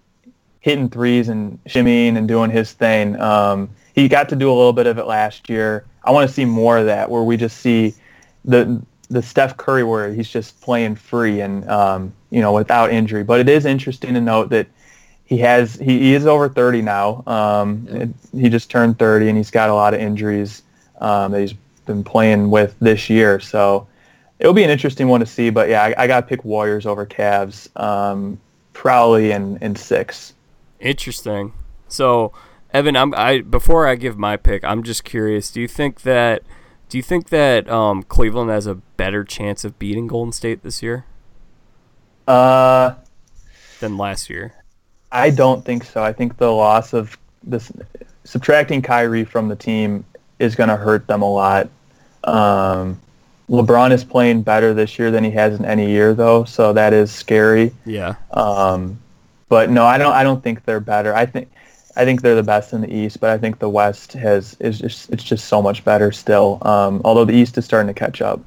[0.60, 3.20] hitting threes and shimmying and doing his thing.
[3.20, 5.84] Um, he got to do a little bit of it last year.
[6.04, 7.94] I want to see more of that, where we just see
[8.44, 8.80] the
[9.10, 13.24] the Steph Curry where he's just playing free and um, you know without injury.
[13.24, 14.66] But it is interesting to note that
[15.24, 17.22] he has he, he is over 30 now.
[17.26, 18.06] Um, Yeah.
[18.40, 20.62] he just turned 30 and he's got a lot of injuries
[21.00, 21.54] um, that he's
[21.86, 23.40] been playing with this year.
[23.40, 23.86] So
[24.38, 25.50] it'll be an interesting one to see.
[25.50, 28.38] But yeah, I, I got to pick Warriors over Cavs um,
[28.72, 30.34] probably in in six.
[30.80, 31.52] Interesting.
[31.88, 32.32] So,
[32.72, 35.50] Evan, I'm I before I give my pick, I'm just curious.
[35.50, 36.42] Do you think that
[36.88, 40.82] do you think that um, Cleveland has a better chance of beating Golden State this
[40.82, 41.04] year
[42.26, 42.94] Uh,
[43.80, 44.54] than last year?
[45.10, 46.02] I don't think so.
[46.02, 47.70] I think the loss of this
[48.24, 50.04] subtracting Kyrie from the team
[50.38, 51.68] is going to hurt them a lot.
[52.24, 53.00] Um,
[53.50, 56.94] LeBron is playing better this year than he has in any year, though, so that
[56.94, 57.72] is scary.
[57.84, 58.14] Yeah.
[58.30, 58.98] Um,
[59.48, 60.14] but no, I don't.
[60.14, 61.14] I don't think they're better.
[61.14, 61.50] I think
[61.96, 64.78] I think they're the best in the East, but I think the West has is
[64.80, 66.58] just it's just so much better still.
[66.62, 68.40] Um, although the East is starting to catch up.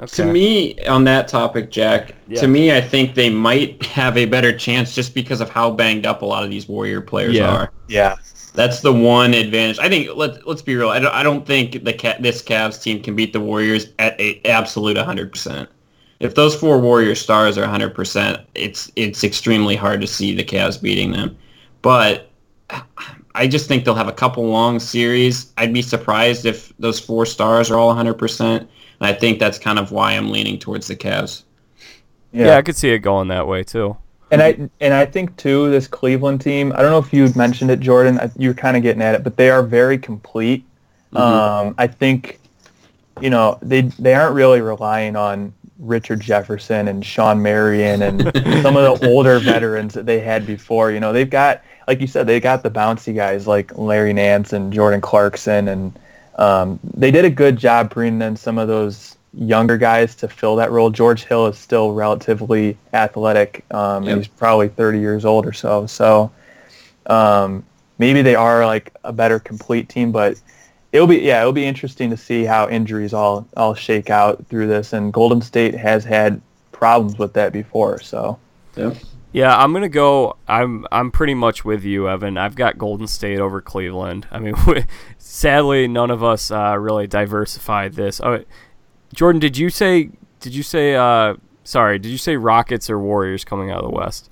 [0.00, 0.24] Okay.
[0.24, 2.40] To me, on that topic, Jack, Yeah.
[2.40, 6.06] to me, I think they might have a better chance just because of how banged
[6.06, 7.48] up a lot of these Warrior players Yeah.
[7.54, 7.70] are.
[7.88, 8.16] Yeah.
[8.54, 9.78] That's the one advantage.
[9.78, 10.88] I think let let's be real.
[10.88, 14.40] I don't, I don't think the this Cavs team can beat the Warriors at a
[14.44, 15.68] absolute 100%.
[16.20, 20.80] If those four Warrior stars are 100%, it's it's extremely hard to see the Cavs
[20.80, 21.36] beating them.
[21.80, 22.28] But
[23.34, 25.52] I just think they'll have a couple long series.
[25.56, 28.58] I'd be surprised if those four stars are all 100%.
[28.58, 28.68] And
[29.00, 31.42] I think that's kind of why I'm leaning towards the Cavs.
[32.32, 32.56] yeah.
[32.56, 33.96] I could see it going that way too.
[34.30, 36.72] And I and I think too this Cleveland team.
[36.72, 38.18] I don't know if you mentioned it, Jordan.
[38.38, 40.64] You're kind of getting at it, but they are very complete.
[41.14, 42.40] Um, I think,
[43.20, 48.22] you know, they they aren't really relying on Richard Jefferson and Shawn Marion and
[48.62, 50.92] some of the older veterans that they had before.
[50.92, 54.52] You know, they've got, like you said, they got the bouncy guys like Larry Nance
[54.52, 55.98] and Jordan Clarkson, and
[56.36, 60.56] um, they did a good job bringing in some of those younger guys to fill
[60.56, 60.90] that role.
[60.90, 64.16] George Hill is still relatively athletic, um, Yep.
[64.18, 65.86] he's probably 30 years old or so.
[65.86, 66.30] So
[67.06, 67.64] um,
[67.98, 70.40] maybe they are like a better complete team, but
[70.92, 74.66] it'll be yeah, it'll be interesting to see how injuries all all shake out through
[74.66, 74.92] this.
[74.92, 76.40] And Golden State has had
[76.72, 78.38] problems with that before, so
[78.76, 78.92] Yeah.
[79.32, 80.36] Yeah, I'm gonna go.
[80.46, 82.36] I'm I'm pretty much with you, Evan.
[82.36, 84.26] I've got Golden State over Cleveland.
[84.30, 84.54] I mean,
[85.18, 88.20] sadly, none of us uh, really diversified this.
[88.20, 88.44] Oh,
[89.14, 90.10] Jordan, did you say?
[90.40, 90.94] Did you say?
[90.96, 94.28] Uh, sorry, did you say Rockets or Warriors coming out of the West?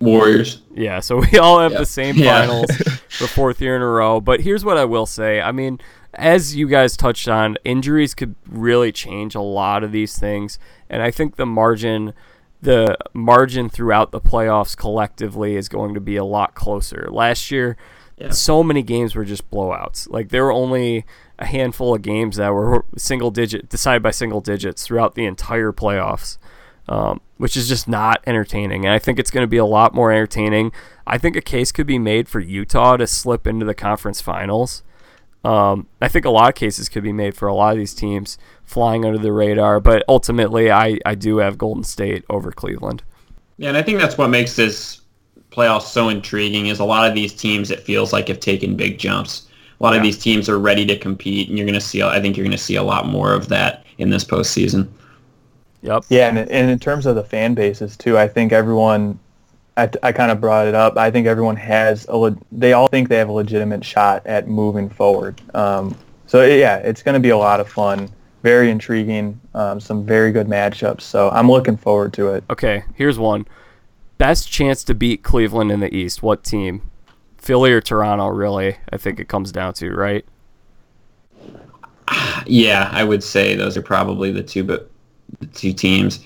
[0.00, 0.60] Warriors.
[0.74, 1.78] Yeah, so we all have Yeah.
[1.78, 2.40] the same Yeah.
[2.40, 2.70] finals
[3.08, 4.20] for fourth year in a row.
[4.20, 5.40] But here's what I will say.
[5.40, 5.80] I mean,
[6.12, 10.58] as you guys touched on, injuries could really change a lot of these things,
[10.90, 12.12] and I think the margin,
[12.60, 17.08] the margin throughout the playoffs collectively is going to be a lot closer.
[17.10, 17.76] Last year,
[18.16, 18.30] yeah.
[18.30, 20.08] so many games were just blowouts.
[20.10, 21.04] Like there were only
[21.38, 25.72] a handful of games that were single digit, decided by single digits throughout the entire
[25.72, 26.38] playoffs,
[26.88, 28.84] um, which is just not entertaining.
[28.84, 30.72] And I think it's going to be a lot more entertaining.
[31.06, 34.82] I think a case could be made for Utah to slip into the conference finals.
[35.44, 37.94] Um, I think a lot of cases could be made for a lot of these
[37.94, 43.02] teams flying under the radar, but ultimately, I, I do have Golden State over Cleveland.
[43.56, 45.00] Yeah, and I think that's what makes this
[45.50, 46.66] playoff so intriguing.
[46.66, 49.48] Is a lot of these teams it feels like have taken big jumps.
[49.80, 49.98] A lot yeah.
[49.98, 52.02] of these teams are ready to compete, and you're going to see.
[52.02, 54.88] I think you're going to see a lot more of that in this postseason.
[55.82, 56.04] Yep.
[56.08, 59.18] Yeah, and, and in terms of the fan bases too, I think everyone
[59.76, 60.96] I, I kind of brought it up.
[60.96, 64.48] I think everyone has a le- they all think they have a legitimate shot at
[64.48, 65.40] moving forward.
[65.54, 68.08] Um, so yeah, it's going to be a lot of fun,
[68.46, 71.00] very intriguing, um, some very good matchups.
[71.00, 72.44] So I'm looking forward to it.
[72.48, 73.44] Okay, here's one:
[74.18, 76.22] best chance to beat Cleveland in the East.
[76.22, 76.88] What team?
[77.38, 78.28] Philly or Toronto?
[78.28, 80.24] Really, I think it comes down to right.
[82.46, 84.88] Yeah, I would say those are probably the two, but
[85.40, 86.20] the two teams.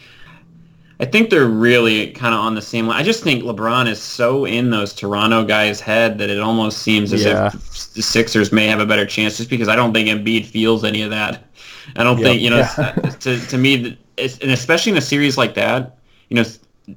[1.00, 2.98] I think they're really kind of on the same line.
[2.98, 7.14] I just think LeBron is so in those Toronto guys' head that it almost seems
[7.14, 7.46] as yeah.
[7.46, 10.84] if the Sixers may have a better chance just because I don't think Embiid feels
[10.84, 11.49] any of that.
[11.96, 12.26] I don't yep.
[12.26, 12.92] think, you know, yeah.
[13.20, 15.96] to, to me, and especially in a series like that,
[16.28, 16.44] you know,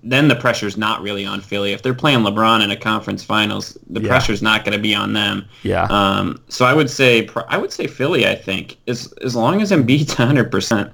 [0.01, 1.71] then the pressure's not really on Philly.
[1.71, 4.07] If they're playing LeBron in a conference finals, the yeah.
[4.07, 5.45] pressure's not going to be on them.
[5.63, 5.83] Yeah.
[5.85, 8.27] Um, so I would say I would say Philly.
[8.27, 10.51] I think as as long as Embiid's 100.
[10.51, 10.91] percent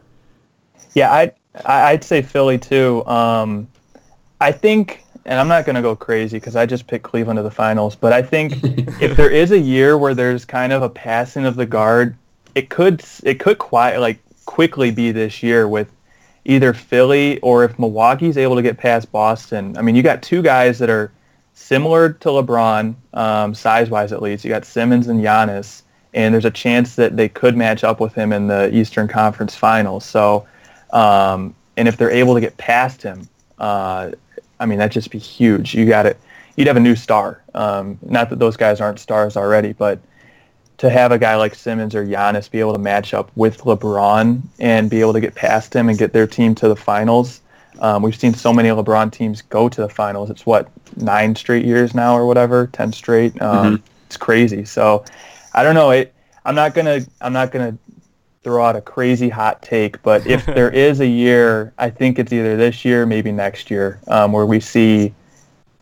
[0.94, 1.32] Yeah, I
[1.66, 3.06] I'd say Philly too.
[3.06, 3.68] Um,
[4.42, 7.44] I think, and I'm not going to go crazy because I just picked Cleveland to
[7.44, 8.54] the finals, but I think
[9.02, 12.16] if there is a year where there's kind of a passing of the guard,
[12.56, 15.92] it could it could quite like quickly be this year with
[16.46, 19.78] either Philly or if Milwaukee's able to get past Boston.
[19.78, 21.12] I mean, you got two guys that are
[21.54, 24.44] similar to LeBron, um, size-wise at least.
[24.44, 28.14] You got Simmons and Giannis, and there's a chance that they could match up with
[28.14, 30.06] him in the Eastern Conference Finals.
[30.06, 30.48] So
[30.92, 33.28] um, and if they're able to get past him,
[33.60, 34.12] uh,
[34.60, 35.74] I mean, that'd just be huge.
[35.76, 36.18] You got it.
[36.56, 37.42] You'd have a new star.
[37.54, 40.00] Um, not that those guys aren't stars already, but
[40.80, 44.42] to have a guy like Simmons or Giannis be able to match up with LeBron
[44.60, 47.42] and be able to get past him and get their team to the finals.
[47.80, 50.30] Um, we've seen so many LeBron teams go to the finals.
[50.30, 53.40] It's what nine straight years now, or whatever, ten straight.
[53.42, 53.86] Um, mm-hmm.
[54.08, 54.66] It's crazy.
[54.66, 55.06] So
[55.54, 55.92] I don't know.
[55.92, 56.14] It,
[56.46, 57.02] I'm not gonna.
[57.22, 57.78] I'm not gonna
[58.44, 62.32] throw out a crazy hot take, but if there is a year, I think it's
[62.34, 65.14] either this year, maybe next year, um, where we see.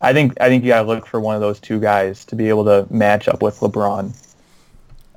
[0.00, 2.36] I think I think you got to look for one of those two guys to
[2.36, 4.12] be able to match up with LeBron.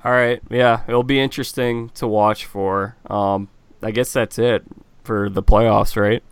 [0.04, 2.98] All right, yeah, it'll be interesting to watch for.
[3.08, 3.50] Um,
[3.84, 4.64] I guess that's it
[5.04, 6.24] for the playoffs, right?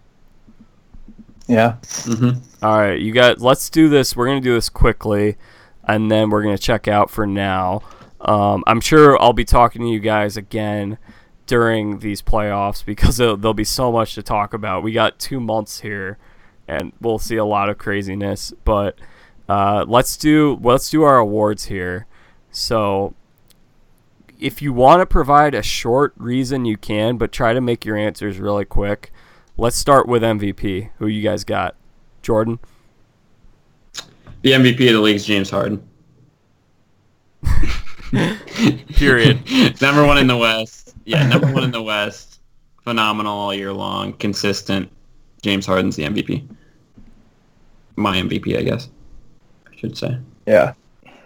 [1.48, 1.78] Yeah.
[1.82, 2.66] Mm-hmm.
[2.66, 3.42] All right, you got.
[3.42, 4.16] Let's do this.
[4.16, 5.38] We're gonna do this quickly,
[5.84, 7.82] and then we're gonna check out for now.
[8.22, 10.98] Um, I'm sure I'll be talking to you guys again
[11.46, 14.84] during these playoffs because there'll, there'll, be so much to talk about.
[14.84, 16.18] We got two months here,
[16.68, 18.54] and we'll see a lot of craziness.
[18.64, 19.00] But
[19.48, 22.06] uh, let's do let's do our awards here.
[22.52, 23.16] So,
[24.40, 27.98] if you want to provide a short reason, you can, but try to make your
[27.98, 29.12] answers really quick.
[29.58, 30.92] Let's start with MVP.
[30.98, 31.76] Who you guys got?
[32.22, 32.60] Jordan.
[34.42, 35.84] The MVP of the league is James Harden.
[38.96, 39.42] Period.
[39.82, 40.96] number one in the West.
[41.04, 42.40] Yeah, number one in the West.
[42.84, 44.14] Phenomenal all year long.
[44.14, 44.90] Consistent.
[45.42, 46.48] James Harden's the MVP.
[47.98, 48.90] My MVP, I guess.
[49.70, 50.18] I should say.
[50.48, 50.74] Yeah.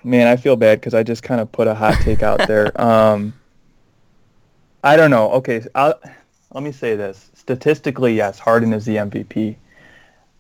[0.04, 2.72] Man, I feel bad because I just kind of put a hot take out there.
[2.82, 3.34] Um,
[4.86, 5.32] I don't know.
[5.32, 5.98] Okay, I'll,
[6.54, 7.32] let me say this.
[7.36, 9.56] Statistically, yes, Harden is the MVP.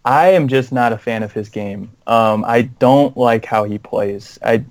[0.04, 1.92] I am just not a fan of his game.
[2.08, 4.38] Um, I don't like how he plays.
[4.46, 4.66] I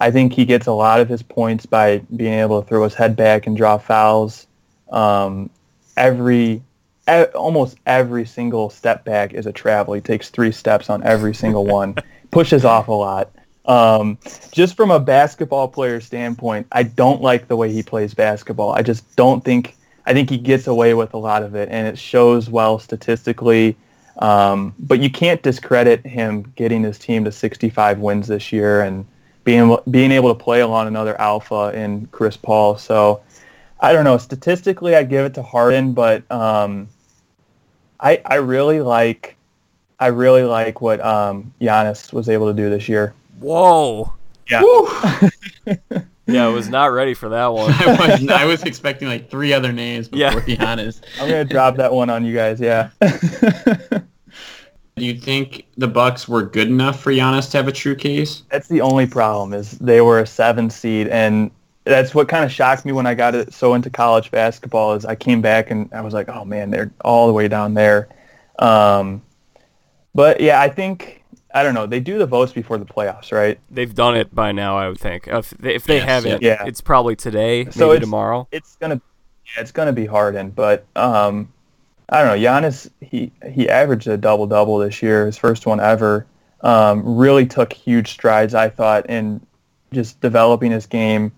[0.00, 2.94] I think he gets a lot of his points by being able to throw his
[2.94, 4.48] head back and draw fouls.
[4.90, 5.48] Um,
[5.96, 6.60] every,
[7.08, 9.94] e- almost every single step back is a travel.
[9.94, 11.94] He takes three steps on every single one.
[12.32, 13.30] Pushes off a lot.
[13.64, 14.18] Um,
[14.50, 18.72] just from a basketball player standpoint, I don't like the way he plays basketball.
[18.72, 19.76] I just don't think.
[20.04, 23.76] I think he gets away with a lot of it, and it shows well statistically.
[24.18, 29.06] Um, but you can't discredit him getting his team to 65 wins this year and
[29.44, 32.76] being being able to play along another alpha in Chris Paul.
[32.78, 33.22] So
[33.80, 34.18] I don't know.
[34.18, 36.88] Statistically, I give it to Harden, but um,
[38.00, 39.36] I I really like
[39.98, 43.14] I really like what um, Giannis was able to do this year.
[43.42, 44.12] Whoa!
[44.48, 45.28] Yeah.
[46.26, 47.72] yeah, I was not ready for that one.
[47.78, 50.56] I, was, I was expecting like three other names before yeah.
[50.56, 51.00] Giannis.
[51.20, 52.60] I'm gonna drop that one on you guys.
[52.60, 52.90] Yeah.
[53.00, 54.02] Do
[54.96, 58.42] you think the Bucks were good enough for Giannis to have a true case?
[58.50, 61.50] That's the only problem is they were a seven seed, and
[61.84, 64.94] that's what kind of shocked me when I got it so into college basketball.
[64.94, 67.74] Is I came back and I was like, oh man, they're all the way down
[67.74, 68.08] there.
[68.58, 69.22] Um,
[70.14, 71.21] but yeah, I think
[71.54, 71.86] I don't know.
[71.86, 73.58] They do the votes before the playoffs, right?
[73.70, 75.28] They've done it by now, I would think.
[75.28, 76.64] If they, if they Yes, haven't, yeah.
[76.64, 78.48] it's probably today, So maybe it's- tomorrow.
[78.52, 79.00] It's gonna,
[79.54, 81.52] yeah, it's gonna be Harden, but um,
[82.08, 82.42] I don't know.
[82.48, 86.26] Giannis, he he averaged a double double this year, his first one ever.
[86.62, 89.44] Um, really took huge strides, I thought, in
[89.92, 91.32] just developing his game.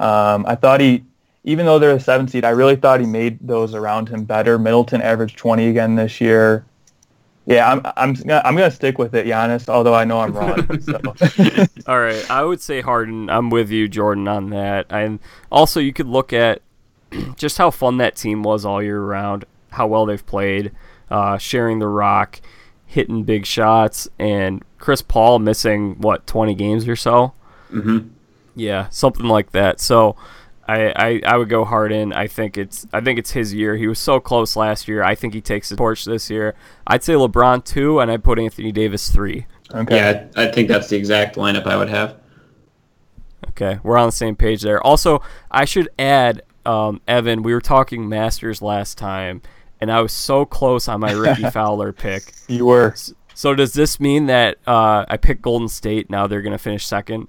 [0.00, 1.04] Um, I thought he,
[1.44, 4.58] even though they're a seven seed, I really thought he made those around him better.
[4.58, 6.64] Middleton averaged 20 again this year.
[7.48, 9.68] Yeah, I'm I'm gonna- I'm gonna stick with it, Giannis.
[9.68, 10.80] Although I know I'm wrong.
[10.82, 11.00] so.
[11.86, 13.30] All right, I would say Harden.
[13.30, 14.86] I'm with you, Jordan, on that.
[14.90, 15.18] And
[15.50, 16.60] also, you could look at
[17.36, 20.72] just how fun that team was all year round, how well they've played,
[21.10, 22.40] uh, sharing the rock,
[22.86, 27.32] hitting big shots, and Chris Paul missing what 20 games or so.
[27.72, 28.08] Mm-hmm.
[28.56, 29.80] Yeah, something like that.
[29.80, 30.16] So.
[30.68, 32.12] I, I, I would go Harden.
[32.12, 33.74] I think it's I think it's his year.
[33.76, 35.02] He was so close last year.
[35.02, 36.54] I think he takes the torch this year.
[36.86, 39.46] I'd say LeBron two, and I'd put Anthony Davis three.
[39.72, 39.96] okay.
[39.96, 42.16] Yeah, I I think that's the exact lineup I would have.
[43.50, 44.84] Okay, we're on the same page there.
[44.86, 49.42] Also, I should add, um, Evan, we were talking Masters last time,
[49.80, 52.32] and I was so close on my Rickie Fowler pick.
[52.46, 52.94] You were.
[53.34, 56.10] So does this mean that uh, I picked Golden State?
[56.10, 57.28] Now they're gonna finish second.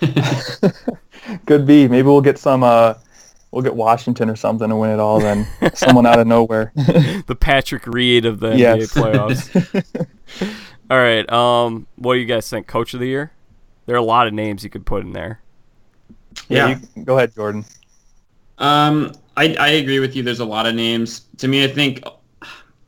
[1.46, 1.88] Could be.
[1.88, 2.62] Maybe we'll get some.
[2.62, 2.94] Uh,
[3.52, 5.20] we'll get Washington or something to win it all.
[5.20, 6.72] Then someone out of nowhere.
[7.26, 8.92] The Patrick Reed of the yes.
[8.92, 10.56] NBA playoffs.
[10.90, 11.30] All right.
[11.32, 12.66] Um, what do you guys think?
[12.66, 13.32] Coach of the year?
[13.86, 15.40] There are a lot of names you could put in there.
[16.48, 16.68] yeah.
[16.68, 16.78] Yeah.
[16.96, 17.64] You, go ahead, Jordan.
[18.58, 20.22] Um, I, I agree with you.
[20.22, 21.26] There's a lot of names.
[21.38, 22.02] To me, I think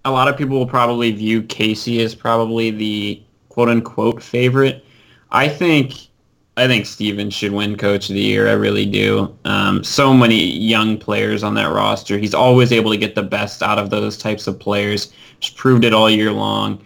[0.05, 4.85] a lot of people will probably view Casey as probably the quote unquote favorite.
[5.31, 6.09] I think
[6.57, 8.49] I think Stevens should win Coach of the Year.
[8.49, 9.37] I really do.
[9.45, 12.17] Um, so many young players on that roster.
[12.17, 15.13] He's always able to get the best out of those types of players.
[15.41, 16.85] Just proved it all year long.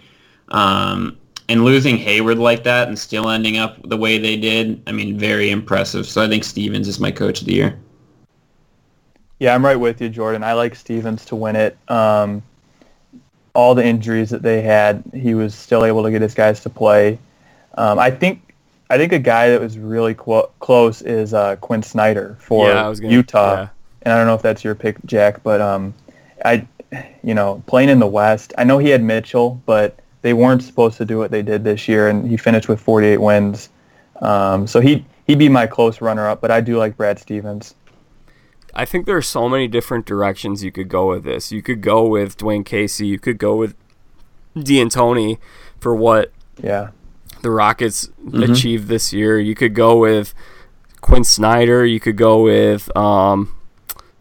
[0.49, 1.19] Um,
[1.51, 5.19] and losing Hayward like that and still ending up the way they did, I mean,
[5.19, 6.07] very impressive.
[6.07, 7.79] So I think Stevens is my Coach of the Year.
[9.39, 10.43] Yeah, I'm right with you, Jordan.
[10.43, 11.77] I like Stevens to win it.
[11.89, 12.43] Um,
[13.55, 16.71] all the injuries that they had, he was still able to get his guys to
[16.71, 17.19] play.
[17.77, 18.48] Um, I think
[18.91, 22.93] I think a guy that was really qu- close is uh, Quin Snyder for Yeah,
[22.95, 23.55] gonna- Utah.
[23.55, 23.69] yeah.
[24.03, 25.93] And I don't know if that's your pick, Jack, but um,
[26.45, 26.67] I,
[27.23, 30.97] you know, playing in the West, I know he had Mitchell, but they weren't supposed
[30.99, 33.69] to do what they did this year, and he finished with 48 wins.
[34.23, 37.75] Um, so he he'd be my close runner-up, but I do like Brad Stevens.
[38.75, 41.53] I think there are so many different directions you could go with this.
[41.53, 43.07] You could go with Dwane Casey.
[43.07, 43.75] You could go with
[44.57, 45.39] D'Antoni
[45.81, 46.33] for what
[46.63, 46.89] Yeah.
[47.43, 49.39] The Rockets achieved this year.
[49.39, 50.35] You could go with
[51.01, 51.85] Quin Snyder.
[51.87, 53.55] You could go with um,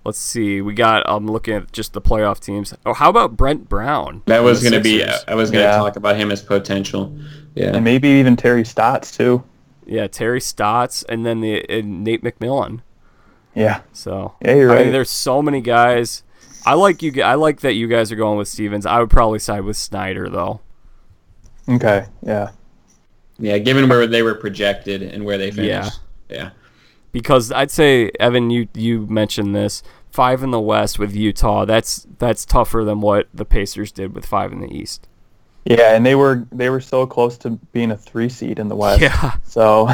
[0.06, 0.62] let's see.
[0.62, 1.04] We got.
[1.08, 2.74] I'm looking at just the playoff teams.
[2.86, 4.22] Oh, how about Brett Brown?
[4.28, 5.04] That was going to be.
[5.04, 5.78] I was going to Yeah.
[5.78, 7.18] talk about him as potential.
[7.56, 7.72] Yeah.
[7.76, 9.44] and maybe even Terry Stotts too.
[9.88, 12.82] yeah, Terry Stotts, and then the and Nate McMillan.
[13.56, 14.84] Yeah, So yeah, you're I right.
[14.84, 16.22] mean, there's so many guys.
[16.68, 17.24] I like you.
[17.24, 18.86] I like that you guys are going with Stevens.
[18.86, 20.60] I would probably side with Snyder though.
[21.68, 22.52] okay, yeah,
[23.40, 23.58] Yeah.
[23.58, 25.82] Given where they were projected and where they Yeah.
[25.82, 26.00] finished.
[26.30, 26.50] Yeah.
[27.12, 29.82] because I'd say Evan, you you mentioned this
[30.12, 31.66] five in the West with Utah.
[31.66, 35.08] That's that's tougher than what the Pacers did with five in the East.
[35.66, 38.76] yeah, and they were they were so close to being a three seed in the
[38.76, 39.02] West.
[39.02, 39.88] Yeah, So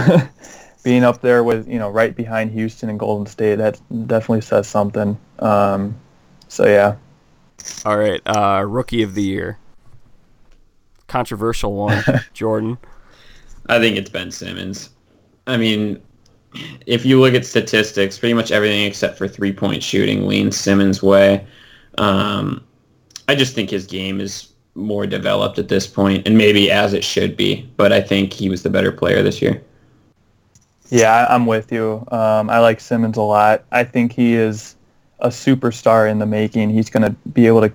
[0.84, 4.68] being up there with you know right behind Houston and Golden State, that definitely says
[4.68, 5.18] something.
[5.40, 5.96] Um,
[6.48, 6.96] so yeah,
[7.86, 8.22] all right.
[8.26, 9.58] Uh, rookie of the year,
[11.08, 12.04] controversial one,
[12.34, 12.78] Jordan.
[13.68, 14.90] I think it's Ben Simmons.
[15.48, 16.02] I mean,
[16.86, 21.02] if you look at statistics, pretty much everything except for three point shooting leans Simmons'
[21.02, 21.46] way.
[21.98, 22.64] Um,
[23.28, 27.04] I just think his game is more developed at this point, and maybe as it
[27.04, 27.70] should be.
[27.78, 29.62] But I think he was the better player this year.
[30.90, 32.06] yeah, I'm with you.
[32.12, 33.64] Um, I like Simmons a lot.
[33.72, 34.76] I think he is
[35.20, 36.70] a superstar in the making.
[36.70, 37.72] He's going to be able to.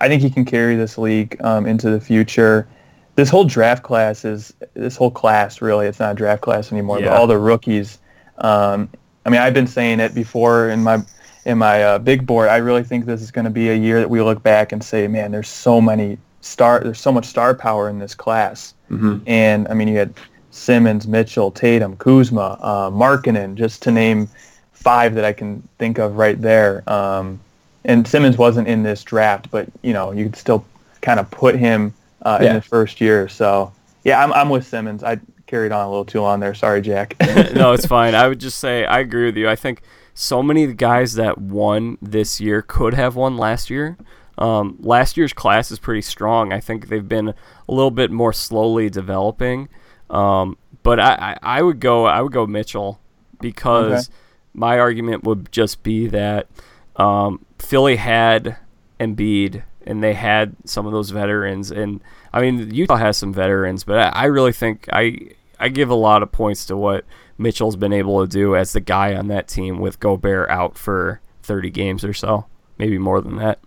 [0.00, 2.66] I think he can carry this league um, into the future.
[3.14, 5.86] This whole draft class is this whole class really.
[5.86, 7.08] It's not a draft class anymore, Yeah.
[7.08, 7.98] but all the rookies.
[8.38, 8.88] Um,
[9.24, 11.02] I mean, I've been saying it before in my
[11.44, 12.48] in my uh, big board.
[12.48, 14.82] I really think this is going to be a year that we look back and
[14.82, 16.80] say, man, there's so many star.
[16.80, 18.74] There's so much star power in this class.
[18.90, 19.18] Mm-hmm.
[19.26, 20.14] And I mean, you had
[20.50, 24.28] Simmons, Mitchell, Tatum, Kuzma, uh, Markkanen, just to name
[24.72, 26.88] five that I can think of right there.
[26.90, 27.40] Um,
[27.84, 30.64] and Simmons wasn't in this draft, but you know, you could still
[31.00, 32.50] kind of put him uh, Yeah.
[32.50, 33.28] in his first year.
[33.28, 33.72] So
[34.04, 35.02] yeah, I'm I'm with Simmons.
[35.04, 36.54] I carried on a little too long there.
[36.54, 37.14] Sorry, Jack.
[37.54, 38.14] no, it's fine.
[38.14, 39.48] I would just say I agree with you.
[39.48, 39.82] I think
[40.14, 43.96] so many of the guys that won this year could have won last year.
[44.38, 46.52] Um, last year's class is pretty strong.
[46.52, 47.34] I think they've been a
[47.72, 49.68] little bit more slowly developing.
[50.10, 52.98] Um, but I, I, I would go I would go Mitchell
[53.40, 54.16] because Okay.
[54.54, 56.48] my argument would just be that
[56.96, 58.56] um, Philly had
[58.98, 62.00] Embiid and they had some of those veterans and
[62.32, 65.18] I mean Utah has some veterans, but I, I really think I
[65.60, 67.04] I give a lot of points to what
[67.38, 71.20] Mitchell's been able to do as the guy on that team with Gobert out for
[71.44, 72.46] 30 games or so,
[72.78, 73.58] maybe more than that.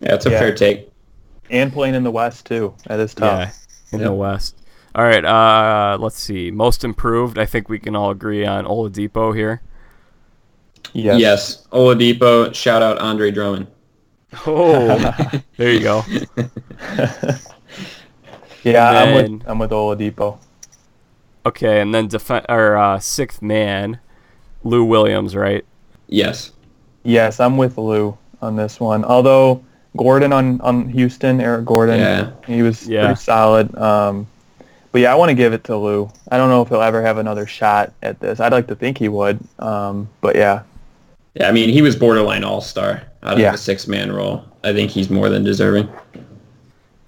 [0.00, 0.38] Yeah, it's a Yeah.
[0.38, 0.88] fair take.
[1.50, 2.74] and playing in the West too.
[2.86, 3.38] That is tough.
[3.38, 4.08] Yeah, in Yep.
[4.08, 4.56] the West.
[4.94, 6.50] All right, uh, let's see.
[6.50, 7.38] Most improved.
[7.38, 9.62] I think we can all agree on Oladipo here.
[10.92, 11.20] Yes.
[11.20, 11.66] Yes.
[11.72, 13.66] Oladipo, shout out Andre Drummond.
[14.46, 16.02] Oh, there you go.
[18.64, 20.38] Yeah, And I'm with I'm with Oladipo.
[21.44, 23.98] Okay, and then def- or uh, sixth man,
[24.62, 25.64] Lou Williams, right?
[26.06, 26.52] Yes.
[27.02, 29.04] Yes, I'm with Lou on this one.
[29.04, 29.64] Although
[29.96, 32.30] Gordon on, on Houston, Eric Gordon, Yeah.
[32.46, 33.06] he was Yeah.
[33.06, 33.74] pretty solid.
[33.76, 34.28] Um,
[34.92, 36.08] but yeah, I want to give it to Lou.
[36.30, 38.38] I don't know if he'll ever have another shot at this.
[38.38, 39.40] I'd like to think he would.
[39.58, 40.62] Um, but yeah,
[41.34, 43.52] Yeah, I mean, he was borderline all-star out of Yeah.
[43.52, 44.44] the six-man role.
[44.64, 45.88] I think he's more than deserving.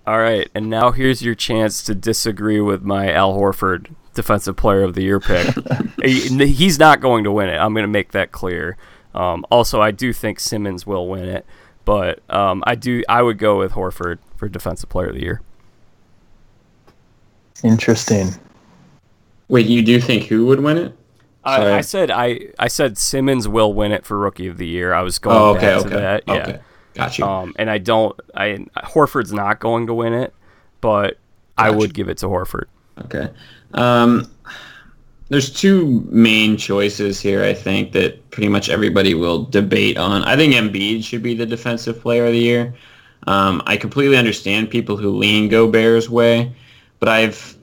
[0.07, 4.83] All right, and now here's your chance to disagree with my Al Horford Defensive Player
[4.83, 5.55] of the Year pick.
[6.05, 7.57] He- He's not going to win it.
[7.57, 8.77] I'm going to make that clear.
[9.15, 11.47] Um, also, I do think Simmons will win it,
[11.87, 13.03] but um, I do.
[13.09, 15.41] I would go with Horford for Defensive Player of the Year.
[17.63, 18.29] interesting.
[19.49, 20.93] Wait, you do think who would win it?
[21.45, 24.95] I, I said I, I said Simmons will win it for Rookie of the Year.
[24.95, 25.89] I was going Oh, okay, back okay.
[25.91, 26.23] to that.
[26.27, 26.35] Yeah.
[26.35, 26.59] Okay.
[26.95, 27.25] Got you.
[27.25, 28.19] Um, and I don't.
[28.35, 30.33] I Horford's not going to win it,
[30.81, 31.19] but
[31.59, 32.67] I would give it to Horford.
[33.05, 33.29] Okay.
[33.75, 34.31] Um,
[35.29, 40.23] there's two main choices here, I think, that pretty much everybody will debate on.
[40.25, 42.75] I think Embiid should be the defensive player of the year.
[43.27, 46.53] Um, I completely understand people who lean Gobert's way,
[47.01, 47.54] but I've,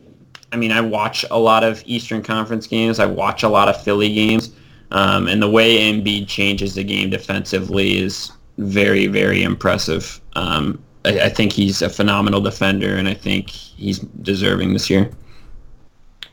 [0.52, 3.00] I mean, I watch a lot of Eastern Conference games.
[3.00, 4.52] I watch a lot of Philly games,
[4.92, 10.20] um, and the way Embiid changes the game defensively is very, very impressive.
[10.34, 15.10] Um, I, I think he's a phenomenal defender, and I think he's deserving this year.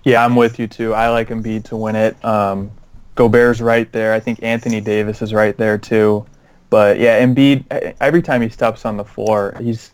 [0.05, 0.95] Yeah, I'm with you too.
[0.95, 2.23] I like Embiid to win it.
[2.25, 2.71] Um,
[3.15, 4.13] Gobert's right there.
[4.13, 6.25] I think Anthony Davis is right there too.
[6.71, 7.95] But yeah, Embiid.
[8.01, 9.93] Every time he steps on the floor, he's,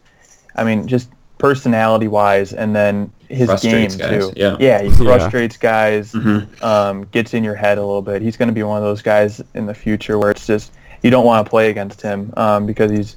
[0.56, 3.98] I mean, just personality-wise, and then his game guys,
[4.28, 4.32] too.
[4.36, 4.56] yeah.
[4.60, 6.12] yeah, he frustrates guys.
[6.12, 6.62] Mhm.
[6.62, 8.22] Um, gets in your head a little bit.
[8.22, 11.10] He's going to be one of those guys in the future where it's just you
[11.10, 13.16] don't want to play against him um, because he's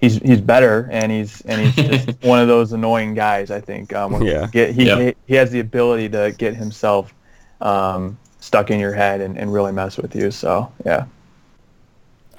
[0.00, 3.50] he's he's better and he's and he's just one of those annoying guys.
[3.50, 3.92] I think.
[3.94, 4.46] Um, Yeah.
[4.50, 4.98] Get, he, Yeah.
[5.00, 7.12] he he has the ability to get himself
[7.60, 10.30] um, stuck in your head and, and really mess with you.
[10.30, 11.04] So yeah.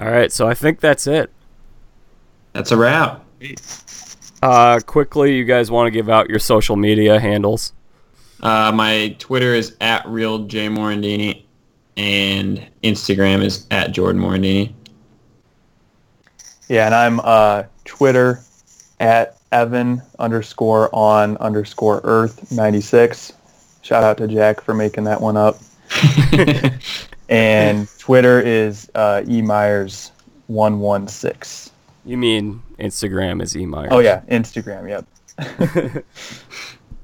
[0.00, 1.30] All right, so I think that's it.
[2.54, 3.22] That's a wrap.
[4.42, 7.72] Uh, quickly, you guys want to give out your social media handles?
[8.42, 11.42] Uh, my Twitter is at real J Morandini,
[11.96, 14.72] and Instagram is at Jordan Morandini.
[16.68, 18.40] Yeah, and I'm uh, Twitter
[18.98, 23.32] at Evan underscore on underscore Earth ninety six.
[23.82, 25.58] Shout out to Jack for making that one up.
[27.28, 30.12] and Twitter is uh, E Myers
[30.46, 31.69] one one six.
[32.04, 33.88] You mean Instagram is eMyers?
[33.90, 34.88] Oh yeah, Instagram.
[34.88, 36.04] Yep.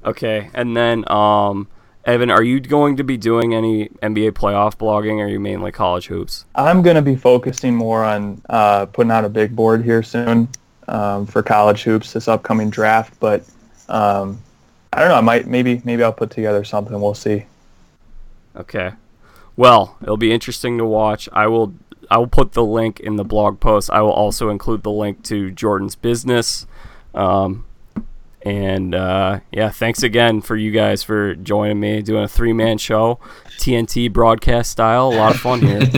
[0.07, 1.67] Okay, and then um,
[2.05, 5.73] Evan, are you going to be doing any NBA playoff blogging, or are you mainly
[5.73, 6.45] college hoops?
[6.55, 10.47] I'm gonna be focusing more on uh, putting out a big board here soon
[10.87, 13.19] um, for college hoops this upcoming draft.
[13.19, 13.43] But
[13.89, 14.39] um,
[14.93, 15.15] I don't know.
[15.15, 16.99] I might maybe maybe I'll put together something.
[16.99, 17.45] We'll see.
[18.55, 18.93] Okay.
[19.57, 21.27] Well, it'll be interesting to watch.
[21.33, 21.73] I will
[22.09, 23.89] I will put the link in the blog post.
[23.91, 26.65] I will also include the link to Jordan's business.
[27.13, 27.65] Um,
[28.43, 32.77] and uh, yeah, thanks again for you guys for joining me doing a three man
[32.77, 33.19] show,
[33.57, 35.09] TNT broadcast style.
[35.09, 35.81] A lot of fun here.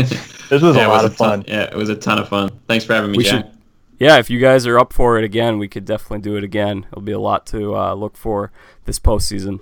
[0.50, 1.44] This was Yeah, a it lot was of fun.
[1.44, 2.50] Ton, yeah, it was a ton of fun.
[2.68, 3.46] Thanks for having me, We Jack.
[3.46, 3.56] should-
[4.00, 6.88] yeah, if you guys are up for it again, we could definitely do it again.
[6.92, 8.52] It'll be a lot to uh, look for
[8.86, 9.60] this postseason.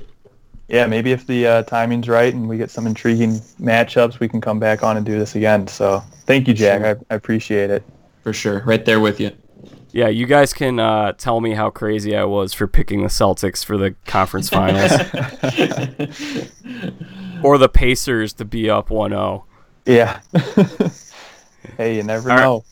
[0.67, 4.41] Yeah, maybe if the uh, timing's right and we get some intriguing matchups, we can
[4.41, 5.67] come back on and do this again.
[5.67, 6.83] So thank you, Jack.
[6.83, 7.83] I, I appreciate it.
[8.21, 8.61] For sure.
[8.65, 9.31] Right there with you.
[9.91, 13.63] Yeah, you guys can uh, tell me how crazy I was for picking the Celtics
[13.63, 14.91] for the conference finals.
[17.43, 18.95] or the Pacers to be up oh.
[18.95, 19.43] 1-0.
[19.85, 20.19] Yeah.
[21.77, 22.43] hey, you never All right.
[22.43, 22.63] know.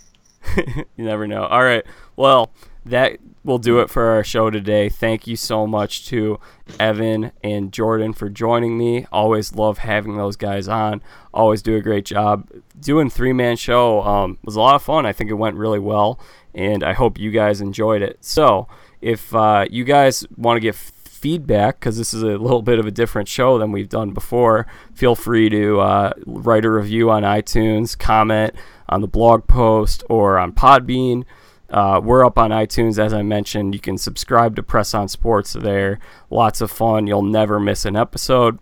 [0.98, 1.46] you never know.
[1.46, 1.86] All right.
[2.18, 2.52] Well,
[2.86, 4.90] that will do it for our show today.
[4.90, 6.40] Thank you so much to
[6.80, 9.06] Evan and Jordan for joining me.
[9.12, 11.04] Always love having those guys on.
[11.32, 12.50] Always do a great job.
[12.80, 15.06] Doing three man show um, was a lot of fun.
[15.06, 16.20] I think it went really well,
[16.56, 18.18] and I hope you guys enjoyed it.
[18.22, 18.68] So
[19.00, 22.88] if uh, you guys want to give feedback because this is a little bit of
[22.88, 24.66] a different show than we've done before,
[24.96, 28.56] feel free to uh, write a review on iTunes, comment
[28.90, 31.26] on the blog post, or on Podbean.
[31.70, 33.74] Uh, we're up on iTunes, as I mentioned.
[33.74, 36.00] You can subscribe to Press On Sports there.
[36.30, 37.08] Lots of fun.
[37.08, 38.60] You'll never miss an episode.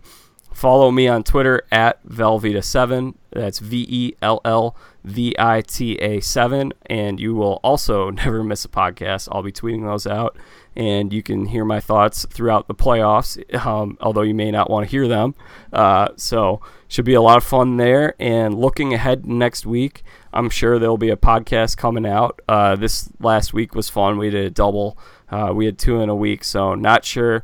[0.54, 3.14] Follow me on Twitter at Velveeta7.
[3.32, 6.72] That's V E L L V I T A 7.
[6.86, 9.28] And you will also never miss a podcast.
[9.32, 10.36] I'll be tweeting those out.
[10.76, 14.86] And you can hear my thoughts throughout the playoffs, um, although you may not want
[14.86, 15.34] to hear them.
[15.72, 18.14] Uh, so, should be a lot of fun there.
[18.20, 20.02] And looking ahead next week,
[20.34, 22.42] I'm sure there'll be a podcast coming out.
[22.48, 24.18] Uh, this last week was fun.
[24.18, 24.98] We did a double.
[25.30, 27.42] Uh, we had two in a week, so not sure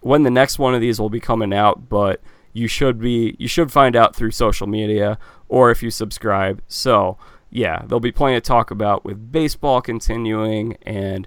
[0.00, 3.48] when the next one of these will be coming out, but you should be you
[3.48, 6.62] should find out through social media or if you subscribe.
[6.68, 7.18] So
[7.50, 11.26] yeah, there'll be plenty to talk about with baseball continuing, and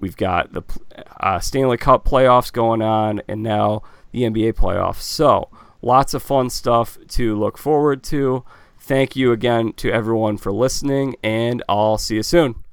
[0.00, 0.62] we've got the
[1.20, 5.02] uh, Stanley Cup playoffs going on, and now the NBA playoffs.
[5.02, 5.50] So
[5.82, 8.44] lots of fun stuff to look forward to.
[8.88, 12.64] Thank you again to everyone for listening, and I'll see you soon.